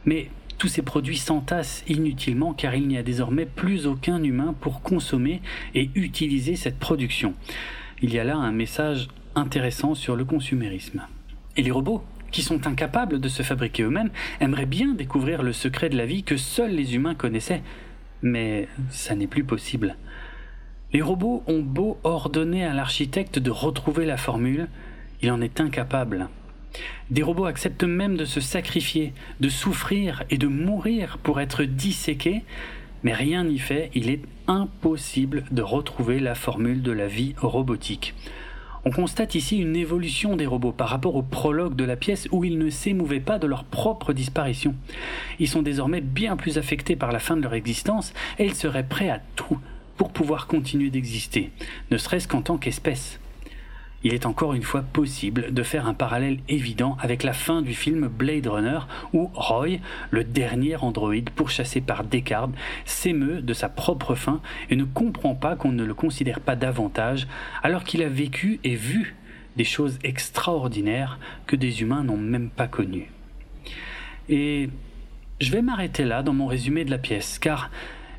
Mais 0.06 0.30
tous 0.58 0.68
ces 0.68 0.82
produits 0.82 1.18
s'entassent 1.18 1.84
inutilement 1.88 2.54
car 2.54 2.76
il 2.76 2.88
n'y 2.88 2.98
a 2.98 3.04
désormais 3.04 3.46
plus 3.46 3.88
aucun 3.88 4.22
humain 4.22 4.54
pour 4.60 4.82
consommer 4.82 5.42
et 5.74 5.90
utiliser 5.96 6.58
cette 6.58 6.80
production. 6.80 7.34
Il 8.02 8.14
y 8.14 8.20
a 8.20 8.26
là 8.26 8.36
un 8.36 8.52
message 8.52 9.08
intéressant 9.36 9.96
sur 9.96 10.16
le 10.16 10.26
consumérisme. 10.26 11.02
Et 11.56 11.62
les 11.62 11.72
robots 11.72 12.04
qui 12.32 12.42
sont 12.42 12.68
incapables 12.68 13.20
de 13.20 13.30
se 13.30 13.44
fabriquer 13.44 13.84
eux-mêmes, 13.84 14.12
aimeraient 14.40 14.66
bien 14.66 14.94
découvrir 14.94 15.44
le 15.44 15.54
secret 15.54 15.90
de 15.90 15.98
la 15.98 16.06
vie 16.06 16.24
que 16.24 16.38
seuls 16.38 16.72
les 16.72 16.96
humains 16.96 17.16
connaissaient. 17.16 17.62
Mais 18.22 18.68
ça 18.90 19.16
n'est 19.16 19.28
plus 19.28 19.44
possible. 19.44 19.96
Les 20.92 21.02
robots 21.02 21.44
ont 21.48 21.62
beau 21.62 22.00
ordonner 22.04 22.66
à 22.66 22.74
l'architecte 22.74 23.38
de 23.38 23.52
retrouver 23.52 24.06
la 24.06 24.18
formule, 24.18 24.68
il 25.22 25.32
en 25.32 25.42
est 25.42 25.62
incapable. 25.62 26.30
Des 27.10 27.24
robots 27.24 27.46
acceptent 27.46 27.84
même 27.84 28.18
de 28.18 28.26
se 28.26 28.40
sacrifier, 28.40 29.14
de 29.40 29.50
souffrir 29.50 30.24
et 30.30 30.38
de 30.38 30.48
mourir 30.48 31.18
pour 31.22 31.42
être 31.42 31.64
disséqués, 31.64 32.44
mais 33.04 33.14
rien 33.14 33.44
n'y 33.44 33.60
fait, 33.60 33.92
il 33.94 34.10
est 34.10 34.22
impossible 34.48 35.46
de 35.52 35.62
retrouver 35.62 36.20
la 36.20 36.36
formule 36.36 36.82
de 36.82 36.92
la 36.92 37.08
vie 37.08 37.34
robotique. 37.38 38.14
On 38.86 38.92
constate 38.92 39.36
ici 39.36 39.58
une 39.58 39.76
évolution 39.76 40.36
des 40.36 40.46
robots 40.46 40.72
par 40.72 40.90
rapport 40.90 41.16
au 41.16 41.22
prologue 41.22 41.76
de 41.76 41.84
la 41.84 41.98
pièce 41.98 42.28
où 42.32 42.46
ils 42.46 42.58
ne 42.58 42.70
s'émouvaient 42.70 43.20
pas 43.20 43.38
de 43.38 43.48
leur 43.48 43.66
propre 43.66 44.14
disparition. 44.14 44.74
Ils 45.40 45.50
sont 45.50 45.62
désormais 45.62 46.02
bien 46.02 46.38
plus 46.38 46.58
affectés 46.58 46.96
par 46.96 47.12
la 47.12 47.20
fin 47.20 47.36
de 47.36 47.42
leur 47.42 47.54
existence 47.54 48.14
et 48.38 48.46
ils 48.46 48.56
seraient 48.56 48.88
prêts 48.88 49.10
à 49.10 49.22
tout 49.36 49.60
pour 49.98 50.12
pouvoir 50.12 50.48
continuer 50.48 50.90
d'exister, 50.90 51.52
ne 51.92 51.98
serait-ce 51.98 52.28
qu'en 52.30 52.42
tant 52.42 52.58
qu'espèce. 52.58 53.20
Il 54.04 54.14
est 54.14 54.26
encore 54.26 54.54
une 54.54 54.64
fois 54.64 54.82
possible 54.82 55.54
de 55.54 55.64
faire 55.64 55.88
un 55.88 55.94
parallèle 55.94 56.40
évident 56.48 56.98
avec 57.00 57.24
la 57.24 57.34
fin 57.34 57.62
du 57.62 57.74
film 57.74 58.08
Blade 58.08 58.48
Runner 58.48 58.80
où 59.14 59.30
Roy, 59.34 59.80
le 60.12 60.24
dernier 60.24 60.76
androïde 60.78 61.30
pourchassé 61.30 61.82
par 61.82 62.04
Descartes, 62.04 62.52
s'émeut 62.86 63.42
de 63.42 63.54
sa 63.54 63.70
propre 63.70 64.16
fin 64.16 64.42
et 64.70 64.76
ne 64.76 64.86
comprend 64.86 65.36
pas 65.36 65.56
qu'on 65.56 65.72
ne 65.72 65.84
le 65.84 65.94
considère 65.94 66.40
pas 66.40 66.56
davantage 66.56 67.28
alors 67.62 67.84
qu'il 67.84 68.04
a 68.04 68.10
vécu 68.10 68.60
et 68.64 68.76
vu 68.76 69.16
des 69.58 69.66
choses 69.66 70.00
extraordinaires 70.04 71.20
que 71.46 71.56
des 71.56 71.82
humains 71.82 72.04
n'ont 72.04 72.18
même 72.18 72.50
pas 72.50 72.68
connues. 72.68 73.12
Et 74.30 74.70
je 75.42 75.52
vais 75.52 75.62
m'arrêter 75.62 76.06
là 76.06 76.24
dans 76.24 76.34
mon 76.34 76.48
résumé 76.48 76.86
de 76.86 76.92
la 76.92 76.98
pièce 76.98 77.40
car 77.40 77.70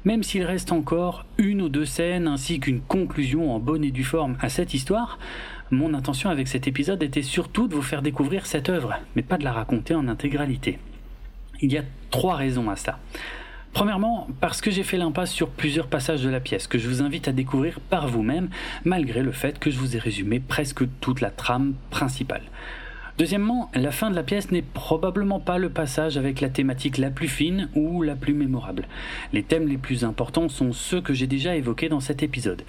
même 0.05 0.23
s'il 0.23 0.45
reste 0.45 0.73
encore 0.73 1.27
une 1.39 1.63
ou 1.63 1.69
deux 1.69 1.85
scènes 1.85 2.27
ainsi 2.27 2.61
qu'une 2.61 2.81
conclusion 2.81 3.55
en 3.55 3.59
bonne 3.59 3.85
et 3.85 3.91
due 3.91 4.05
forme 4.05 4.37
à 4.41 4.49
cette 4.49 4.75
histoire, 4.75 5.19
mon 5.71 5.95
intention 5.95 6.31
avec 6.31 6.49
cet 6.49 6.67
épisode 6.67 7.03
était 7.03 7.23
surtout 7.23 7.69
de 7.69 7.75
vous 7.75 7.83
faire 7.83 8.03
découvrir 8.03 8.47
cette 8.47 8.69
œuvre, 8.69 8.95
mais 9.15 9.23
pas 9.23 9.39
de 9.39 9.45
la 9.45 9.53
raconter 9.53 9.95
en 9.95 10.09
intégralité. 10.09 10.79
Il 11.61 11.73
y 11.73 11.79
a 11.79 11.85
trois 12.11 12.37
raisons 12.37 12.71
à 12.71 12.77
ça. 12.77 12.99
Premièrement, 13.73 14.27
parce 14.41 14.61
que 14.61 14.71
j'ai 14.71 14.83
fait 14.83 14.97
l'impasse 14.97 15.31
sur 15.31 15.49
plusieurs 15.49 15.87
passages 15.87 16.23
de 16.23 16.29
la 16.29 16.41
pièce 16.41 16.67
que 16.67 16.79
je 16.79 16.89
vous 16.89 17.03
invite 17.03 17.29
à 17.29 17.33
découvrir 17.33 17.79
par 17.79 18.09
vous-même, 18.09 18.49
malgré 18.85 19.23
le 19.23 19.31
fait 19.31 19.61
que 19.61 19.71
je 19.71 19.79
vous 19.79 19.97
ai 19.97 20.01
résumé 20.01 20.41
presque 20.41 20.83
toute 21.01 21.21
la 21.21 21.31
trame 21.31 21.75
principale. 21.91 22.43
Deuxièmement, 23.21 23.71
la 23.75 23.91
fin 23.91 24.09
de 24.09 24.17
la 24.17 24.23
pièce 24.23 24.51
n'est 24.51 24.63
probablement 24.63 25.41
pas 25.41 25.59
le 25.59 25.69
passage 25.69 26.17
avec 26.17 26.41
la 26.41 26.49
thématique 26.49 26.97
la 26.97 27.11
plus 27.11 27.29
fine 27.29 27.69
ou 27.75 28.01
la 28.01 28.17
plus 28.17 28.33
mémorable. 28.33 28.89
Les 29.35 29.43
thèmes 29.43 29.69
les 29.69 29.77
plus 29.77 30.05
importants 30.05 30.49
sont 30.49 30.73
ceux 30.73 31.03
que 31.03 31.13
j'ai 31.13 31.27
déjà 31.27 31.55
évoqués 31.55 31.91
dans 31.91 32.01
cet 32.01 32.23
épisode. 32.23 32.63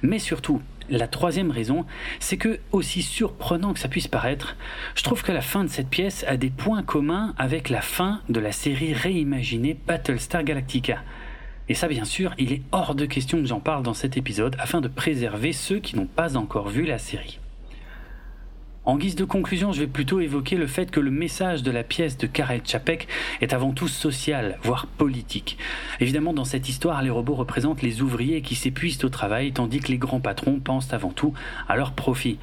Mais 0.00 0.18
surtout, 0.18 0.62
la 0.88 1.08
troisième 1.08 1.50
raison, 1.50 1.84
c'est 2.20 2.38
que, 2.38 2.58
aussi 2.72 3.02
surprenant 3.02 3.74
que 3.74 3.80
ça 3.80 3.88
puisse 3.88 4.08
paraître, 4.08 4.56
je 4.94 5.02
trouve 5.02 5.22
que 5.22 5.30
la 5.30 5.42
fin 5.42 5.62
de 5.62 5.68
cette 5.68 5.90
pièce 5.90 6.24
a 6.26 6.38
des 6.38 6.48
points 6.48 6.82
communs 6.82 7.34
avec 7.36 7.68
la 7.68 7.82
fin 7.82 8.22
de 8.30 8.40
la 8.40 8.52
série 8.52 8.94
réimaginée 8.94 9.76
Battlestar 9.86 10.42
Galactica. 10.42 11.02
Et 11.68 11.74
ça, 11.74 11.86
bien 11.86 12.06
sûr, 12.06 12.32
il 12.38 12.54
est 12.54 12.62
hors 12.72 12.94
de 12.94 13.04
question 13.04 13.42
que 13.42 13.46
j'en 13.46 13.60
parle 13.60 13.82
dans 13.82 13.92
cet 13.92 14.16
épisode 14.16 14.56
afin 14.58 14.80
de 14.80 14.88
préserver 14.88 15.52
ceux 15.52 15.80
qui 15.80 15.96
n'ont 15.96 16.06
pas 16.06 16.38
encore 16.38 16.70
vu 16.70 16.86
la 16.86 16.96
série. 16.96 17.37
En 18.88 18.96
guise 18.96 19.16
de 19.16 19.26
conclusion, 19.26 19.70
je 19.70 19.80
vais 19.80 19.86
plutôt 19.86 20.18
évoquer 20.18 20.56
le 20.56 20.66
fait 20.66 20.90
que 20.90 20.98
le 20.98 21.10
message 21.10 21.62
de 21.62 21.70
la 21.70 21.82
pièce 21.82 22.16
de 22.16 22.26
Karel 22.26 22.62
Čapek 22.64 23.06
est 23.42 23.52
avant 23.52 23.72
tout 23.72 23.86
social, 23.86 24.58
voire 24.62 24.86
politique. 24.86 25.58
Évidemment, 26.00 26.32
dans 26.32 26.46
cette 26.46 26.70
histoire, 26.70 27.02
les 27.02 27.10
robots 27.10 27.34
représentent 27.34 27.82
les 27.82 28.00
ouvriers 28.00 28.40
qui 28.40 28.54
s'épuisent 28.54 29.04
au 29.04 29.10
travail, 29.10 29.52
tandis 29.52 29.80
que 29.80 29.88
les 29.88 29.98
grands 29.98 30.20
patrons 30.20 30.58
pensent 30.58 30.94
avant 30.94 31.10
tout 31.10 31.34
à 31.68 31.76
leur 31.76 31.92
profit. 31.92 32.38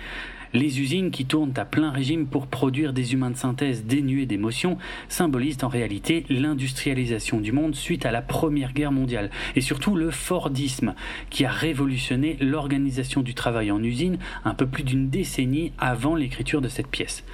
Les 0.55 0.79
usines 0.79 1.11
qui 1.11 1.25
tournent 1.25 1.51
à 1.57 1.65
plein 1.65 1.91
régime 1.91 2.27
pour 2.27 2.47
produire 2.47 2.93
des 2.93 3.11
humains 3.11 3.29
de 3.29 3.35
synthèse 3.35 3.83
dénués 3.83 4.25
d'émotions 4.25 4.77
symbolisent 5.09 5.61
en 5.63 5.67
réalité 5.67 6.25
l'industrialisation 6.29 7.41
du 7.41 7.51
monde 7.51 7.75
suite 7.75 8.05
à 8.05 8.13
la 8.13 8.21
Première 8.21 8.71
Guerre 8.71 8.93
mondiale 8.93 9.31
et 9.57 9.59
surtout 9.59 9.97
le 9.97 10.11
Fordisme 10.11 10.95
qui 11.29 11.43
a 11.43 11.51
révolutionné 11.51 12.37
l'organisation 12.39 13.21
du 13.21 13.33
travail 13.33 13.69
en 13.69 13.83
usine 13.83 14.17
un 14.45 14.53
peu 14.53 14.65
plus 14.65 14.83
d'une 14.83 15.09
décennie 15.09 15.73
avant 15.77 16.15
l'écriture 16.15 16.61
de 16.61 16.69
cette 16.69 16.87
pièce. 16.87 17.25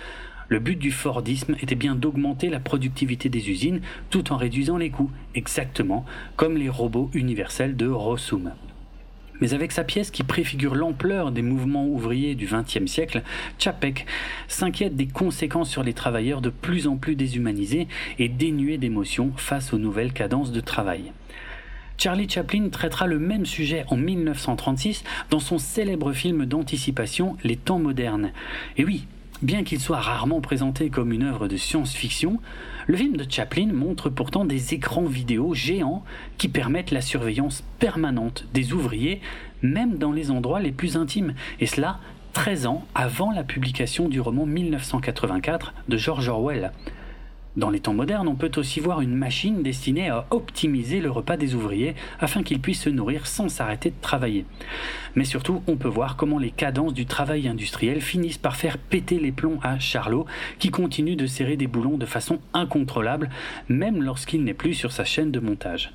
Le 0.47 0.57
but 0.57 0.79
du 0.79 0.89
Fordisme 0.89 1.55
était 1.61 1.75
bien 1.75 1.93
d'augmenter 1.93 2.49
la 2.49 2.59
productivité 2.59 3.29
des 3.29 3.51
usines 3.51 3.81
tout 4.09 4.33
en 4.33 4.37
réduisant 4.37 4.77
les 4.77 4.89
coûts, 4.89 5.11
exactement 5.35 6.07
comme 6.37 6.57
les 6.57 6.69
robots 6.69 7.11
universels 7.13 7.75
de 7.75 7.87
Rossum. 7.87 8.51
Mais 9.41 9.53
avec 9.53 9.71
sa 9.71 9.83
pièce 9.83 10.11
qui 10.11 10.23
préfigure 10.23 10.75
l'ampleur 10.75 11.31
des 11.31 11.41
mouvements 11.41 11.87
ouvriers 11.87 12.35
du 12.35 12.45
XXe 12.45 12.85
siècle, 12.85 13.23
Chapek 13.57 14.05
s'inquiète 14.47 14.95
des 14.95 15.07
conséquences 15.07 15.69
sur 15.69 15.83
les 15.83 15.93
travailleurs 15.93 16.41
de 16.41 16.49
plus 16.49 16.87
en 16.87 16.95
plus 16.95 17.15
déshumanisés 17.15 17.87
et 18.19 18.29
dénués 18.29 18.77
d'émotions 18.77 19.31
face 19.35 19.73
aux 19.73 19.79
nouvelles 19.79 20.13
cadences 20.13 20.51
de 20.51 20.61
travail. 20.61 21.11
Charlie 21.97 22.29
Chaplin 22.29 22.69
traitera 22.69 23.05
le 23.05 23.19
même 23.19 23.45
sujet 23.45 23.85
en 23.89 23.95
1936 23.95 25.03
dans 25.29 25.39
son 25.39 25.59
célèbre 25.59 26.13
film 26.13 26.45
d'anticipation 26.45 27.37
Les 27.43 27.57
temps 27.57 27.77
modernes. 27.77 28.31
Et 28.77 28.85
oui, 28.85 29.05
bien 29.41 29.63
qu'il 29.63 29.79
soit 29.79 29.99
rarement 29.99 30.41
présenté 30.41 30.89
comme 30.89 31.11
une 31.11 31.23
œuvre 31.23 31.47
de 31.47 31.57
science-fiction, 31.57 32.39
le 32.87 32.97
film 32.97 33.17
de 33.17 33.25
Chaplin 33.29 33.71
montre 33.73 34.09
pourtant 34.09 34.45
des 34.45 34.73
écrans 34.73 35.05
vidéo 35.05 35.53
géants 35.53 36.03
qui 36.37 36.47
permettent 36.47 36.91
la 36.91 37.01
surveillance 37.01 37.63
permanente 37.79 38.45
des 38.53 38.73
ouvriers, 38.73 39.21
même 39.61 39.97
dans 39.97 40.11
les 40.11 40.31
endroits 40.31 40.59
les 40.59 40.71
plus 40.71 40.97
intimes, 40.97 41.33
et 41.59 41.65
cela 41.65 41.99
13 42.33 42.65
ans 42.65 42.85
avant 42.95 43.31
la 43.31 43.43
publication 43.43 44.07
du 44.07 44.21
roman 44.21 44.45
1984 44.45 45.73
de 45.89 45.97
George 45.97 46.29
Orwell. 46.29 46.71
Dans 47.57 47.69
les 47.69 47.81
temps 47.81 47.93
modernes, 47.93 48.29
on 48.29 48.35
peut 48.35 48.51
aussi 48.55 48.79
voir 48.79 49.01
une 49.01 49.13
machine 49.13 49.61
destinée 49.61 50.07
à 50.07 50.25
optimiser 50.29 51.01
le 51.01 51.11
repas 51.11 51.35
des 51.35 51.53
ouvriers 51.53 51.95
afin 52.21 52.43
qu'ils 52.43 52.61
puissent 52.61 52.83
se 52.83 52.89
nourrir 52.89 53.27
sans 53.27 53.49
s'arrêter 53.49 53.89
de 53.89 54.01
travailler. 54.01 54.45
Mais 55.15 55.25
surtout, 55.25 55.61
on 55.67 55.75
peut 55.75 55.89
voir 55.89 56.15
comment 56.15 56.39
les 56.39 56.51
cadences 56.51 56.93
du 56.93 57.05
travail 57.05 57.49
industriel 57.49 57.99
finissent 57.99 58.37
par 58.37 58.55
faire 58.55 58.77
péter 58.77 59.19
les 59.19 59.33
plombs 59.33 59.59
à 59.63 59.79
Charlot, 59.79 60.25
qui 60.59 60.69
continue 60.69 61.17
de 61.17 61.25
serrer 61.25 61.57
des 61.57 61.67
boulons 61.67 61.97
de 61.97 62.05
façon 62.05 62.39
incontrôlable, 62.53 63.29
même 63.67 64.01
lorsqu'il 64.01 64.45
n'est 64.45 64.53
plus 64.53 64.73
sur 64.73 64.93
sa 64.93 65.03
chaîne 65.03 65.31
de 65.31 65.41
montage. 65.41 65.91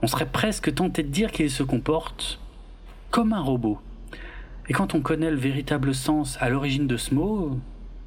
On 0.00 0.06
serait 0.06 0.24
presque 0.24 0.74
tenté 0.74 1.02
de 1.02 1.08
dire 1.08 1.30
qu'il 1.30 1.50
se 1.50 1.62
comporte 1.62 2.40
comme 3.10 3.34
un 3.34 3.42
robot. 3.42 3.78
Et 4.70 4.72
quand 4.72 4.94
on 4.94 5.02
connaît 5.02 5.30
le 5.30 5.36
véritable 5.36 5.94
sens 5.94 6.38
à 6.40 6.48
l'origine 6.48 6.86
de 6.86 6.96
ce 6.96 7.14
mot, 7.14 7.58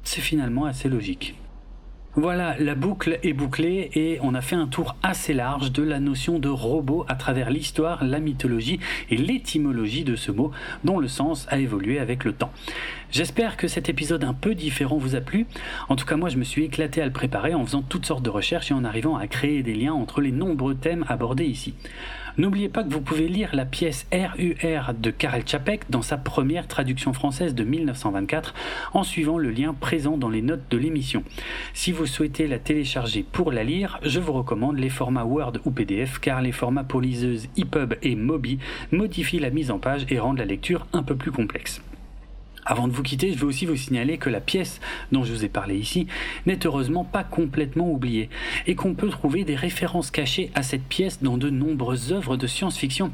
c'est 0.02 0.20
finalement 0.20 0.64
assez 0.64 0.88
logique. 0.88 1.36
Voilà, 2.16 2.56
la 2.58 2.74
boucle 2.74 3.20
est 3.22 3.32
bouclée 3.32 3.88
et 3.94 4.18
on 4.22 4.34
a 4.34 4.40
fait 4.40 4.56
un 4.56 4.66
tour 4.66 4.96
assez 5.00 5.32
large 5.32 5.70
de 5.70 5.84
la 5.84 6.00
notion 6.00 6.40
de 6.40 6.48
robot 6.48 7.04
à 7.06 7.14
travers 7.14 7.50
l'histoire, 7.50 8.04
la 8.04 8.18
mythologie 8.18 8.80
et 9.10 9.16
l'étymologie 9.16 10.02
de 10.02 10.16
ce 10.16 10.32
mot 10.32 10.50
dont 10.82 10.98
le 10.98 11.06
sens 11.06 11.46
a 11.50 11.60
évolué 11.60 12.00
avec 12.00 12.24
le 12.24 12.32
temps. 12.32 12.50
J'espère 13.12 13.56
que 13.56 13.66
cet 13.66 13.88
épisode 13.88 14.22
un 14.22 14.34
peu 14.34 14.54
différent 14.54 14.96
vous 14.96 15.16
a 15.16 15.20
plu. 15.20 15.46
En 15.88 15.96
tout 15.96 16.06
cas, 16.06 16.16
moi, 16.16 16.28
je 16.28 16.36
me 16.36 16.44
suis 16.44 16.64
éclaté 16.64 17.02
à 17.02 17.06
le 17.06 17.12
préparer 17.12 17.54
en 17.54 17.64
faisant 17.64 17.82
toutes 17.82 18.06
sortes 18.06 18.22
de 18.22 18.30
recherches 18.30 18.70
et 18.70 18.74
en 18.74 18.84
arrivant 18.84 19.16
à 19.16 19.26
créer 19.26 19.64
des 19.64 19.74
liens 19.74 19.94
entre 19.94 20.20
les 20.20 20.30
nombreux 20.30 20.76
thèmes 20.76 21.04
abordés 21.08 21.46
ici. 21.46 21.74
N'oubliez 22.38 22.68
pas 22.68 22.84
que 22.84 22.92
vous 22.92 23.00
pouvez 23.00 23.26
lire 23.26 23.50
la 23.52 23.64
pièce 23.64 24.06
RUR 24.12 24.94
de 24.94 25.10
Karel 25.10 25.44
Čapek 25.44 25.90
dans 25.90 26.02
sa 26.02 26.16
première 26.16 26.68
traduction 26.68 27.12
française 27.12 27.56
de 27.56 27.64
1924 27.64 28.54
en 28.94 29.02
suivant 29.02 29.38
le 29.38 29.50
lien 29.50 29.74
présent 29.74 30.16
dans 30.16 30.28
les 30.28 30.40
notes 30.40 30.70
de 30.70 30.78
l'émission. 30.78 31.24
Si 31.74 31.90
vous 31.90 32.06
souhaitez 32.06 32.46
la 32.46 32.60
télécharger 32.60 33.24
pour 33.24 33.50
la 33.50 33.64
lire, 33.64 33.98
je 34.04 34.20
vous 34.20 34.32
recommande 34.32 34.78
les 34.78 34.88
formats 34.88 35.24
Word 35.24 35.54
ou 35.64 35.72
PDF 35.72 36.20
car 36.20 36.40
les 36.42 36.52
formats 36.52 36.84
pour 36.84 37.00
liseuses 37.00 37.48
EPUB 37.58 37.94
et 38.02 38.14
Mobi 38.14 38.60
modifient 38.92 39.40
la 39.40 39.50
mise 39.50 39.72
en 39.72 39.80
page 39.80 40.06
et 40.10 40.20
rendent 40.20 40.38
la 40.38 40.44
lecture 40.44 40.86
un 40.92 41.02
peu 41.02 41.16
plus 41.16 41.32
complexe. 41.32 41.82
Avant 42.64 42.88
de 42.88 42.92
vous 42.92 43.02
quitter, 43.02 43.32
je 43.32 43.38
veux 43.38 43.46
aussi 43.46 43.66
vous 43.66 43.76
signaler 43.76 44.18
que 44.18 44.30
la 44.30 44.40
pièce 44.40 44.80
dont 45.12 45.24
je 45.24 45.32
vous 45.32 45.44
ai 45.44 45.48
parlé 45.48 45.76
ici 45.76 46.06
n'est 46.46 46.58
heureusement 46.64 47.04
pas 47.04 47.24
complètement 47.24 47.90
oubliée 47.90 48.28
et 48.66 48.74
qu'on 48.74 48.94
peut 48.94 49.08
trouver 49.08 49.44
des 49.44 49.56
références 49.56 50.10
cachées 50.10 50.50
à 50.54 50.62
cette 50.62 50.84
pièce 50.84 51.22
dans 51.22 51.36
de 51.36 51.50
nombreuses 51.50 52.12
œuvres 52.12 52.36
de 52.36 52.46
science-fiction. 52.46 53.12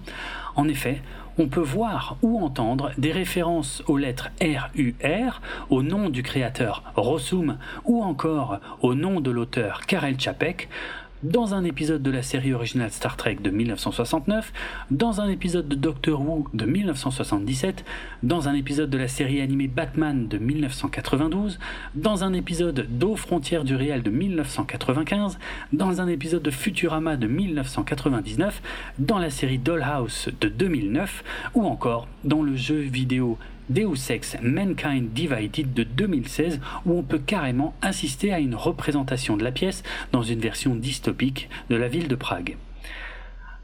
En 0.57 0.69
effet, 0.69 1.03
on 1.39 1.49
peut 1.49 1.61
voir 1.61 2.17
ou 2.23 2.43
entendre 2.43 2.93
des 2.99 3.13
références 3.13 3.83
aux 3.87 3.99
lettres 3.99 4.31
RUR, 4.41 5.41
au 5.69 5.83
nom 5.83 6.09
du 6.09 6.23
créateur 6.23 6.83
Rossum 6.97 7.59
ou 7.85 8.03
encore 8.03 8.59
au 8.81 8.95
nom 8.95 9.21
de 9.21 9.31
l'auteur 9.31 9.83
Karel 9.87 10.17
Čapek, 10.17 10.69
dans 11.23 11.55
un 11.55 11.65
épisode 11.65 12.03
de 12.03 12.11
la 12.11 12.23
série 12.23 12.53
originale 12.53 12.91
Star 12.91 13.17
Trek 13.17 13.37
de 13.43 13.51
1969, 13.51 14.53
dans 14.91 15.21
un 15.21 15.29
épisode 15.29 15.69
de 15.69 15.75
Doctor 15.75 16.21
Who 16.21 16.47
de 16.55 16.65
1977, 16.67 17.85
dans 18.23 18.49
un 18.49 18.55
épisode 18.55 18.91
de 18.91 18.99
la 18.99 19.09
série 19.09 19.41
animée 19.41 19.69
Batman 19.69 20.29
de 20.29 20.39
1992, 20.39 21.59
dans 21.95 22.25
un 22.25 22.33
épisode 22.33 22.87
d'Aux 22.91 23.17
frontières 23.17 23.65
du 23.65 23.75
réel 23.77 24.03
de 24.03 24.11
1995, 24.11 25.39
dans 25.73 26.01
un 26.01 26.09
épisode 26.09 26.43
de 26.43 26.51
Futurama 26.51 27.17
de 27.17 27.27
1999, 27.27 28.63
dans 28.99 29.19
la 29.19 29.31
série 29.31 29.59
Dollhouse 29.59 30.29
de 30.41 30.49
2009, 30.49 31.25
ou 31.55 31.65
encore 31.65 32.09
dans 32.25 32.43
le 32.43 32.57
jeu 32.57 32.79
vidéo 32.81 33.39
Deus 33.69 34.11
Ex 34.11 34.37
Mankind 34.43 35.13
Divided 35.13 35.75
de 35.75 35.83
2016 35.83 36.61
où 36.85 36.99
on 36.99 37.03
peut 37.03 37.19
carrément 37.19 37.75
assister 37.83 38.33
à 38.33 38.39
une 38.39 38.55
représentation 38.55 39.37
de 39.37 39.45
la 39.45 39.53
pièce 39.53 39.83
dans 40.13 40.23
une 40.23 40.41
version 40.41 40.75
dystopique 40.75 41.49
de 41.71 41.77
la 41.77 41.89
ville 41.89 42.09
de 42.09 42.15
Prague. 42.15 42.57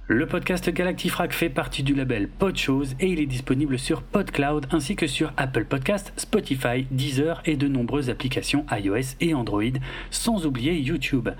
Le 0.08 0.26
podcast 0.26 0.68
Galactifrac 0.68 1.32
fait 1.32 1.48
partie 1.48 1.82
du 1.82 1.94
label 1.94 2.28
Podchose 2.28 2.96
et 3.00 3.06
il 3.06 3.20
est 3.20 3.26
disponible 3.26 3.78
sur 3.78 4.02
PodCloud 4.02 4.66
ainsi 4.72 4.96
que 4.96 5.06
sur 5.06 5.32
Apple 5.36 5.64
Podcast, 5.64 6.12
Spotify, 6.16 6.86
Deezer 6.90 7.40
et 7.44 7.56
de 7.56 7.68
nombreuses 7.68 8.10
applications 8.10 8.66
iOS 8.72 9.16
et 9.20 9.32
Android, 9.32 9.62
sans 10.10 10.44
oublier 10.44 10.74
YouTube. 10.74 11.30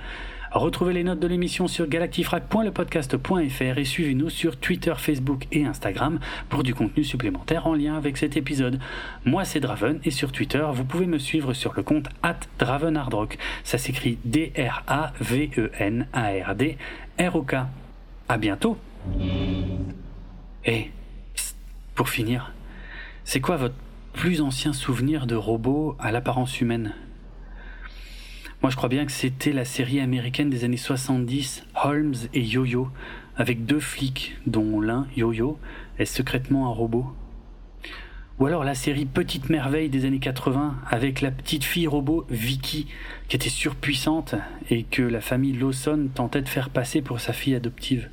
Retrouvez 0.55 0.93
les 0.93 1.03
notes 1.03 1.19
de 1.19 1.27
l'émission 1.27 1.67
sur 1.67 1.89
galactifrac.lepodcast.fr 1.89 3.79
et 3.79 3.85
suivez-nous 3.87 4.29
sur 4.29 4.59
Twitter, 4.59 4.93
Facebook 4.99 5.47
et 5.51 5.65
Instagram 5.65 6.21
pour 6.51 6.63
du 6.63 6.75
contenu 6.75 7.05
supplémentaire 7.05 7.67
en 7.67 7.73
lien 7.73 7.97
avec 7.97 8.19
cet 8.19 8.37
épisode. 8.37 8.79
Moi 9.25 9.47
c'est 9.47 9.61
Draven 9.61 10.01
et 10.05 10.11
sur 10.11 10.31
Twitter 10.31 10.63
vous 10.75 10.85
pouvez 10.85 11.07
me 11.07 11.17
suivre 11.19 11.55
sur 11.55 11.73
le 11.75 11.83
compte 11.83 12.11
at 12.23 12.41
DravenHardRock. 12.59 13.39
Ça 13.65 13.79
s'écrit 13.79 14.19
D-R-A-V-E-N-A-R-D 14.27 14.77
R-O-K. 17.19 17.55
À 18.29 18.37
bientôt 18.37 18.77
Et, 20.67 20.91
pour 21.95 22.11
finir, 22.11 22.53
c'est 23.25 23.41
quoi 23.41 23.57
votre 23.57 23.75
plus 24.13 24.43
ancien 24.43 24.75
souvenir 24.75 25.27
de 25.27 25.35
robot 25.35 25.97
à 25.99 26.13
l'apparence 26.13 26.61
humaine? 26.61 26.93
Moi, 28.63 28.71
je 28.71 28.77
crois 28.77 28.89
bien 28.89 29.05
que 29.05 29.11
c'était 29.11 29.53
la 29.53 29.65
série 29.65 29.99
américaine 29.99 30.49
des 30.49 30.63
années 30.63 30.77
70, 30.77 31.67
Holmes 31.83 32.15
et 32.33 32.41
Yo-Yo, 32.41 32.91
avec 33.37 33.65
deux 33.65 33.81
flics, 33.81 34.37
dont 34.47 34.81
l'un, 34.81 35.09
Yo-Yo, 35.17 35.59
est 35.99 36.05
secrètement 36.05 36.69
un 36.69 36.73
robot. 36.73 37.13
Ou 38.39 38.47
alors 38.47 38.63
la 38.63 38.77
série 38.77 39.05
Petite 39.05 39.51
Merveille 39.51 39.89
des 39.89 40.05
années 40.05 40.21
80 40.21 40.77
avec 40.89 41.23
la 41.23 41.33
petite 41.33 41.65
fille 41.65 41.89
robot 41.89 42.25
Vicky 42.31 42.87
qui 43.27 43.35
était 43.35 43.49
surpuissante 43.49 44.37
et 44.71 44.85
que 44.85 45.03
la 45.03 45.21
famille 45.21 45.55
Lawson 45.55 46.09
tentait 46.15 46.43
de 46.43 46.49
faire 46.49 46.71
passer 46.71 47.03
pour 47.03 47.19
sa 47.19 47.33
fille 47.33 47.57
adoptive 47.57 48.11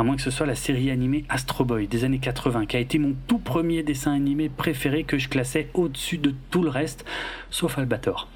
à 0.00 0.02
moins 0.02 0.16
que 0.16 0.22
ce 0.22 0.30
soit 0.30 0.46
la 0.46 0.54
série 0.54 0.90
animée 0.90 1.26
Astro 1.28 1.62
Boy 1.62 1.86
des 1.86 2.04
années 2.04 2.20
80, 2.20 2.64
qui 2.64 2.78
a 2.78 2.80
été 2.80 2.98
mon 2.98 3.14
tout 3.26 3.36
premier 3.36 3.82
dessin 3.82 4.14
animé 4.14 4.48
préféré 4.48 5.04
que 5.04 5.18
je 5.18 5.28
classais 5.28 5.68
au-dessus 5.74 6.16
de 6.16 6.34
tout 6.50 6.62
le 6.62 6.70
reste, 6.70 7.04
sauf 7.50 7.76
Albator. 7.76 8.26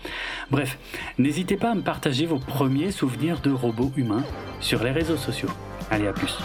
Bref, 0.50 0.76
n'hésitez 1.16 1.56
pas 1.56 1.70
à 1.70 1.74
me 1.74 1.80
partager 1.80 2.26
vos 2.26 2.38
premiers 2.38 2.90
souvenirs 2.90 3.40
de 3.40 3.50
robots 3.50 3.92
humains 3.96 4.24
sur 4.60 4.84
les 4.84 4.90
réseaux 4.90 5.16
sociaux. 5.16 5.48
Allez, 5.90 6.06
à 6.06 6.12
plus. 6.12 6.36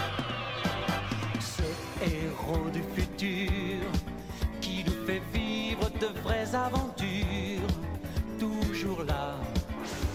Toujours 8.38 9.04
là 9.04 9.36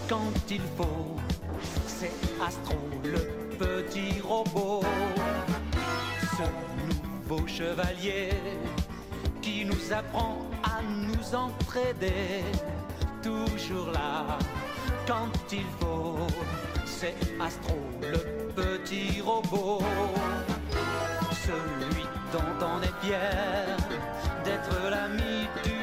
quand 0.08 0.50
il 0.50 0.60
faut, 0.76 0.95
chevalier 7.46 8.30
qui 9.42 9.64
nous 9.64 9.92
apprend 9.92 10.38
à 10.62 10.80
nous 10.82 11.34
entraider, 11.34 12.42
toujours 13.22 13.90
là 13.92 14.38
quand 15.06 15.30
il 15.52 15.66
faut. 15.78 16.18
C'est 16.84 17.16
Astro, 17.40 17.76
le 18.00 18.18
petit 18.52 19.20
robot, 19.20 19.82
celui 21.46 22.06
dont 22.32 22.66
on 22.72 22.82
est 22.82 23.06
fier 23.06 23.76
d'être 24.44 24.90
l'ami 24.90 25.46
du 25.64 25.75